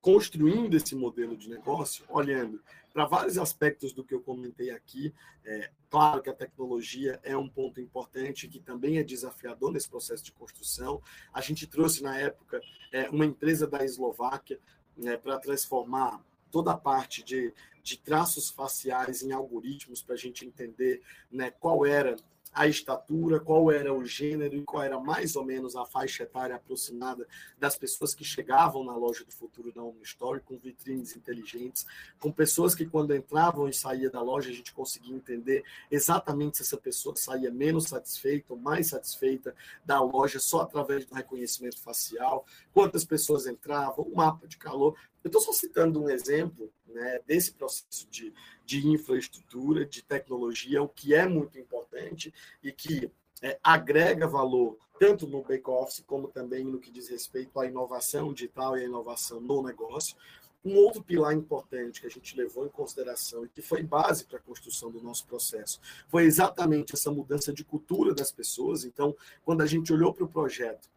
construindo 0.00 0.74
esse 0.76 0.94
modelo 0.94 1.36
de 1.36 1.48
negócio, 1.48 2.04
olhando 2.08 2.60
para 2.92 3.06
vários 3.06 3.38
aspectos 3.38 3.92
do 3.92 4.04
que 4.04 4.14
eu 4.14 4.20
comentei 4.20 4.70
aqui. 4.70 5.14
É, 5.44 5.70
claro 5.88 6.22
que 6.22 6.28
a 6.28 6.34
tecnologia 6.34 7.18
é 7.22 7.36
um 7.36 7.48
ponto 7.48 7.80
importante 7.80 8.48
que 8.48 8.60
também 8.60 8.98
é 8.98 9.02
desafiador 9.02 9.72
nesse 9.72 9.88
processo 9.88 10.22
de 10.22 10.32
construção. 10.32 11.00
A 11.32 11.40
gente 11.40 11.66
trouxe 11.66 12.02
na 12.02 12.18
época 12.18 12.60
é, 12.92 13.08
uma 13.08 13.24
empresa 13.24 13.66
da 13.66 13.82
Eslováquia 13.84 14.60
né, 14.96 15.16
para 15.16 15.38
transformar 15.38 16.22
toda 16.50 16.72
a 16.72 16.76
parte 16.76 17.22
de, 17.22 17.52
de 17.82 17.98
traços 17.98 18.50
faciais 18.50 19.22
em 19.22 19.32
algoritmos 19.32 20.02
para 20.02 20.14
a 20.14 20.18
gente 20.18 20.44
entender 20.44 21.00
né, 21.30 21.50
qual 21.50 21.86
era 21.86 22.14
a 22.52 22.66
estatura, 22.66 23.40
qual 23.40 23.70
era 23.70 23.92
o 23.92 24.04
gênero 24.04 24.54
e 24.54 24.62
qual 24.62 24.82
era 24.82 25.00
mais 25.00 25.36
ou 25.36 25.44
menos 25.44 25.74
a 25.74 25.86
faixa 25.86 26.24
etária 26.24 26.54
aproximada 26.54 27.26
das 27.58 27.76
pessoas 27.76 28.14
que 28.14 28.24
chegavam 28.24 28.84
na 28.84 28.94
loja 28.94 29.24
do 29.24 29.32
futuro 29.32 29.72
da 29.72 29.82
Omnistory, 29.82 30.40
com 30.40 30.58
vitrines 30.58 31.16
inteligentes, 31.16 31.86
com 32.20 32.30
pessoas 32.30 32.74
que 32.74 32.84
quando 32.84 33.14
entravam 33.14 33.68
e 33.68 33.72
saía 33.72 34.10
da 34.10 34.20
loja 34.20 34.50
a 34.50 34.52
gente 34.52 34.72
conseguia 34.72 35.14
entender 35.14 35.64
exatamente 35.90 36.58
se 36.58 36.62
essa 36.62 36.76
pessoa 36.76 37.16
saía 37.16 37.50
menos 37.50 37.84
satisfeita 37.84 38.52
ou 38.52 38.58
mais 38.58 38.88
satisfeita 38.88 39.54
da 39.84 40.00
loja 40.00 40.38
só 40.38 40.60
através 40.60 41.06
do 41.06 41.14
reconhecimento 41.14 41.80
facial, 41.80 42.44
quantas 42.72 43.04
pessoas 43.04 43.46
entravam, 43.46 44.04
o 44.04 44.14
mapa 44.14 44.46
de 44.46 44.58
calor. 44.58 44.94
Eu 45.24 45.28
estou 45.28 45.40
só 45.40 45.52
citando 45.52 46.02
um 46.02 46.10
exemplo 46.10 46.70
né, 46.92 47.20
desse 47.26 47.52
processo 47.52 48.08
de, 48.10 48.32
de 48.64 48.86
infraestrutura, 48.86 49.84
de 49.84 50.02
tecnologia, 50.02 50.82
o 50.82 50.88
que 50.88 51.14
é 51.14 51.26
muito 51.26 51.58
importante 51.58 52.32
e 52.62 52.72
que 52.72 53.10
é, 53.42 53.58
agrega 53.62 54.26
valor 54.26 54.78
tanto 54.98 55.26
no 55.26 55.42
back-office 55.42 56.04
como 56.06 56.28
também 56.28 56.64
no 56.64 56.78
que 56.78 56.90
diz 56.90 57.08
respeito 57.08 57.58
à 57.58 57.66
inovação 57.66 58.32
digital 58.32 58.76
e 58.76 58.82
à 58.82 58.84
inovação 58.84 59.40
no 59.40 59.62
negócio. 59.62 60.16
Um 60.64 60.76
outro 60.76 61.02
pilar 61.02 61.34
importante 61.34 62.00
que 62.00 62.06
a 62.06 62.10
gente 62.10 62.36
levou 62.36 62.64
em 62.64 62.68
consideração 62.68 63.44
e 63.44 63.48
que 63.48 63.60
foi 63.60 63.82
base 63.82 64.24
para 64.24 64.38
a 64.38 64.42
construção 64.42 64.92
do 64.92 65.02
nosso 65.02 65.26
processo 65.26 65.80
foi 66.06 66.22
exatamente 66.22 66.94
essa 66.94 67.10
mudança 67.10 67.52
de 67.52 67.64
cultura 67.64 68.14
das 68.14 68.30
pessoas. 68.30 68.84
Então, 68.84 69.16
quando 69.44 69.62
a 69.62 69.66
gente 69.66 69.92
olhou 69.92 70.14
para 70.14 70.22
o 70.22 70.28
projeto 70.28 70.88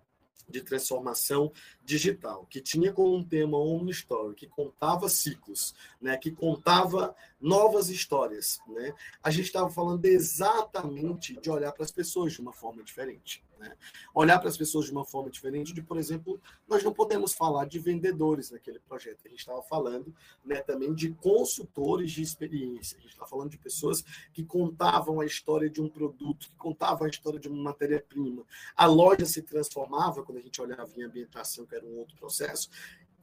de 0.48 0.62
transformação 0.62 1.52
digital, 1.84 2.46
que 2.50 2.62
tinha 2.62 2.94
como 2.94 3.16
um 3.16 3.24
tema 3.24 3.58
Omni 3.58 3.92
Story, 3.92 4.36
que 4.36 4.48
contava 4.48 5.10
ciclos, 5.10 5.74
né, 6.00 6.18
que 6.18 6.32
contava 6.32 7.16
novas 7.42 7.90
histórias. 7.90 8.60
Né? 8.68 8.94
A 9.24 9.32
gente 9.32 9.46
estava 9.46 9.70
falando 9.70 10.06
exatamente 10.06 11.40
de 11.40 11.50
olhar 11.50 11.72
para 11.72 11.84
as 11.84 11.92
pessoas 11.92 12.34
de 12.34 12.42
uma 12.42 12.54
forma 12.54 12.84
diferente. 12.84 13.44
Né? 13.66 13.76
Olhar 14.14 14.40
para 14.40 14.48
as 14.48 14.58
pessoas 14.58 14.86
de 14.86 14.92
uma 14.92 15.04
forma 15.04 15.30
diferente 15.30 15.74
de, 15.74 15.82
por 15.82 15.98
exemplo, 15.98 16.40
nós 16.68 16.84
não 16.84 16.94
podemos 16.94 17.34
falar 17.34 17.66
de 17.66 17.80
vendedores 17.80 18.52
naquele 18.52 18.80
projeto. 18.80 19.22
A 19.26 19.30
gente 19.30 19.40
estava 19.40 19.62
falando 19.64 20.14
né, 20.44 20.62
também 20.62 20.94
de 20.94 21.12
consultores 21.12 22.12
de 22.12 22.22
experiência. 22.22 22.98
A 22.98 23.02
gente 23.02 23.12
estava 23.12 23.30
falando 23.30 23.50
de 23.50 23.58
pessoas 23.58 24.04
que 24.32 24.44
contavam 24.44 25.20
a 25.20 25.26
história 25.26 25.70
de 25.70 25.82
um 25.82 25.90
produto, 25.90 26.48
que 26.48 26.58
contavam 26.58 27.08
a 27.08 27.10
história 27.10 27.40
de 27.40 27.48
uma 27.48 27.64
matéria-prima. 27.64 28.44
A 28.76 28.86
loja 28.86 29.26
se 29.26 29.42
transformava, 29.42 30.24
quando 30.24 30.38
a 30.38 30.42
gente 30.42 30.62
olhava 30.62 30.92
em 30.96 31.04
ambientação, 31.04 31.66
que 31.66 31.76
era 31.76 31.86
um 31.86 31.98
outro 31.98 32.16
processo, 32.16 32.70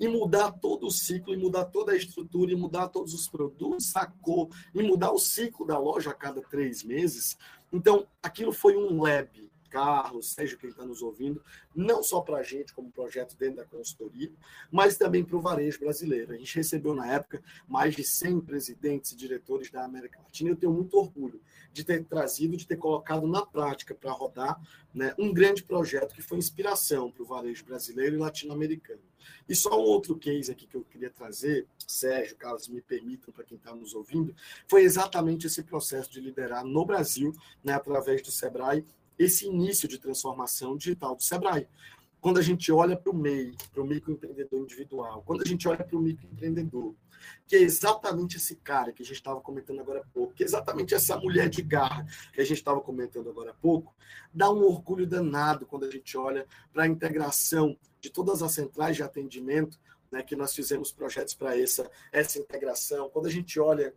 e 0.00 0.08
mudar 0.08 0.50
todo 0.50 0.88
o 0.88 0.90
ciclo, 0.90 1.32
e 1.32 1.36
mudar 1.36 1.66
toda 1.66 1.92
a 1.92 1.96
estrutura, 1.96 2.50
e 2.50 2.56
mudar 2.56 2.88
todos 2.88 3.14
os 3.14 3.28
produtos, 3.28 3.86
sacou, 3.86 4.50
e 4.74 4.82
mudar 4.82 5.12
o 5.12 5.18
ciclo 5.18 5.64
da 5.64 5.78
loja 5.78 6.10
a 6.10 6.14
cada 6.14 6.42
três 6.42 6.82
meses. 6.82 7.38
Então, 7.72 8.06
aquilo 8.22 8.52
foi 8.52 8.76
um 8.76 9.00
lab, 9.00 9.51
Carlos, 9.72 10.34
seja 10.34 10.54
quem 10.54 10.68
está 10.68 10.84
nos 10.84 11.00
ouvindo, 11.00 11.42
não 11.74 12.02
só 12.02 12.20
para 12.20 12.36
a 12.36 12.42
gente, 12.42 12.74
como 12.74 12.92
projeto 12.92 13.34
dentro 13.38 13.56
da 13.56 13.64
consultoria, 13.64 14.30
mas 14.70 14.98
também 14.98 15.24
para 15.24 15.36
o 15.36 15.40
varejo 15.40 15.80
brasileiro. 15.80 16.32
A 16.32 16.36
gente 16.36 16.54
recebeu, 16.54 16.94
na 16.94 17.10
época, 17.10 17.42
mais 17.66 17.96
de 17.96 18.04
100 18.04 18.42
presidentes 18.42 19.12
e 19.12 19.16
diretores 19.16 19.70
da 19.70 19.82
América 19.82 20.20
Latina 20.20 20.50
eu 20.50 20.56
tenho 20.56 20.72
muito 20.72 20.94
orgulho 20.98 21.40
de 21.72 21.82
ter 21.82 22.04
trazido, 22.04 22.54
de 22.54 22.66
ter 22.66 22.76
colocado 22.76 23.26
na 23.26 23.46
prática 23.46 23.94
para 23.94 24.12
rodar 24.12 24.60
né, 24.92 25.14
um 25.18 25.32
grande 25.32 25.62
projeto 25.62 26.14
que 26.14 26.20
foi 26.20 26.36
inspiração 26.36 27.10
para 27.10 27.22
o 27.22 27.26
varejo 27.26 27.64
brasileiro 27.64 28.16
e 28.16 28.18
latino-americano. 28.18 29.00
E 29.48 29.54
só 29.54 29.80
um 29.80 29.84
outro 29.84 30.16
case 30.18 30.52
aqui 30.52 30.66
que 30.66 30.76
eu 30.76 30.84
queria 30.84 31.08
trazer, 31.08 31.66
Sérgio, 31.86 32.36
Carlos, 32.36 32.68
me 32.68 32.82
permitam, 32.82 33.32
para 33.32 33.44
quem 33.44 33.56
está 33.56 33.74
nos 33.74 33.94
ouvindo, 33.94 34.34
foi 34.68 34.82
exatamente 34.82 35.46
esse 35.46 35.62
processo 35.62 36.10
de 36.10 36.20
liderar 36.20 36.64
no 36.64 36.84
Brasil, 36.84 37.32
né, 37.64 37.72
através 37.72 38.20
do 38.20 38.30
SEBRAE, 38.30 38.84
esse 39.18 39.46
início 39.46 39.88
de 39.88 39.98
transformação 39.98 40.76
digital 40.76 41.14
do 41.14 41.22
Sebrae. 41.22 41.66
quando 42.20 42.38
a 42.38 42.42
gente 42.42 42.70
olha 42.70 42.96
para 42.96 43.10
o 43.10 43.16
MEI, 43.16 43.56
para 43.72 43.82
o 43.82 43.86
microempreendedor 43.86 44.60
individual, 44.60 45.24
quando 45.26 45.42
a 45.42 45.44
gente 45.44 45.66
olha 45.66 45.82
para 45.82 45.96
o 45.96 46.00
microempreendedor, 46.00 46.94
que 47.46 47.56
é 47.56 47.60
exatamente 47.60 48.36
esse 48.36 48.56
cara 48.56 48.92
que 48.92 49.02
a 49.02 49.04
gente 49.04 49.16
estava 49.16 49.40
comentando 49.40 49.80
agora 49.80 50.00
há 50.00 50.04
pouco, 50.04 50.32
que 50.32 50.42
é 50.42 50.46
exatamente 50.46 50.94
essa 50.94 51.16
mulher 51.18 51.48
de 51.48 51.62
garra 51.62 52.06
que 52.32 52.40
a 52.40 52.44
gente 52.44 52.58
estava 52.58 52.80
comentando 52.80 53.28
agora 53.28 53.50
há 53.50 53.54
pouco, 53.54 53.94
dá 54.32 54.50
um 54.50 54.62
orgulho 54.62 55.06
danado 55.06 55.66
quando 55.66 55.84
a 55.84 55.90
gente 55.90 56.16
olha 56.16 56.46
para 56.72 56.84
a 56.84 56.86
integração 56.86 57.76
de 58.00 58.10
todas 58.10 58.42
as 58.42 58.52
centrais 58.52 58.96
de 58.96 59.02
atendimento, 59.02 59.78
né, 60.10 60.22
que 60.22 60.36
nós 60.36 60.54
fizemos 60.54 60.92
projetos 60.92 61.34
para 61.34 61.58
essa, 61.58 61.90
essa 62.12 62.38
integração, 62.38 63.08
quando 63.10 63.26
a 63.26 63.30
gente 63.30 63.58
olha 63.58 63.94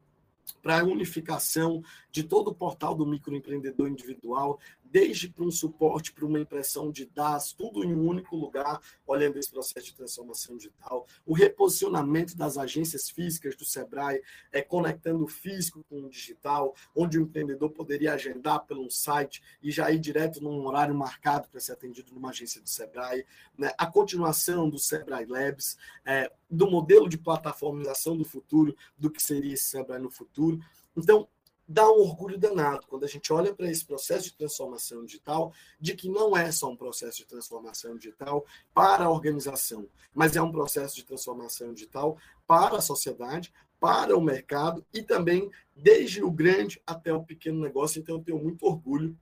para 0.62 0.80
a 0.80 0.84
unificação 0.84 1.84
de 2.16 2.24
todo 2.24 2.48
o 2.48 2.56
portal 2.56 2.96
do 2.96 3.06
microempreendedor 3.06 3.90
individual, 3.90 4.58
desde 4.86 5.28
para 5.28 5.44
um 5.44 5.52
suporte, 5.52 6.14
para 6.14 6.26
uma 6.26 6.40
impressão 6.40 6.90
de 6.90 7.06
dados, 7.06 7.52
tudo 7.52 7.84
em 7.84 7.94
um 7.94 8.08
único 8.08 8.38
lugar, 8.38 8.80
olhando 9.06 9.38
esse 9.38 9.52
processo 9.52 9.88
de 9.88 9.96
transformação 9.96 10.56
digital, 10.56 11.06
o 11.26 11.34
reposicionamento 11.34 12.38
das 12.38 12.58
agências 12.58 13.10
físicas 13.10 13.54
do 13.58 13.66
Sebrae, 13.66 14.22
é, 14.54 14.62
conectando 14.62 15.26
o 15.26 15.28
físico 15.28 15.84
com 15.90 16.06
o 16.06 16.10
digital, 16.10 16.74
onde 16.96 17.20
o 17.20 17.24
empreendedor 17.24 17.70
poderia 17.72 18.14
agendar 18.14 18.66
pelo 18.66 18.90
site 18.90 19.44
e 19.62 19.70
já 19.70 19.92
ir 19.92 20.00
direto 20.00 20.42
num 20.42 20.66
horário 20.66 20.96
marcado 20.96 21.50
para 21.50 21.60
ser 21.60 21.74
atendido 21.74 22.14
numa 22.14 22.30
agência 22.30 22.62
do 22.62 22.70
Sebrae, 22.70 23.26
né? 23.58 23.74
a 23.78 23.86
continuação 23.86 24.70
do 24.70 24.80
Sebrae 24.80 25.26
Labs, 25.26 25.78
é, 26.06 26.32
do 26.50 26.72
modelo 26.72 27.10
de 27.10 27.18
plataformização 27.18 28.16
do 28.16 28.24
futuro, 28.24 28.74
do 28.98 29.12
que 29.12 29.22
seria 29.22 29.54
esse 29.54 29.66
Sebrae 29.66 30.00
no 30.00 30.10
futuro. 30.10 30.64
Então, 30.96 31.28
dá 31.68 31.90
um 31.90 32.00
orgulho 32.00 32.38
danado 32.38 32.86
quando 32.88 33.06
a 33.06 33.08
gente 33.08 33.32
olha 33.34 33.54
para 33.54 33.70
esse 33.70 33.86
processo 33.86 34.26
de 34.26 34.36
transformação 34.36 35.04
digital, 35.04 35.54
de 35.80 35.96
que 35.96 36.10
não 36.10 36.36
é 36.36 36.52
só 36.52 36.70
um 36.70 36.78
processo 36.78 37.18
de 37.18 37.26
transformação 37.26 37.98
digital 37.98 38.46
para 38.74 39.06
a 39.06 39.10
organização, 39.10 39.88
mas 40.14 40.36
é 40.36 40.42
um 40.42 40.52
processo 40.52 40.96
de 40.96 41.04
transformação 41.04 41.74
digital 41.74 42.18
para 42.46 42.78
a 42.78 42.82
sociedade, 42.82 43.52
para 43.80 44.18
o 44.18 44.22
mercado 44.22 44.86
e 44.94 45.02
também 45.02 45.50
desde 45.76 46.24
o 46.24 46.32
grande 46.32 46.82
até 46.86 47.14
o 47.14 47.24
pequeno 47.24 47.60
negócio. 47.62 48.00
Então, 48.00 48.16
eu 48.18 48.24
tenho 48.24 48.40
muito 48.40 48.66
orgulho 48.66 49.18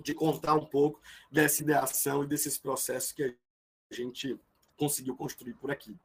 de 0.00 0.14
contar 0.14 0.54
um 0.54 0.66
pouco 0.66 1.00
dessa 1.30 1.62
ideação 1.62 2.24
e 2.24 2.26
desses 2.26 2.58
processos 2.58 3.12
que 3.12 3.22
a 3.22 3.94
gente 3.94 4.38
conseguiu 4.76 5.16
construir 5.16 5.54
por 5.54 5.70
aqui. 5.70 5.96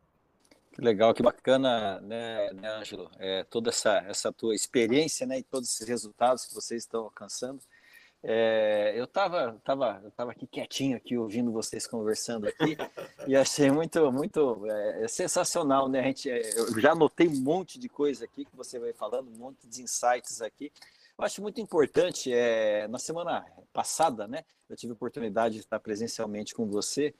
Que 0.77 0.83
legal, 0.83 1.11
que 1.11 1.23
bacana, 1.23 1.99
né, 2.01 2.53
né 2.53 2.69
Ângelo? 2.75 3.09
É, 3.17 3.43
toda 3.45 3.71
essa, 3.71 3.97
essa 4.07 4.31
tua 4.31 4.53
experiência 4.53 5.25
né, 5.25 5.39
e 5.39 5.43
todos 5.43 5.73
esses 5.73 5.87
resultados 5.87 6.45
que 6.45 6.53
vocês 6.53 6.83
estão 6.83 7.05
alcançando. 7.05 7.59
É, 8.21 8.93
eu 8.95 9.05
estava 9.05 9.59
tava, 9.63 9.99
eu 10.03 10.11
tava 10.11 10.31
aqui 10.31 10.45
quietinho, 10.45 10.95
aqui, 10.95 11.17
ouvindo 11.17 11.51
vocês 11.51 11.87
conversando 11.87 12.47
aqui, 12.47 12.77
e 13.25 13.35
achei 13.35 13.71
muito, 13.71 14.11
muito 14.11 14.67
é, 14.67 15.05
é 15.05 15.07
sensacional, 15.07 15.89
né? 15.89 16.01
A 16.01 16.03
gente, 16.03 16.29
é, 16.29 16.41
eu 16.59 16.79
já 16.79 16.91
anotei 16.91 17.27
um 17.27 17.41
monte 17.41 17.79
de 17.79 17.89
coisa 17.89 18.25
aqui 18.25 18.45
que 18.45 18.55
você 18.55 18.77
vai 18.77 18.93
falando, 18.93 19.31
um 19.31 19.37
monte 19.37 19.67
de 19.67 19.81
insights 19.81 20.43
aqui. 20.43 20.71
Eu 21.17 21.25
acho 21.25 21.41
muito 21.41 21.59
importante, 21.59 22.31
é, 22.31 22.87
na 22.87 22.99
semana 22.99 23.43
passada, 23.73 24.27
né, 24.27 24.45
eu 24.69 24.75
tive 24.75 24.91
a 24.91 24.93
oportunidade 24.93 25.55
de 25.55 25.61
estar 25.61 25.79
presencialmente 25.79 26.53
com 26.53 26.67
você, 26.67 27.15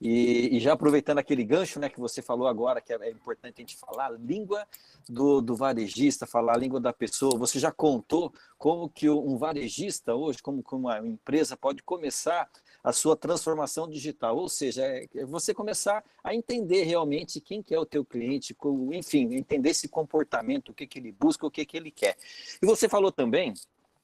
e, 0.00 0.56
e, 0.56 0.60
já 0.60 0.72
aproveitando 0.72 1.18
aquele 1.18 1.44
gancho 1.44 1.78
né, 1.78 1.90
que 1.90 2.00
você 2.00 2.22
falou 2.22 2.48
agora, 2.48 2.80
que 2.80 2.92
é, 2.92 2.96
é 3.02 3.10
importante 3.10 3.56
a 3.58 3.60
gente 3.60 3.76
falar, 3.76 4.10
língua 4.10 4.66
do, 5.06 5.42
do, 5.42 5.54
varejista, 5.54 6.26
falar 6.26 6.54
a 6.54 6.58
língua 6.58 6.80
da 6.80 6.92
pessoa. 6.92 7.38
Você 7.38 7.58
já 7.58 7.70
contou 7.70 8.32
como 8.56 8.88
que 8.88 9.10
um 9.10 9.36
varejista 9.36 10.14
hoje, 10.14 10.42
como, 10.42 10.62
como 10.62 10.88
uma 10.88 10.98
empresa 11.06 11.54
pode 11.54 11.82
começar 11.82 12.48
a 12.82 12.92
sua 12.92 13.14
transformação 13.14 13.86
digital, 13.86 14.38
ou 14.38 14.48
seja, 14.48 14.82
é, 14.82 15.06
é 15.14 15.26
você 15.26 15.52
começar 15.52 16.02
a 16.24 16.34
entender 16.34 16.84
realmente 16.84 17.38
quem 17.38 17.62
que 17.62 17.74
é 17.74 17.78
o 17.78 17.84
teu 17.84 18.02
cliente, 18.02 18.56
enfim, 18.92 19.34
entender 19.34 19.70
esse 19.70 19.86
comportamento, 19.86 20.70
o 20.70 20.74
que, 20.74 20.86
que 20.86 20.98
ele 20.98 21.12
busca, 21.12 21.46
o 21.46 21.50
que, 21.50 21.66
que 21.66 21.76
ele 21.76 21.90
quer. 21.90 22.16
E 22.62 22.64
você 22.64 22.88
falou 22.88 23.12
também 23.12 23.52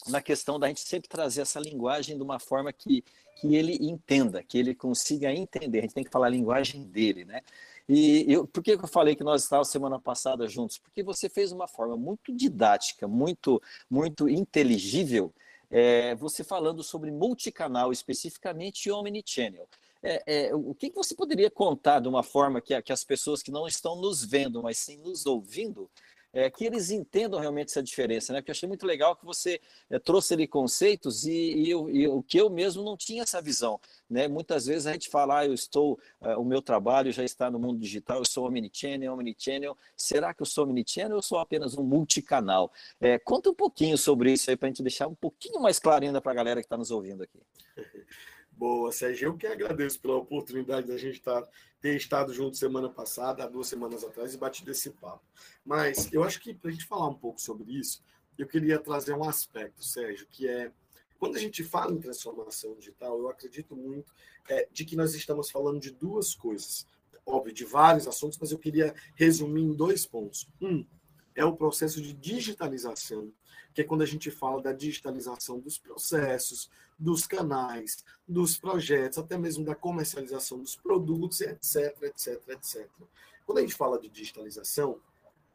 na 0.09 0.21
questão 0.21 0.59
da 0.59 0.69
gente 0.69 0.81
sempre 0.81 1.09
trazer 1.09 1.43
essa 1.43 1.61
linguagem 1.61 2.17
de 2.17 2.23
uma 2.23 2.39
forma 2.39 2.73
que, 2.73 3.05
que 3.41 3.55
ele 3.55 3.77
entenda, 3.81 4.43
que 4.43 4.59
ele 4.59 4.75
consiga 4.75 5.33
entender. 5.33 5.79
A 5.79 5.83
gente 5.83 5.95
tem 5.95 6.05
que 6.05 6.11
falar 6.11 6.27
a 6.27 6.31
linguagem 6.31 6.85
dele, 6.85 7.25
né? 7.25 7.43
E 7.89 8.25
eu, 8.33 8.47
por 8.47 8.63
que 8.63 8.73
eu 8.73 8.87
falei 8.89 9.15
que 9.15 9.23
nós 9.23 9.45
estávamos 9.45 9.69
semana 9.69 9.99
passada 10.01 10.49
juntos? 10.49 10.79
Porque 10.79 11.03
você 11.03 11.29
fez 11.29 11.53
uma 11.53 11.69
forma 11.69 11.97
muito 11.97 12.33
didática, 12.33 13.07
muito, 13.07 13.63
muito 13.89 14.29
inteligível, 14.29 15.33
é, 15.71 16.15
você 16.17 16.43
falando 16.43 16.83
sobre 16.83 17.11
multicanal, 17.11 17.93
especificamente 17.93 18.91
omnichannel. 18.91 19.69
É, 20.03 20.23
é, 20.49 20.55
o 20.55 20.75
que, 20.75 20.91
você 20.91 21.15
poderia 21.15 21.51
contar 21.51 22.01
de 22.01 22.09
uma 22.09 22.23
forma 22.23 22.61
que, 22.61 22.81
que 22.83 22.93
as 22.93 23.03
pessoas 23.03 23.43
que 23.43 23.51
não 23.51 23.67
estão 23.67 23.97
nos 23.97 24.25
vendo, 24.25 24.63
mas 24.63 24.79
sim 24.79 24.99
nos 24.99 25.27
ouvindo, 25.27 25.91
é, 26.37 26.51
que 26.51 26.67
eles 26.67 26.91
entendam 26.91 27.41
realmente 27.41 27.71
essa 27.71 27.83
diferença, 27.83 28.31
né? 28.31 28.41
Porque 28.41 28.51
eu 28.51 28.53
achei 28.53 28.69
muito 28.69 28.87
legal 28.87 29.17
que 29.17 29.25
você 29.25 29.59
é, 29.89 29.99
trouxe 29.99 30.35
ali 30.35 30.47
conceitos 30.47 31.25
e, 31.25 31.75
o 31.75 32.23
que 32.23 32.37
eu 32.37 32.51
mesmo 32.51 32.85
não 32.85 32.95
tinha 32.95 33.23
essa 33.23 33.41
visão, 33.41 33.81
né? 34.09 34.29
Muitas 34.29 34.67
vezes 34.67 34.87
a 34.87 34.93
gente 34.93 35.09
fala, 35.09 35.39
ah, 35.39 35.47
eu 35.47 35.55
estou, 35.55 35.99
uh, 36.21 36.39
o 36.39 36.45
meu 36.45 36.61
trabalho 36.61 37.11
já 37.11 37.25
está 37.25 37.51
no 37.51 37.59
mundo 37.59 37.81
digital, 37.81 38.19
eu 38.19 38.25
sou 38.27 38.47
omnichannel, 38.47 39.15
omnichannel. 39.15 39.79
Será 39.97 40.35
que 40.35 40.43
eu 40.43 40.47
sou 40.47 40.65
omnichannel 40.65 41.13
ou 41.13 41.19
eu 41.19 41.23
sou 41.23 41.39
apenas 41.39 41.73
um 41.75 41.83
multicanal? 41.83 42.71
É, 43.01 43.19
conta 43.19 43.49
um 43.49 43.55
pouquinho 43.55 43.97
sobre 43.97 44.31
isso 44.31 44.51
aí 44.51 44.59
para 44.59 44.67
a 44.67 44.71
gente 44.71 44.83
deixar 44.83 45.07
um 45.09 45.15
pouquinho 45.15 45.59
mais 45.59 45.79
claro 45.79 46.05
ainda 46.05 46.21
para 46.21 46.33
a 46.33 46.35
galera 46.35 46.61
que 46.61 46.67
está 46.67 46.77
nos 46.77 46.91
ouvindo 46.91 47.23
aqui. 47.23 47.41
Boa, 48.57 48.91
Sérgio. 48.91 49.29
Eu 49.29 49.37
que 49.37 49.47
agradeço 49.47 50.01
pela 50.01 50.17
oportunidade 50.17 50.87
da 50.87 50.97
gente 50.97 51.19
estar, 51.19 51.47
ter 51.79 51.95
estado 51.95 52.33
junto 52.33 52.57
semana 52.57 52.89
passada, 52.89 53.45
há 53.45 53.47
duas 53.47 53.67
semanas 53.67 54.03
atrás, 54.03 54.33
e 54.33 54.39
batido 54.39 54.71
esse 54.71 54.91
papo. 54.93 55.23
Mas 55.63 56.11
eu 56.11 56.25
acho 56.25 56.41
que 56.41 56.55
para 56.55 56.71
a 56.71 56.73
gente 56.73 56.87
falar 56.87 57.07
um 57.07 57.15
pouco 57.15 57.39
sobre 57.39 57.71
isso, 57.79 58.03
eu 58.39 58.47
queria 58.47 58.79
trazer 58.79 59.13
um 59.13 59.29
aspecto, 59.29 59.85
Sérgio, 59.85 60.27
que 60.31 60.49
é 60.49 60.73
quando 61.19 61.37
a 61.37 61.39
gente 61.39 61.63
fala 61.63 61.93
em 61.93 62.01
transformação 62.01 62.75
digital, 62.77 63.19
eu 63.19 63.29
acredito 63.29 63.77
muito 63.77 64.11
é, 64.49 64.67
de 64.73 64.87
que 64.87 64.97
nós 64.97 65.15
estamos 65.15 65.51
falando 65.51 65.79
de 65.79 65.91
duas 65.91 66.35
coisas. 66.35 66.87
Óbvio, 67.27 67.53
de 67.53 67.65
vários 67.65 68.09
assuntos, 68.09 68.39
mas 68.39 68.53
eu 68.53 68.59
queria 68.59 68.95
resumir 69.15 69.63
em 69.63 69.75
dois 69.75 70.07
pontos. 70.07 70.49
Um 70.63 70.87
é 71.35 71.45
o 71.45 71.55
processo 71.55 72.01
de 72.01 72.15
digitalização, 72.15 73.31
que 73.77 73.83
é 73.83 73.85
quando 73.85 74.01
a 74.01 74.07
gente 74.07 74.31
fala 74.31 74.63
da 74.63 74.73
digitalização 74.73 75.61
dos 75.61 75.77
processos, 75.77 76.71
dos 76.99 77.27
canais, 77.27 78.03
dos 78.27 78.57
projetos, 78.57 79.19
até 79.19 79.37
mesmo 79.37 79.67
da 79.67 79.75
comercialização 79.75 80.59
dos 80.59 80.75
produtos, 80.75 81.43
etc, 81.43 81.95
etc, 82.05 82.43
etc. 82.49 82.89
Quando 83.45 83.59
a 83.59 83.61
gente 83.61 83.75
fala 83.75 84.01
de 84.01 84.09
digitalização, 84.09 84.99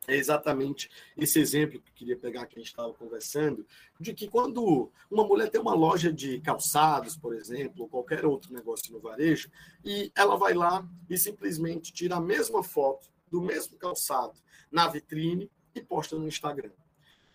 é 0.08 0.16
exatamente 0.16 0.88
esse 1.18 1.40
exemplo 1.40 1.82
que 1.82 1.90
eu 1.90 1.96
queria 1.96 2.16
pegar 2.16 2.46
que 2.46 2.60
a 2.60 2.60
gente 2.60 2.70
estava 2.70 2.94
conversando, 2.94 3.66
de 4.00 4.14
que 4.14 4.28
quando 4.28 4.92
uma 5.10 5.26
mulher 5.26 5.50
tem 5.50 5.60
uma 5.60 5.74
loja 5.74 6.14
de 6.14 6.40
calçados, 6.42 7.18
por 7.18 7.34
exemplo, 7.34 7.82
ou 7.82 7.90
qualquer 7.90 8.24
outro 8.24 8.54
negócio 8.54 8.94
no 8.94 9.00
varejo, 9.00 9.50
e 9.84 10.12
ela 10.16 10.38
vai 10.38 10.54
lá 10.54 10.88
e 11.10 11.18
simplesmente 11.18 11.92
tira 11.92 12.18
a 12.18 12.22
mesma 12.22 12.62
foto 12.62 13.10
do 13.32 13.42
mesmo 13.42 13.76
calçado 13.78 14.40
na 14.72 14.88
vitrine 14.88 15.50
e 15.74 15.82
posta 15.82 16.16
no 16.16 16.28
Instagram. 16.28 16.70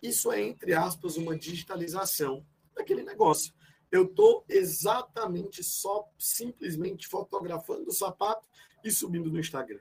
Isso 0.01 0.31
é, 0.31 0.41
entre 0.41 0.73
aspas, 0.73 1.17
uma 1.17 1.37
digitalização 1.37 2.45
daquele 2.75 3.03
negócio. 3.03 3.53
Eu 3.91 4.03
estou 4.05 4.43
exatamente 4.47 5.63
só, 5.63 6.07
simplesmente 6.17 7.07
fotografando 7.07 7.89
o 7.89 7.93
sapato 7.93 8.45
e 8.83 8.91
subindo 8.91 9.31
no 9.31 9.39
Instagram. 9.39 9.79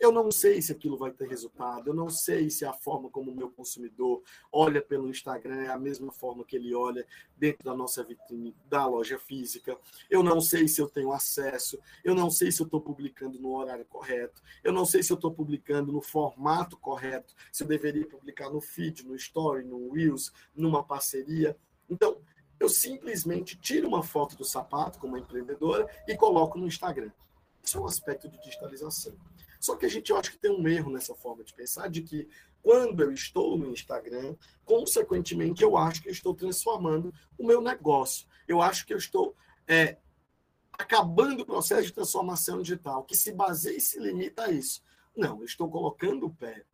Eu 0.00 0.12
não 0.12 0.30
sei 0.30 0.62
se 0.62 0.70
aquilo 0.70 0.96
vai 0.96 1.10
ter 1.10 1.28
resultado, 1.28 1.88
eu 1.88 1.94
não 1.94 2.08
sei 2.08 2.50
se 2.50 2.64
a 2.64 2.72
forma 2.72 3.10
como 3.10 3.32
o 3.32 3.34
meu 3.34 3.50
consumidor 3.50 4.22
olha 4.52 4.80
pelo 4.80 5.08
Instagram 5.08 5.62
é 5.62 5.68
a 5.70 5.78
mesma 5.78 6.12
forma 6.12 6.44
que 6.44 6.54
ele 6.54 6.72
olha 6.72 7.04
dentro 7.36 7.64
da 7.64 7.74
nossa 7.74 8.04
vitrine 8.04 8.54
da 8.66 8.86
loja 8.86 9.18
física. 9.18 9.76
Eu 10.08 10.22
não 10.22 10.40
sei 10.40 10.68
se 10.68 10.80
eu 10.80 10.88
tenho 10.88 11.12
acesso, 11.12 11.80
eu 12.04 12.14
não 12.14 12.30
sei 12.30 12.52
se 12.52 12.62
eu 12.62 12.64
estou 12.66 12.80
publicando 12.80 13.40
no 13.40 13.56
horário 13.56 13.84
correto, 13.86 14.40
eu 14.62 14.72
não 14.72 14.84
sei 14.84 15.02
se 15.02 15.10
eu 15.10 15.16
estou 15.16 15.32
publicando 15.32 15.90
no 15.90 16.00
formato 16.00 16.76
correto, 16.76 17.34
se 17.52 17.64
eu 17.64 17.66
deveria 17.68 18.06
publicar 18.06 18.50
no 18.50 18.60
feed, 18.60 19.04
no 19.04 19.16
story, 19.16 19.64
no 19.64 19.92
Reels, 19.92 20.32
numa 20.54 20.84
parceria. 20.84 21.56
Então, 21.90 22.18
eu 22.60 22.68
simplesmente 22.68 23.56
tiro 23.56 23.88
uma 23.88 24.02
foto 24.02 24.36
do 24.36 24.44
sapato 24.44 25.00
como 25.00 25.16
empreendedora 25.16 25.88
e 26.06 26.16
coloco 26.16 26.56
no 26.56 26.66
Instagram. 26.66 27.10
Isso 27.62 27.78
é 27.78 27.80
um 27.80 27.86
aspecto 27.86 28.28
de 28.28 28.40
digitalização. 28.40 29.14
Só 29.58 29.76
que 29.76 29.86
a 29.86 29.88
gente, 29.88 30.10
eu 30.10 30.16
acho 30.16 30.30
que 30.30 30.38
tem 30.38 30.50
um 30.50 30.66
erro 30.68 30.90
nessa 30.90 31.14
forma 31.14 31.42
de 31.42 31.52
pensar, 31.52 31.88
de 31.88 32.02
que 32.02 32.28
quando 32.62 33.02
eu 33.02 33.12
estou 33.12 33.56
no 33.56 33.70
Instagram, 33.70 34.36
consequentemente, 34.64 35.62
eu 35.62 35.76
acho 35.76 36.02
que 36.02 36.08
eu 36.08 36.12
estou 36.12 36.34
transformando 36.34 37.12
o 37.38 37.46
meu 37.46 37.60
negócio. 37.60 38.26
Eu 38.46 38.60
acho 38.60 38.86
que 38.86 38.92
eu 38.92 38.98
estou 38.98 39.34
é, 39.66 39.96
acabando 40.72 41.42
o 41.42 41.46
processo 41.46 41.86
de 41.86 41.92
transformação 41.92 42.62
digital, 42.62 43.04
que 43.04 43.16
se 43.16 43.32
baseia 43.32 43.76
e 43.76 43.80
se 43.80 43.98
limita 43.98 44.44
a 44.44 44.50
isso. 44.50 44.82
Não, 45.16 45.38
eu 45.38 45.44
estou 45.44 45.68
colocando 45.68 46.26
o 46.26 46.34
pé 46.34 46.64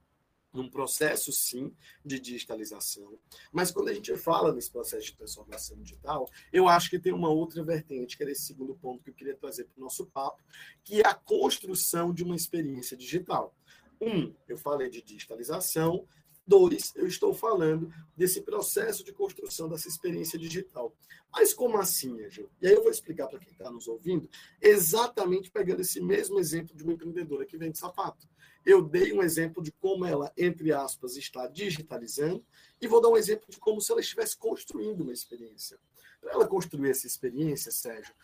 num 0.55 0.71
processo, 0.71 1.33
sim, 1.33 1.75
de 2.05 2.21
digitalização. 2.21 3.19
Mas 3.53 3.73
quando 3.73 3.89
a 3.89 3.95
gente 3.95 4.17
fala 4.17 4.55
nesse 4.55 4.71
processo 4.71 5.05
de 5.07 5.17
transformação 5.17 5.77
digital, 5.83 6.31
eu 6.53 6.69
acho 6.69 6.89
que 6.89 6.99
tem 6.99 7.13
uma 7.13 7.29
outra 7.29 7.63
vertente, 7.65 8.17
que 8.17 8.23
é 8.23 8.31
esse 8.31 8.47
segundo 8.47 8.75
ponto 8.77 9.03
que 9.03 9.11
eu 9.11 9.15
queria 9.15 9.37
trazer 9.37 9.65
para 9.65 9.81
o 9.81 9.85
nosso 9.85 10.07
papo, 10.07 10.43
que 10.85 11.01
é 11.01 11.07
a 11.07 11.15
construção 11.15 12.15
de 12.15 12.23
uma 12.23 12.37
experiência 12.37 12.97
digital. 12.97 13.55
Um, 14.01 14.33
eu 14.49 14.57
falei 14.57 14.89
de 14.89 15.03
digitalização. 15.03 16.07
Dois, 16.47 16.93
eu 16.95 17.07
estou 17.07 17.33
falando 17.33 17.91
desse 18.15 18.43
processo 18.43 19.03
de 19.03 19.13
construção 19.13 19.67
dessa 19.67 19.89
experiência 19.89 20.39
digital. 20.39 20.95
Mas 21.33 21.55
como 21.55 21.79
assim, 21.79 22.23
Angel? 22.23 22.51
E 22.61 22.67
aí 22.67 22.75
eu 22.75 22.83
vou 22.83 22.91
explicar 22.91 23.29
para 23.29 23.39
quem 23.39 23.51
está 23.51 23.71
nos 23.71 23.89
ouvindo, 23.89 24.29
exatamente 24.61 25.51
pegando 25.51 25.81
esse 25.81 26.03
mesmo 26.03 26.39
exemplo 26.39 26.77
de 26.77 26.85
uma 26.85 26.93
empreendedora 26.93 27.47
que 27.47 27.57
vende 27.57 27.79
sapato. 27.79 28.29
Eu 28.65 28.83
dei 28.83 29.13
um 29.13 29.23
exemplo 29.23 29.63
de 29.63 29.71
como 29.73 30.05
ela, 30.07 30.33
entre 30.37 30.73
aspas, 30.73 31.17
está 31.17 31.47
digitalizando, 31.47 32.45
e 32.81 32.87
vou 32.87 33.01
dar 33.01 33.09
um 33.09 33.17
exemplo 33.17 33.47
de 33.49 33.59
como 33.59 33.81
se 33.81 33.93
ela 33.93 34.01
estivesse 34.01 34.37
construindo 34.37 35.03
uma 35.03 35.13
experiência. 35.13 35.79
Para 36.21 36.33
ela 36.33 36.49
construir 36.49 36.91
essa 36.91 37.07
experiência, 37.07 37.71
Sérgio, 37.71 38.15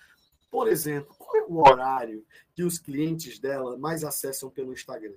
por 0.51 0.67
exemplo, 0.67 1.15
qual 1.17 1.37
é 1.37 1.47
o 1.47 1.59
horário 1.59 2.27
que 2.55 2.65
os 2.65 2.79
clientes 2.79 3.39
dela 3.39 3.77
mais 3.79 4.03
acessam 4.03 4.51
pelo 4.51 4.73
Instagram? 4.73 5.15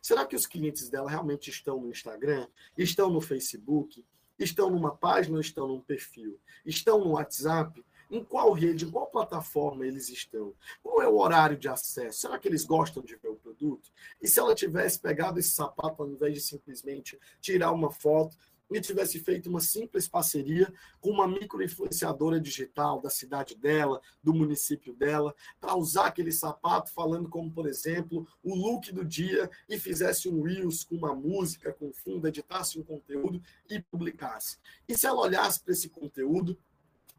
Será 0.00 0.24
que 0.24 0.36
os 0.36 0.46
clientes 0.46 0.88
dela 0.88 1.10
realmente 1.10 1.50
estão 1.50 1.80
no 1.80 1.90
Instagram? 1.90 2.46
Estão 2.78 3.10
no 3.10 3.20
Facebook? 3.20 4.04
Estão 4.38 4.70
numa 4.70 4.94
página 4.94 5.34
ou 5.34 5.40
estão 5.40 5.66
num 5.66 5.80
perfil? 5.80 6.38
Estão 6.64 7.00
no 7.00 7.12
WhatsApp? 7.12 7.84
Em 8.10 8.22
qual 8.24 8.52
rede, 8.52 8.84
em 8.84 8.90
qual 8.90 9.06
plataforma 9.06 9.86
eles 9.86 10.08
estão? 10.08 10.54
Qual 10.82 11.02
é 11.02 11.08
o 11.08 11.18
horário 11.18 11.56
de 11.56 11.68
acesso? 11.68 12.20
Será 12.20 12.38
que 12.38 12.48
eles 12.48 12.64
gostam 12.64 13.02
de 13.02 13.16
ver 13.16 13.28
o 13.28 13.36
produto? 13.36 13.90
E 14.22 14.28
se 14.28 14.38
ela 14.38 14.54
tivesse 14.54 15.00
pegado 15.00 15.38
esse 15.38 15.50
sapato 15.50 16.02
ao 16.02 16.08
invés 16.08 16.34
de 16.34 16.40
simplesmente 16.40 17.18
tirar 17.40 17.72
uma 17.72 17.90
foto, 17.90 18.36
e 18.70 18.80
tivesse 18.80 19.20
feito 19.20 19.48
uma 19.48 19.60
simples 19.60 20.08
parceria 20.08 20.72
com 21.00 21.10
uma 21.10 21.28
microinfluenciadora 21.28 22.40
digital 22.40 23.00
da 23.00 23.10
cidade 23.10 23.54
dela, 23.54 24.00
do 24.22 24.34
município 24.34 24.92
dela, 24.94 25.34
para 25.60 25.76
usar 25.76 26.06
aquele 26.06 26.32
sapato 26.32 26.92
falando 26.92 27.28
como, 27.28 27.50
por 27.50 27.66
exemplo, 27.66 28.26
o 28.42 28.54
look 28.54 28.92
do 28.92 29.04
dia 29.04 29.48
e 29.68 29.78
fizesse 29.78 30.28
um 30.28 30.42
reels 30.42 30.84
com 30.84 30.96
uma 30.96 31.14
música, 31.14 31.72
com 31.72 31.92
fundo, 31.92 32.26
editasse 32.26 32.78
um 32.78 32.82
conteúdo 32.82 33.40
e 33.70 33.80
publicasse. 33.80 34.58
E 34.88 34.96
se 34.96 35.06
ela 35.06 35.20
olhasse 35.20 35.60
para 35.60 35.72
esse 35.72 35.88
conteúdo 35.88 36.58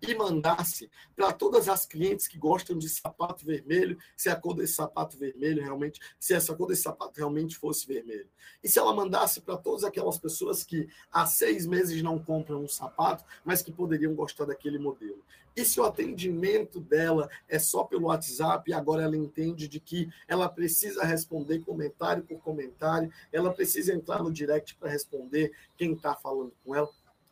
e 0.02 0.14
mandasse 0.14 0.90
para 1.16 1.32
todas 1.34 1.68
as 1.68 1.86
clientes 1.86 2.28
que 2.28 2.38
gostam 2.38 2.78
de 2.78 2.88
sapato 2.88 3.46
vermelho, 3.46 3.98
se 4.16 4.30
a 4.30 4.36
cor 4.36 4.54
desse 4.54 4.74
sapato 4.74 5.18
vermelho 5.18 5.62
realmente, 5.62 6.00
se 6.20 6.34
essa 6.34 6.56
cor 6.56 6.68
desse 6.68 6.84
sapato 6.84 7.18
realmente 7.18 7.58
fosse 7.58 7.88
vermelho. 7.88 8.30
E 8.64 8.70
se 8.70 8.80
ela 8.80 8.94
mandasse 8.94 9.42
para 9.42 9.58
todas 9.58 9.84
aquelas 9.84 10.18
pessoas 10.18 10.64
que 10.64 10.88
há 11.12 11.26
seis 11.26 11.66
meses 11.66 12.02
não 12.02 12.20
compram 12.20 12.64
um 12.64 12.68
sapato, 12.68 13.24
mas 13.44 13.62
que 13.62 13.72
poderiam 13.72 14.14
gostar 14.14 14.46
daquele 14.46 14.78
modelo. 14.78 15.24
E 15.56 15.66
se 15.66 15.80
o 15.80 15.84
atendimento 15.84 16.80
dela 16.80 17.28
é 17.50 17.58
só 17.58 17.84
pelo 17.84 18.06
WhatsApp 18.06 18.70
e 18.70 18.74
agora 18.76 19.02
ela 19.02 19.18
entende 19.18 19.68
de 19.68 19.80
que 19.80 20.08
ela 20.28 20.48
precisa 20.48 21.04
responder 21.04 21.62
comentário 21.62 22.24
por 22.24 22.40
comentário, 22.42 23.12
ela 23.34 23.52
precisa 23.52 23.92
entrar 23.92 24.22
no 24.22 24.32
direct 24.32 24.76
para 24.76 24.92
responder 24.92 25.52
quem 25.76 25.94
está 25.94 26.14
falando 26.14 26.54
com 26.64 26.76
ela. 26.76 26.88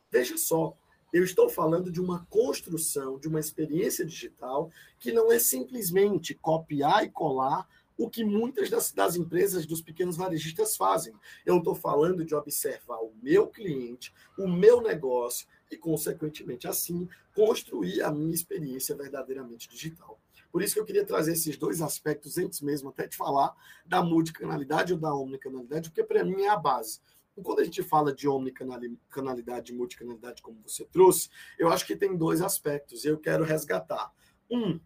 Veja 0.09 0.39
só, 0.39 0.75
eu 1.15 1.23
estou 1.23 1.47
falando 1.47 1.89
de 1.89 2.01
uma 2.01 2.25
construção, 2.29 3.17
de 3.17 3.29
uma 3.29 3.39
experiência 3.39 4.05
digital 4.05 4.69
que 4.99 5.13
não 5.13 5.31
é 5.31 5.39
simplesmente 5.39 6.35
copiar 6.35 7.05
e 7.05 7.09
colar 7.09 7.65
o 7.97 8.09
que 8.09 8.21
muitas 8.25 8.69
das, 8.69 8.91
das 8.91 9.15
empresas, 9.15 9.65
dos 9.65 9.81
pequenos 9.81 10.17
varejistas 10.17 10.75
fazem. 10.75 11.13
Eu 11.45 11.59
estou 11.59 11.73
falando 11.73 12.25
de 12.25 12.35
observar 12.35 12.97
o 12.97 13.13
meu 13.23 13.47
cliente, 13.47 14.13
o 14.37 14.45
meu 14.45 14.81
negócio 14.81 15.47
e, 15.71 15.77
consequentemente, 15.77 16.67
assim, 16.67 17.07
construir 17.33 18.01
a 18.01 18.11
minha 18.11 18.35
experiência 18.35 18.93
verdadeiramente 18.93 19.69
digital. 19.69 20.19
Por 20.51 20.61
isso 20.61 20.73
que 20.73 20.81
eu 20.81 20.85
queria 20.85 21.05
trazer 21.05 21.31
esses 21.31 21.55
dois 21.55 21.81
aspectos 21.81 22.37
antes 22.37 22.59
mesmo, 22.59 22.89
até 22.89 23.07
de 23.07 23.15
falar 23.15 23.55
da 23.85 24.03
multicanalidade 24.03 24.91
ou 24.91 24.99
da 24.99 25.15
omnicanalidade, 25.15 25.89
porque 25.89 26.03
para 26.03 26.25
mim 26.25 26.41
é 26.41 26.49
a 26.49 26.57
base. 26.57 26.99
Quando 27.43 27.59
a 27.59 27.63
gente 27.63 27.83
fala 27.83 28.13
de 28.13 28.27
omnicanalidade 28.27 29.71
e 29.71 29.75
multicanalidade, 29.75 30.41
como 30.41 30.61
você 30.65 30.85
trouxe, 30.85 31.29
eu 31.59 31.69
acho 31.69 31.85
que 31.85 31.95
tem 31.95 32.15
dois 32.15 32.41
aspectos 32.41 33.03
e 33.03 33.09
eu 33.09 33.17
quero 33.17 33.43
resgatar. 33.43 34.11
Um, 34.49 34.79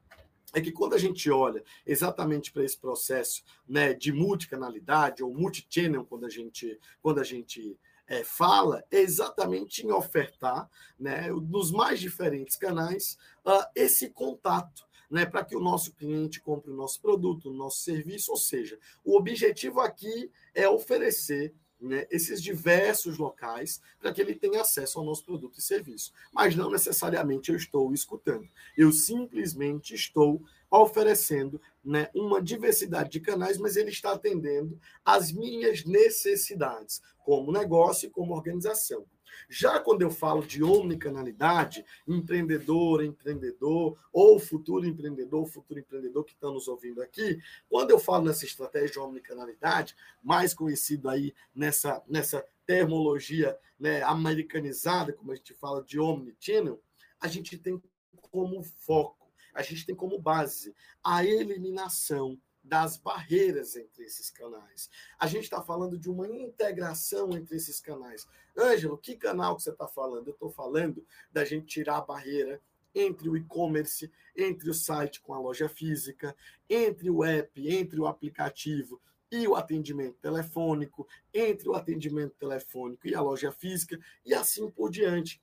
é 0.54 0.62
que 0.62 0.72
quando 0.72 0.96
a 0.96 0.98
gente 0.98 1.30
olha 1.30 1.64
exatamente 1.86 2.52
para 2.52 2.64
esse 2.64 2.78
processo 2.78 3.44
né, 3.68 3.94
de 3.94 4.12
multicanalidade 4.12 5.24
ou 5.24 5.34
multichannel, 5.34 6.06
quando 6.06 6.26
a 6.26 6.30
gente, 6.30 6.80
quando 7.02 7.20
a 7.20 7.24
gente 7.24 7.78
é, 8.08 8.24
fala, 8.24 8.84
é 8.90 9.00
exatamente 9.00 9.86
em 9.86 9.92
ofertar, 9.92 10.68
né, 11.00 11.30
nos 11.30 11.72
mais 11.72 12.00
diferentes 12.00 12.56
canais, 12.56 13.18
uh, 13.46 13.66
esse 13.76 14.10
contato. 14.10 14.88
Né, 15.12 15.26
para 15.26 15.44
que 15.44 15.56
o 15.56 15.60
nosso 15.60 15.92
cliente 15.96 16.40
compre 16.40 16.70
o 16.70 16.76
nosso 16.76 17.02
produto, 17.02 17.50
o 17.50 17.54
nosso 17.54 17.80
serviço, 17.80 18.30
ou 18.30 18.38
seja, 18.38 18.78
o 19.04 19.18
objetivo 19.18 19.80
aqui 19.80 20.32
é 20.54 20.70
oferecer 20.70 21.52
né, 21.80 22.06
esses 22.12 22.42
diversos 22.42 23.18
locais 23.18 23.82
para 24.00 24.14
que 24.14 24.22
ele 24.22 24.36
tenha 24.36 24.62
acesso 24.62 25.00
ao 25.00 25.06
nosso 25.06 25.24
produto 25.24 25.60
e 25.60 25.62
serviço. 25.62 26.14
Mas 26.34 26.56
não 26.56 26.70
necessariamente 26.70 27.52
eu 27.52 27.56
estou 27.56 27.94
escutando. 27.94 28.48
Eu 28.78 28.92
simplesmente 28.92 29.94
estou 29.94 30.42
oferecendo 30.70 31.60
né, 31.84 32.10
uma 32.14 32.42
diversidade 32.42 33.10
de 33.10 33.20
canais, 33.20 33.58
mas 33.58 33.76
ele 33.76 33.90
está 33.90 34.12
atendendo 34.12 34.80
às 35.04 35.32
minhas 35.32 35.84
necessidades 35.86 37.02
como 37.24 37.52
negócio 37.52 38.08
e 38.08 38.10
como 38.12 38.34
organização. 38.34 39.06
Já 39.50 39.80
quando 39.80 40.02
eu 40.02 40.12
falo 40.12 40.46
de 40.46 40.64
omnicanalidade, 40.64 41.86
empreendedor, 42.08 43.04
empreendedor, 43.04 43.98
ou 44.12 44.40
futuro 44.40 44.86
empreendedor, 44.86 45.46
futuro 45.48 45.80
empreendedor 45.80 46.24
que 46.24 46.34
estão 46.34 46.54
nos 46.54 46.68
ouvindo 46.68 47.02
aqui, 47.02 47.42
quando 47.68 47.92
eu 47.92 48.00
falo 48.00 48.26
nessa 48.26 48.46
estratégia 48.46 48.92
de 48.92 49.00
omnicanalidade, 49.00 49.96
mais 50.22 50.54
conhecido 50.54 51.10
aí 51.10 51.34
nessa, 51.54 52.04
nessa 52.08 52.46
termologia 52.66 53.58
né, 53.80 54.04
americanizada, 54.04 55.14
como 55.14 55.32
a 55.32 55.36
gente 55.36 55.54
fala 55.54 55.84
de 55.84 56.00
omnichannel, 56.00 56.82
a 57.20 57.28
gente 57.28 57.58
tem 57.58 57.82
como 58.30 58.62
foco, 58.64 59.32
a 59.54 59.62
gente 59.62 59.86
tem 59.86 59.96
como 59.96 60.20
base 60.20 60.76
a 61.04 61.26
eliminação 61.26 62.40
das 62.70 62.98
barreiras 62.98 63.76
entre 63.76 64.04
esses 64.04 64.30
canais. 64.30 64.90
A 65.18 65.26
gente 65.26 65.44
está 65.44 65.62
falando 65.62 65.98
de 65.98 66.10
uma 66.10 66.28
integração 66.28 67.36
entre 67.36 67.58
esses 67.58 67.80
canais. 67.82 68.28
Ângelo, 68.56 68.98
que 68.98 69.16
canal 69.16 69.56
que 69.56 69.64
você 69.64 69.72
está 69.72 69.88
falando? 69.88 70.28
Eu 70.28 70.34
estou 70.34 70.52
falando 70.52 71.04
da 71.32 71.44
gente 71.44 71.66
tirar 71.66 71.98
a 71.98 72.02
barreira 72.02 72.62
entre 72.94 73.28
o 73.28 73.36
e-commerce, 73.36 74.12
entre 74.38 74.70
o 74.70 74.74
site 74.74 75.20
com 75.20 75.34
a 75.34 75.40
loja 75.40 75.68
física, 75.68 76.36
entre 76.70 77.10
o 77.10 77.24
app, 77.24 77.68
entre 77.68 78.00
o 78.00 78.06
aplicativo 78.06 79.02
e 79.32 79.48
o 79.48 79.56
atendimento 79.56 80.18
telefônico, 80.20 81.08
entre 81.34 81.70
o 81.70 81.74
atendimento 81.74 82.36
telefônico 82.36 83.08
e 83.08 83.16
a 83.16 83.22
loja 83.22 83.52
física, 83.52 84.00
e 84.26 84.34
assim 84.34 84.70
por 84.70 84.90
diante. 84.90 85.42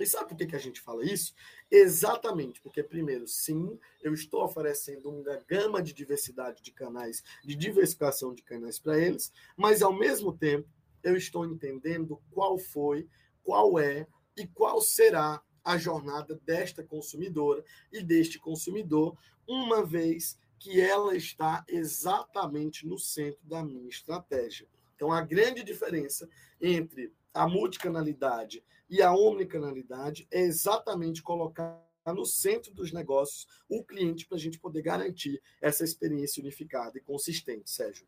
E 0.00 0.06
sabe 0.06 0.30
por 0.30 0.36
que, 0.36 0.46
que 0.46 0.56
a 0.56 0.60
gente 0.60 0.80
fala 0.80 1.04
isso? 1.04 1.34
Exatamente 1.70 2.60
porque, 2.62 2.82
primeiro, 2.82 3.28
sim, 3.28 3.78
eu 4.02 4.14
estou 4.14 4.42
oferecendo 4.42 5.10
uma 5.10 5.36
gama 5.46 5.82
de 5.82 5.92
diversidade 5.92 6.62
de 6.62 6.72
canais, 6.72 7.22
de 7.44 7.54
diversificação 7.54 8.34
de 8.34 8.42
canais 8.42 8.78
para 8.78 8.98
eles, 8.98 9.30
mas, 9.56 9.82
ao 9.82 9.92
mesmo 9.92 10.32
tempo, 10.32 10.66
eu 11.02 11.16
estou 11.16 11.44
entendendo 11.44 12.20
qual 12.30 12.58
foi, 12.58 13.06
qual 13.42 13.78
é 13.78 14.06
e 14.36 14.46
qual 14.46 14.80
será 14.80 15.42
a 15.62 15.76
jornada 15.76 16.40
desta 16.46 16.82
consumidora 16.82 17.62
e 17.92 18.02
deste 18.02 18.38
consumidor, 18.38 19.16
uma 19.46 19.84
vez 19.84 20.38
que 20.58 20.80
ela 20.80 21.14
está 21.14 21.64
exatamente 21.68 22.86
no 22.86 22.98
centro 22.98 23.40
da 23.44 23.62
minha 23.62 23.88
estratégia. 23.88 24.66
Então, 24.94 25.12
a 25.12 25.22
grande 25.22 25.62
diferença 25.62 26.28
entre 26.60 27.12
a 27.32 27.48
multicanalidade 27.48 28.64
e 28.88 29.02
a 29.02 29.12
omnicanalidade 29.12 30.26
é 30.30 30.40
exatamente 30.40 31.22
colocar 31.22 31.80
no 32.06 32.24
centro 32.24 32.74
dos 32.74 32.92
negócios 32.92 33.46
o 33.68 33.84
cliente 33.84 34.26
para 34.26 34.36
a 34.36 34.40
gente 34.40 34.58
poder 34.58 34.82
garantir 34.82 35.40
essa 35.60 35.84
experiência 35.84 36.40
unificada 36.40 36.98
e 36.98 37.00
consistente, 37.00 37.70
Sérgio. 37.70 38.06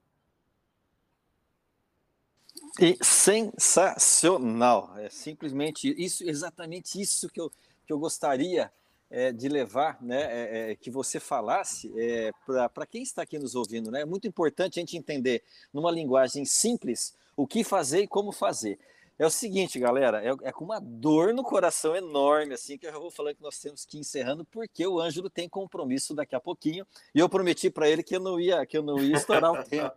E 2.80 2.96
sensacional, 3.02 4.96
é 4.98 5.08
simplesmente 5.08 5.94
isso, 6.02 6.24
exatamente 6.24 7.00
isso 7.00 7.28
que 7.28 7.40
eu, 7.40 7.50
que 7.86 7.92
eu 7.92 7.98
gostaria 7.98 8.72
é, 9.10 9.30
de 9.30 9.48
levar, 9.48 10.02
né, 10.02 10.22
é, 10.22 10.70
é, 10.70 10.76
que 10.76 10.90
você 10.90 11.20
falasse 11.20 11.92
é, 11.96 12.30
para 12.72 12.86
quem 12.86 13.02
está 13.02 13.22
aqui 13.22 13.38
nos 13.38 13.54
ouvindo, 13.54 13.90
né? 13.90 14.00
É 14.00 14.06
muito 14.06 14.26
importante 14.26 14.78
a 14.78 14.80
gente 14.80 14.96
entender 14.96 15.44
numa 15.72 15.90
linguagem 15.90 16.46
simples 16.46 17.14
o 17.36 17.46
que 17.46 17.62
fazer 17.62 18.02
e 18.02 18.08
como 18.08 18.32
fazer. 18.32 18.78
É 19.22 19.26
o 19.26 19.30
seguinte, 19.30 19.78
galera, 19.78 20.20
é, 20.20 20.30
é, 20.42 20.50
com 20.50 20.64
uma 20.64 20.80
dor 20.80 21.32
no 21.32 21.44
coração 21.44 21.94
enorme, 21.94 22.54
assim, 22.54 22.76
que 22.76 22.88
eu 22.88 22.92
já 22.92 22.98
vou 22.98 23.08
falando 23.08 23.36
que 23.36 23.42
nós 23.42 23.56
temos 23.56 23.84
que 23.84 23.96
ir 23.96 24.00
encerrando, 24.00 24.44
porque 24.44 24.84
o 24.84 24.98
Ângelo 24.98 25.30
tem 25.30 25.48
compromisso 25.48 26.12
daqui 26.12 26.34
a 26.34 26.40
pouquinho, 26.40 26.84
e 27.14 27.20
eu 27.20 27.28
prometi 27.28 27.70
para 27.70 27.88
ele 27.88 28.02
que 28.02 28.16
eu 28.16 28.20
não 28.20 28.40
ia, 28.40 28.66
que 28.66 28.76
eu 28.76 28.82
não 28.82 28.98
ia 28.98 29.14
estourar 29.14 29.52
o 29.52 29.62
tempo. 29.62 29.94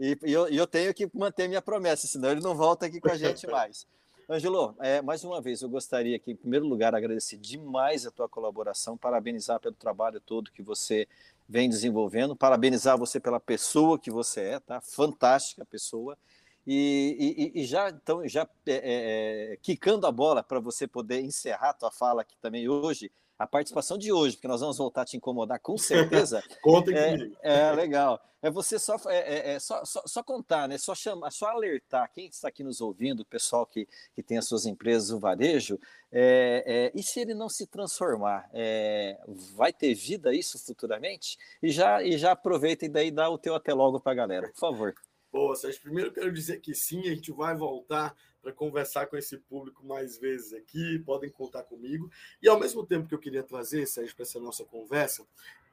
E, 0.00 0.18
e 0.24 0.32
eu, 0.32 0.48
eu, 0.48 0.66
tenho 0.66 0.92
que 0.92 1.08
manter 1.14 1.46
minha 1.46 1.62
promessa, 1.62 2.08
senão 2.08 2.32
ele 2.32 2.40
não 2.40 2.56
volta 2.56 2.86
aqui 2.86 3.00
com 3.00 3.12
a 3.12 3.16
gente 3.16 3.46
mais. 3.46 3.86
Ângelo, 4.28 4.74
é, 4.80 5.00
mais 5.00 5.22
uma 5.22 5.40
vez, 5.40 5.62
eu 5.62 5.68
gostaria 5.68 6.16
aqui, 6.16 6.32
em 6.32 6.36
primeiro 6.36 6.66
lugar, 6.66 6.96
agradecer 6.96 7.36
demais 7.36 8.04
a 8.04 8.10
tua 8.10 8.28
colaboração, 8.28 8.96
parabenizar 8.96 9.60
pelo 9.60 9.76
trabalho 9.76 10.18
todo 10.18 10.50
que 10.50 10.64
você 10.64 11.06
vem 11.48 11.70
desenvolvendo, 11.70 12.34
parabenizar 12.34 12.98
você 12.98 13.20
pela 13.20 13.38
pessoa 13.38 14.00
que 14.00 14.10
você 14.10 14.40
é, 14.40 14.58
tá? 14.58 14.80
Fantástica 14.80 15.64
pessoa. 15.64 16.18
E, 16.66 17.52
e, 17.54 17.60
e, 17.60 17.64
já 17.64 17.90
então 17.90 18.26
já 18.26 18.48
é, 18.66 19.52
é, 19.52 19.56
quicando 19.60 20.06
a 20.06 20.12
bola 20.12 20.42
para 20.42 20.60
você 20.60 20.86
poder 20.86 21.20
encerrar 21.20 21.70
a 21.70 21.74
tua 21.74 21.90
fala 21.90 22.22
aqui 22.22 22.36
também 22.40 22.68
hoje, 22.68 23.10
a 23.38 23.46
participação 23.46 23.98
de 23.98 24.12
hoje, 24.12 24.36
porque 24.36 24.48
nós 24.48 24.60
vamos 24.60 24.78
voltar 24.78 25.02
a 25.02 25.04
te 25.04 25.16
incomodar 25.16 25.58
com 25.60 25.76
certeza. 25.76 26.42
Contem 26.62 26.96
é, 26.96 27.10
comigo. 27.10 27.36
É 27.42 27.72
legal. 27.72 28.20
É 28.40 28.50
você 28.50 28.78
só, 28.78 28.96
é, 29.06 29.16
é, 29.16 29.52
é, 29.52 29.58
só, 29.58 29.84
só, 29.84 30.02
só, 30.06 30.22
contar, 30.22 30.68
né? 30.68 30.76
Só 30.76 30.94
chamar, 30.94 31.30
só 31.30 31.46
alertar 31.46 32.10
quem 32.12 32.26
está 32.26 32.48
aqui 32.48 32.62
nos 32.62 32.80
ouvindo, 32.80 33.20
o 33.20 33.24
pessoal 33.24 33.66
que, 33.66 33.88
que 34.14 34.22
tem 34.22 34.36
as 34.36 34.46
suas 34.46 34.66
empresas, 34.66 35.10
o 35.10 35.18
varejo, 35.18 35.80
é, 36.12 36.92
e 36.94 37.02
se 37.02 37.20
ele 37.20 37.32
não 37.32 37.48
se 37.48 37.66
transformar, 37.66 38.48
vai 39.54 39.72
ter 39.72 39.94
vida 39.94 40.34
isso 40.34 40.58
futuramente? 40.58 41.38
E 41.62 41.70
já, 41.70 42.02
e 42.02 42.18
já 42.18 42.32
aproveita 42.32 42.84
e 42.84 42.88
daí 42.88 43.10
dá 43.10 43.30
o 43.30 43.38
teu 43.38 43.54
até 43.54 43.72
logo 43.72 43.98
para 43.98 44.12
a 44.12 44.16
galera, 44.16 44.48
por 44.48 44.58
favor. 44.58 44.94
Boa, 45.34 45.56
Sérgio. 45.56 45.82
Primeiro 45.82 46.12
quero 46.12 46.30
dizer 46.32 46.60
que 46.60 46.72
sim, 46.76 47.00
a 47.00 47.12
gente 47.12 47.32
vai 47.32 47.56
voltar 47.56 48.16
para 48.40 48.52
conversar 48.52 49.06
com 49.06 49.16
esse 49.16 49.36
público 49.36 49.84
mais 49.84 50.16
vezes 50.16 50.52
aqui, 50.52 51.00
podem 51.00 51.28
contar 51.28 51.64
comigo. 51.64 52.08
E 52.40 52.48
ao 52.48 52.60
mesmo 52.60 52.86
tempo 52.86 53.08
que 53.08 53.14
eu 53.16 53.18
queria 53.18 53.42
trazer, 53.42 53.84
Sérgio, 53.84 54.14
para 54.14 54.22
essa 54.22 54.38
nossa 54.38 54.64
conversa, 54.64 55.26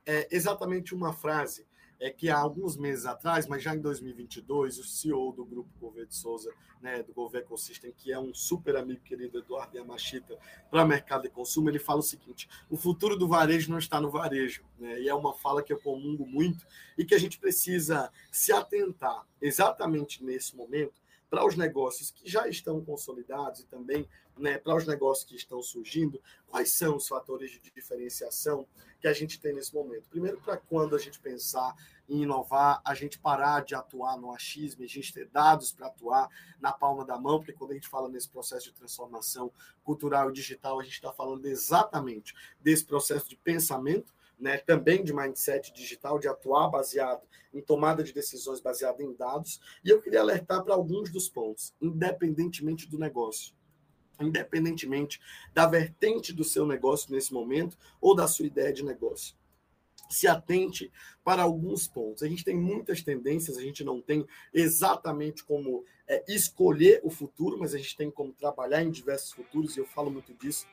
é 0.03 0.27
exatamente 0.31 0.95
uma 0.95 1.13
frase 1.13 1.67
é 2.01 2.09
que 2.09 2.31
há 2.31 2.37
alguns 2.37 2.75
meses 2.75 3.05
atrás, 3.05 3.45
mas 3.45 3.61
já 3.61 3.75
em 3.75 3.79
2022, 3.79 4.79
o 4.79 4.83
CEO 4.83 5.31
do 5.31 5.45
grupo 5.45 5.69
Gouveia 5.79 6.07
de 6.07 6.15
Souza, 6.15 6.51
né, 6.81 7.03
do 7.03 7.13
Gouveia 7.13 7.43
Ecosystem, 7.43 7.93
que 7.95 8.11
é 8.11 8.19
um 8.19 8.33
super 8.33 8.75
amigo 8.75 9.01
querido 9.01 9.37
Eduardo 9.37 9.77
Yamashita 9.77 10.35
para 10.71 10.83
mercado 10.83 11.27
e 11.27 11.29
consumo, 11.29 11.69
ele 11.69 11.77
fala 11.77 11.99
o 11.99 12.03
seguinte: 12.03 12.49
o 12.71 12.75
futuro 12.75 13.15
do 13.15 13.27
varejo 13.27 13.69
não 13.69 13.77
está 13.77 14.01
no 14.01 14.09
varejo, 14.09 14.63
né? 14.79 14.99
E 14.99 15.07
é 15.07 15.13
uma 15.13 15.31
fala 15.35 15.61
que 15.61 15.71
eu 15.71 15.79
comungo 15.79 16.25
muito 16.25 16.65
e 16.97 17.05
que 17.05 17.13
a 17.13 17.19
gente 17.19 17.37
precisa 17.37 18.11
se 18.31 18.51
atentar 18.51 19.23
exatamente 19.39 20.23
nesse 20.23 20.55
momento 20.55 20.99
para 21.31 21.47
os 21.47 21.55
negócios 21.55 22.11
que 22.11 22.29
já 22.29 22.45
estão 22.49 22.83
consolidados 22.83 23.61
e 23.61 23.65
também 23.65 24.05
né, 24.37 24.57
para 24.57 24.75
os 24.75 24.85
negócios 24.85 25.25
que 25.25 25.33
estão 25.33 25.63
surgindo, 25.63 26.21
quais 26.45 26.71
são 26.71 26.97
os 26.97 27.07
fatores 27.07 27.51
de 27.51 27.71
diferenciação 27.71 28.67
que 28.99 29.07
a 29.07 29.13
gente 29.13 29.39
tem 29.39 29.53
nesse 29.53 29.73
momento? 29.73 30.09
Primeiro, 30.09 30.41
para 30.41 30.57
quando 30.57 30.93
a 30.93 30.99
gente 30.99 31.21
pensar 31.21 31.73
em 32.09 32.23
inovar, 32.23 32.81
a 32.83 32.93
gente 32.93 33.17
parar 33.17 33.63
de 33.63 33.73
atuar 33.73 34.17
no 34.17 34.33
achismo, 34.33 34.83
a 34.83 34.87
gente 34.87 35.13
ter 35.13 35.25
dados 35.27 35.71
para 35.71 35.87
atuar 35.87 36.27
na 36.59 36.73
palma 36.73 37.05
da 37.05 37.17
mão, 37.17 37.39
porque 37.39 37.53
quando 37.53 37.71
a 37.71 37.75
gente 37.75 37.87
fala 37.87 38.09
nesse 38.09 38.27
processo 38.27 38.65
de 38.65 38.73
transformação 38.73 39.53
cultural 39.85 40.29
e 40.29 40.33
digital, 40.33 40.81
a 40.81 40.83
gente 40.83 40.95
está 40.95 41.13
falando 41.13 41.45
exatamente 41.45 42.35
desse 42.59 42.83
processo 42.83 43.29
de 43.29 43.37
pensamento, 43.37 44.13
né, 44.41 44.57
também 44.57 45.03
de 45.03 45.13
mindset 45.13 45.71
digital, 45.71 46.17
de 46.17 46.27
atuar 46.27 46.67
baseado 46.69 47.21
em 47.53 47.61
tomada 47.61 48.03
de 48.03 48.11
decisões 48.11 48.59
baseada 48.59 49.03
em 49.03 49.13
dados. 49.13 49.61
E 49.85 49.89
eu 49.89 50.01
queria 50.01 50.21
alertar 50.21 50.63
para 50.63 50.73
alguns 50.73 51.11
dos 51.11 51.29
pontos, 51.29 51.73
independentemente 51.79 52.89
do 52.89 52.97
negócio. 52.97 53.53
Independentemente 54.19 55.21
da 55.53 55.67
vertente 55.67 56.33
do 56.33 56.43
seu 56.43 56.65
negócio 56.65 57.11
nesse 57.11 57.33
momento 57.33 57.77
ou 57.99 58.15
da 58.15 58.27
sua 58.27 58.45
ideia 58.45 58.73
de 58.73 58.83
negócio 58.83 59.35
se 60.09 60.27
atente 60.27 60.91
para 61.23 61.43
alguns 61.43 61.87
pontos. 61.87 62.21
A 62.21 62.27
gente 62.27 62.43
tem 62.43 62.57
muitas 62.57 63.01
tendências, 63.01 63.57
a 63.57 63.61
gente 63.61 63.81
não 63.81 64.01
tem 64.01 64.27
exatamente 64.53 65.41
como 65.45 65.85
é, 66.05 66.21
escolher 66.27 66.99
o 67.01 67.09
futuro, 67.09 67.57
mas 67.57 67.73
a 67.73 67.77
gente 67.77 67.95
tem 67.95 68.11
como 68.11 68.33
trabalhar 68.33 68.83
em 68.83 68.91
diversos 68.91 69.31
futuros, 69.31 69.77
e 69.77 69.79
eu 69.79 69.85
falo 69.85 70.11
muito 70.11 70.33
disso 70.33 70.67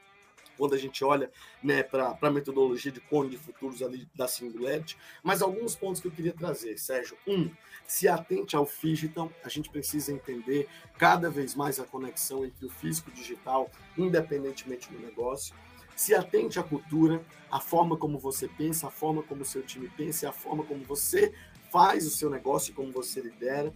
quando 0.59 0.75
a 0.75 0.79
gente 0.79 1.05
olha 1.05 1.31
né, 1.63 1.83
para 1.83 2.19
a 2.21 2.31
metodologia 2.31 2.91
de 2.91 3.01
cone 3.01 3.31
de 3.31 3.39
futuros 3.39 3.81
ali 3.83 4.09
da 4.15 4.27
Singularity. 4.27 4.99
Mas 5.23 5.41
alguns 5.41 5.77
pontos 5.77 6.01
que 6.01 6.09
eu 6.09 6.13
queria 6.13 6.35
trazer, 6.35 6.77
Sérgio. 6.77 7.17
Um, 7.27 7.49
se 7.87 8.07
atente 8.09 8.57
ao 8.57 8.69
digital, 8.83 9.33
a 9.43 9.49
gente 9.49 9.71
precisa 9.71 10.13
entender 10.13 10.69
cada 10.99 11.31
vez 11.31 11.55
mais 11.55 11.81
a 11.81 11.85
conexão 11.85 12.45
entre 12.45 12.67
o 12.67 12.69
físico 12.69 13.09
e 13.09 13.13
o 13.13 13.17
digital, 13.17 13.71
independentemente 13.97 14.91
do 14.91 14.99
negócio. 14.99 15.55
Se 15.97 16.15
atente 16.15 16.59
à 16.59 16.63
cultura, 16.63 17.25
a 17.51 17.61
forma 17.61 17.97
como 17.97 18.19
você 18.19 18.47
pensa, 18.47 18.89
a 18.89 18.91
forma 18.91 19.23
como 19.23 19.43
o 19.43 19.45
seu 19.45 19.63
time 19.63 19.89
pensa, 19.89 20.29
a 20.29 20.33
forma 20.33 20.65
como 20.65 20.85
você 20.85 21.33
faz 21.71 22.07
o 22.07 22.11
seu 22.11 22.29
negócio 22.29 22.73
e 22.73 22.75
como 22.75 22.93
você 22.93 23.21
lidera. 23.21 23.73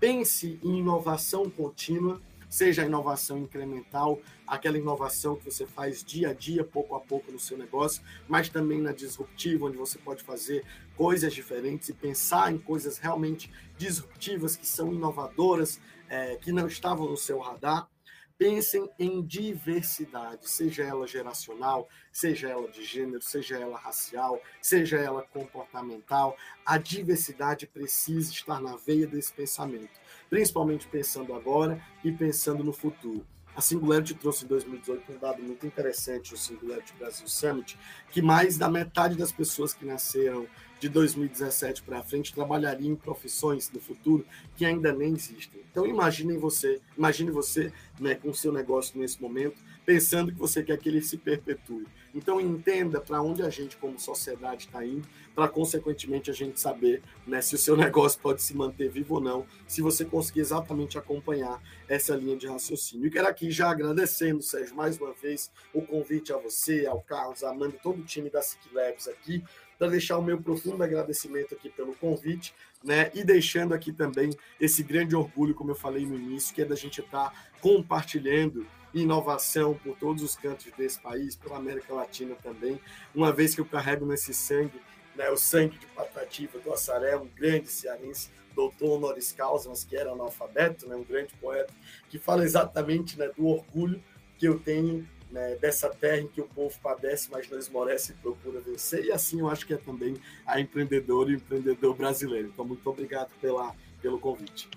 Pense 0.00 0.58
em 0.62 0.78
inovação 0.78 1.48
contínua 1.48 2.20
seja 2.54 2.82
a 2.82 2.86
inovação 2.86 3.36
incremental, 3.36 4.20
aquela 4.46 4.78
inovação 4.78 5.34
que 5.34 5.44
você 5.44 5.66
faz 5.66 6.04
dia 6.04 6.28
a 6.28 6.32
dia, 6.32 6.62
pouco 6.62 6.94
a 6.94 7.00
pouco 7.00 7.32
no 7.32 7.38
seu 7.40 7.58
negócio, 7.58 8.00
mas 8.28 8.48
também 8.48 8.80
na 8.80 8.92
disruptiva, 8.92 9.66
onde 9.66 9.76
você 9.76 9.98
pode 9.98 10.22
fazer 10.22 10.64
coisas 10.96 11.34
diferentes 11.34 11.88
e 11.88 11.92
pensar 11.92 12.52
em 12.52 12.58
coisas 12.58 12.98
realmente 12.98 13.50
disruptivas, 13.76 14.54
que 14.54 14.68
são 14.68 14.92
inovadoras, 14.92 15.80
é, 16.08 16.36
que 16.36 16.52
não 16.52 16.68
estavam 16.68 17.08
no 17.08 17.16
seu 17.16 17.40
radar. 17.40 17.88
Pensem 18.36 18.90
em 18.98 19.24
diversidade, 19.24 20.50
seja 20.50 20.82
ela 20.82 21.06
geracional, 21.06 21.88
seja 22.10 22.48
ela 22.48 22.68
de 22.68 22.82
gênero, 22.82 23.22
seja 23.22 23.56
ela 23.56 23.78
racial, 23.78 24.40
seja 24.60 24.98
ela 24.98 25.22
comportamental. 25.22 26.36
A 26.66 26.76
diversidade 26.76 27.64
precisa 27.64 28.32
estar 28.32 28.60
na 28.60 28.74
veia 28.74 29.06
desse 29.06 29.32
pensamento, 29.32 30.00
principalmente 30.28 30.88
pensando 30.88 31.32
agora 31.32 31.80
e 32.02 32.10
pensando 32.10 32.64
no 32.64 32.72
futuro. 32.72 33.24
A 33.56 33.60
Singularity 33.60 34.14
trouxe 34.14 34.44
em 34.44 34.48
2018 34.48 35.12
um 35.12 35.18
dado 35.18 35.40
muito 35.40 35.64
interessante, 35.64 36.34
o 36.34 36.36
Singularity 36.36 36.92
Brasil 36.94 37.28
Summit, 37.28 37.78
que 38.10 38.20
mais 38.20 38.58
da 38.58 38.68
metade 38.68 39.16
das 39.16 39.30
pessoas 39.30 39.72
que 39.72 39.84
nasceram 39.84 40.48
de 40.84 40.90
2017 40.90 41.82
para 41.82 42.02
frente 42.02 42.34
trabalharia 42.34 42.90
em 42.90 42.94
profissões 42.94 43.70
no 43.72 43.80
futuro 43.80 44.26
que 44.54 44.66
ainda 44.66 44.92
nem 44.92 45.14
existem. 45.14 45.62
Então 45.70 45.86
imagine 45.86 46.36
você, 46.36 46.78
imagine 46.96 47.30
você 47.30 47.72
né, 47.98 48.14
com 48.14 48.34
seu 48.34 48.52
negócio 48.52 48.98
nesse 48.98 49.20
momento, 49.20 49.56
pensando 49.86 50.30
que 50.30 50.38
você 50.38 50.62
quer 50.62 50.78
que 50.78 50.88
ele 50.88 51.00
se 51.00 51.16
perpetue. 51.16 51.86
Então 52.14 52.38
entenda 52.38 53.00
para 53.00 53.22
onde 53.22 53.42
a 53.42 53.48
gente 53.48 53.76
como 53.78 53.98
sociedade 53.98 54.66
está 54.66 54.84
indo, 54.84 55.08
para 55.34 55.48
consequentemente 55.48 56.30
a 56.30 56.34
gente 56.34 56.60
saber 56.60 57.02
né, 57.26 57.40
se 57.40 57.54
o 57.54 57.58
seu 57.58 57.76
negócio 57.78 58.20
pode 58.20 58.42
se 58.42 58.54
manter 58.54 58.90
vivo 58.90 59.14
ou 59.14 59.20
não, 59.20 59.46
se 59.66 59.80
você 59.80 60.04
conseguir 60.04 60.40
exatamente 60.40 60.98
acompanhar 60.98 61.60
essa 61.88 62.14
linha 62.14 62.36
de 62.36 62.46
raciocínio. 62.46 63.06
E 63.06 63.10
quero 63.10 63.26
aqui 63.26 63.50
já 63.50 63.70
agradecendo, 63.70 64.42
Sérgio, 64.42 64.76
mais 64.76 64.98
uma 64.98 65.12
vez 65.14 65.50
o 65.72 65.82
convite 65.82 66.32
a 66.32 66.36
você, 66.36 66.86
ao 66.86 67.00
Carlos, 67.00 67.42
a 67.42 67.50
Amanda, 67.50 67.76
todo 67.82 68.00
o 68.00 68.04
time 68.04 68.30
da 68.30 68.42
Sick 68.42 68.72
Labs 68.72 69.08
aqui, 69.08 69.42
para 69.78 69.88
deixar 69.88 70.18
o 70.18 70.22
meu 70.22 70.40
profundo 70.40 70.82
agradecimento 70.82 71.54
aqui 71.54 71.68
pelo 71.68 71.94
convite, 71.94 72.54
né? 72.82 73.10
E 73.14 73.24
deixando 73.24 73.74
aqui 73.74 73.92
também 73.92 74.30
esse 74.60 74.82
grande 74.82 75.16
orgulho, 75.16 75.54
como 75.54 75.70
eu 75.70 75.74
falei 75.74 76.06
no 76.06 76.14
início, 76.14 76.54
que 76.54 76.62
é 76.62 76.64
da 76.64 76.76
gente 76.76 77.00
estar 77.00 77.30
tá 77.30 77.34
compartilhando 77.60 78.66
inovação 78.94 79.74
por 79.74 79.96
todos 79.96 80.22
os 80.22 80.36
cantos 80.36 80.70
desse 80.76 81.00
país, 81.00 81.34
pela 81.34 81.56
América 81.56 81.92
Latina 81.92 82.36
também, 82.42 82.80
uma 83.14 83.32
vez 83.32 83.54
que 83.54 83.60
eu 83.60 83.64
carrego 83.64 84.06
nesse 84.06 84.32
sangue, 84.32 84.80
né, 85.16 85.30
o 85.30 85.36
sangue 85.36 85.78
de 85.78 85.86
Patativa 85.86 86.58
do 86.58 86.72
Assaré, 86.72 87.16
um 87.16 87.26
grande 87.26 87.68
cearense, 87.68 88.30
doutor 88.54 88.92
honoris 88.92 89.32
causa, 89.32 89.68
mas 89.68 89.84
que 89.84 89.96
era 89.96 90.12
analfabeto, 90.12 90.86
né, 90.86 90.94
um 90.94 91.04
grande 91.04 91.34
poeta, 91.34 91.72
que 92.08 92.18
fala 92.18 92.44
exatamente 92.44 93.18
né, 93.18 93.28
do 93.36 93.46
orgulho 93.46 94.02
que 94.38 94.46
eu 94.46 94.58
tenho 94.58 95.08
né, 95.34 95.56
dessa 95.56 95.90
terra 95.90 96.20
em 96.20 96.28
que 96.28 96.40
o 96.40 96.46
povo 96.46 96.78
padece, 96.80 97.28
mas 97.28 97.50
não 97.50 97.58
esmorece 97.58 98.12
e 98.12 98.14
procura 98.14 98.60
vencer. 98.60 99.04
E 99.04 99.10
assim 99.10 99.40
eu 99.40 99.48
acho 99.48 99.66
que 99.66 99.74
é 99.74 99.76
também 99.76 100.16
a 100.46 100.60
empreendedora 100.60 101.30
e 101.30 101.34
o 101.34 101.36
empreendedor 101.36 101.94
brasileiro. 101.96 102.48
Então, 102.48 102.64
muito 102.64 102.88
obrigado 102.88 103.32
pela, 103.40 103.74
pelo 104.00 104.20
convite. 104.20 104.70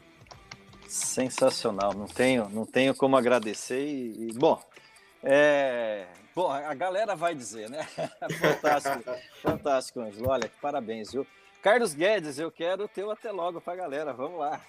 Sensacional, 0.87 1.93
não 1.93 2.07
tenho, 2.07 2.49
não 2.49 2.65
tenho 2.65 2.95
como 2.95 3.15
agradecer. 3.15 3.85
E, 3.85 4.29
e 4.29 4.33
bom, 4.33 4.59
é, 5.21 6.07
bom, 6.35 6.51
a 6.51 6.73
galera 6.73 7.15
vai 7.15 7.35
dizer, 7.35 7.69
né? 7.69 7.83
fantástico, 8.41 9.03
fantástico, 9.41 9.99
Ângelo. 9.99 10.29
Olha, 10.29 10.51
parabéns, 10.59 11.11
viu? 11.11 11.27
Carlos 11.61 11.93
Guedes, 11.93 12.39
eu 12.39 12.49
quero 12.49 12.85
o 12.85 12.87
teu 12.87 13.11
até 13.11 13.31
logo 13.31 13.61
para 13.61 13.73
a 13.73 13.75
galera. 13.75 14.11
Vamos 14.11 14.39
lá. 14.39 14.59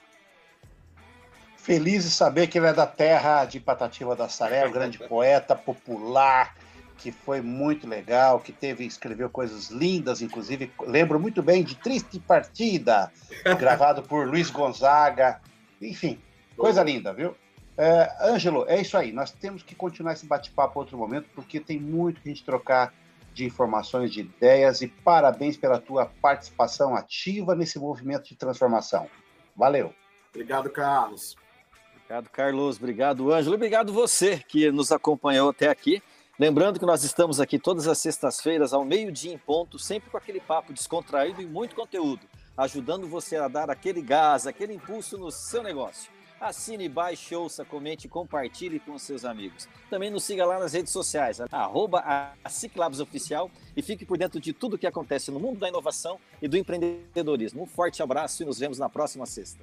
Feliz 1.68 2.04
de 2.04 2.10
saber 2.10 2.46
que 2.46 2.56
ele 2.56 2.66
é 2.66 2.72
da 2.72 2.86
terra 2.86 3.44
de 3.44 3.60
Patativa 3.60 4.16
da 4.16 4.26
Saré, 4.26 4.66
um 4.66 4.72
grande 4.72 4.96
poeta 5.06 5.54
popular, 5.54 6.56
que 6.96 7.12
foi 7.12 7.42
muito 7.42 7.86
legal, 7.86 8.40
que 8.40 8.52
teve 8.52 8.86
escreveu 8.86 9.28
coisas 9.28 9.68
lindas, 9.68 10.22
inclusive 10.22 10.72
lembro 10.80 11.20
muito 11.20 11.42
bem 11.42 11.62
de 11.62 11.74
Triste 11.74 12.18
Partida, 12.20 13.12
gravado 13.60 14.02
por 14.02 14.26
Luiz 14.26 14.48
Gonzaga. 14.48 15.42
Enfim, 15.82 16.18
coisa 16.56 16.82
linda, 16.82 17.12
viu? 17.12 17.36
É, 17.76 18.16
Ângelo, 18.22 18.64
é 18.66 18.80
isso 18.80 18.96
aí. 18.96 19.12
Nós 19.12 19.30
temos 19.30 19.62
que 19.62 19.74
continuar 19.74 20.14
esse 20.14 20.24
bate-papo 20.24 20.78
outro 20.78 20.96
momento, 20.96 21.28
porque 21.34 21.60
tem 21.60 21.78
muito 21.78 22.22
que 22.22 22.30
a 22.30 22.32
gente 22.32 22.46
trocar 22.46 22.94
de 23.34 23.44
informações, 23.44 24.10
de 24.10 24.20
ideias, 24.20 24.80
e 24.80 24.88
parabéns 24.88 25.58
pela 25.58 25.78
tua 25.78 26.06
participação 26.06 26.96
ativa 26.96 27.54
nesse 27.54 27.78
movimento 27.78 28.24
de 28.24 28.36
transformação. 28.36 29.06
Valeu. 29.54 29.92
Obrigado, 30.30 30.70
Carlos. 30.70 31.36
Obrigado, 32.08 32.30
Carlos. 32.30 32.76
Obrigado, 32.78 33.30
Ângelo. 33.30 33.54
Obrigado 33.54 33.92
você 33.92 34.38
que 34.38 34.72
nos 34.72 34.90
acompanhou 34.90 35.50
até 35.50 35.68
aqui. 35.68 36.02
Lembrando 36.38 36.80
que 36.80 36.86
nós 36.86 37.04
estamos 37.04 37.38
aqui 37.38 37.58
todas 37.58 37.86
as 37.86 37.98
sextas-feiras, 37.98 38.72
ao 38.72 38.82
meio-dia 38.82 39.30
em 39.30 39.36
ponto, 39.36 39.78
sempre 39.78 40.08
com 40.08 40.16
aquele 40.16 40.40
papo 40.40 40.72
descontraído 40.72 41.42
e 41.42 41.46
muito 41.46 41.76
conteúdo, 41.76 42.22
ajudando 42.56 43.06
você 43.06 43.36
a 43.36 43.46
dar 43.46 43.68
aquele 43.68 44.00
gás, 44.00 44.46
aquele 44.46 44.72
impulso 44.72 45.18
no 45.18 45.30
seu 45.30 45.62
negócio. 45.62 46.10
Assine, 46.40 46.88
baixe, 46.88 47.34
ouça, 47.34 47.62
comente 47.62 48.06
e 48.06 48.08
compartilhe 48.08 48.80
com 48.80 48.96
seus 48.98 49.26
amigos. 49.26 49.68
Também 49.90 50.08
nos 50.10 50.24
siga 50.24 50.46
lá 50.46 50.58
nas 50.58 50.72
redes 50.72 50.92
sociais, 50.92 51.42
arroba 51.52 51.98
a 52.06 52.32
Oficial 53.02 53.50
e 53.76 53.82
fique 53.82 54.06
por 54.06 54.16
dentro 54.16 54.40
de 54.40 54.54
tudo 54.54 54.76
o 54.76 54.78
que 54.78 54.86
acontece 54.86 55.30
no 55.30 55.38
mundo 55.38 55.58
da 55.58 55.68
inovação 55.68 56.18
e 56.40 56.48
do 56.48 56.56
empreendedorismo. 56.56 57.64
Um 57.64 57.66
forte 57.66 58.02
abraço 58.02 58.42
e 58.42 58.46
nos 58.46 58.58
vemos 58.58 58.78
na 58.78 58.88
próxima 58.88 59.26
sexta. 59.26 59.62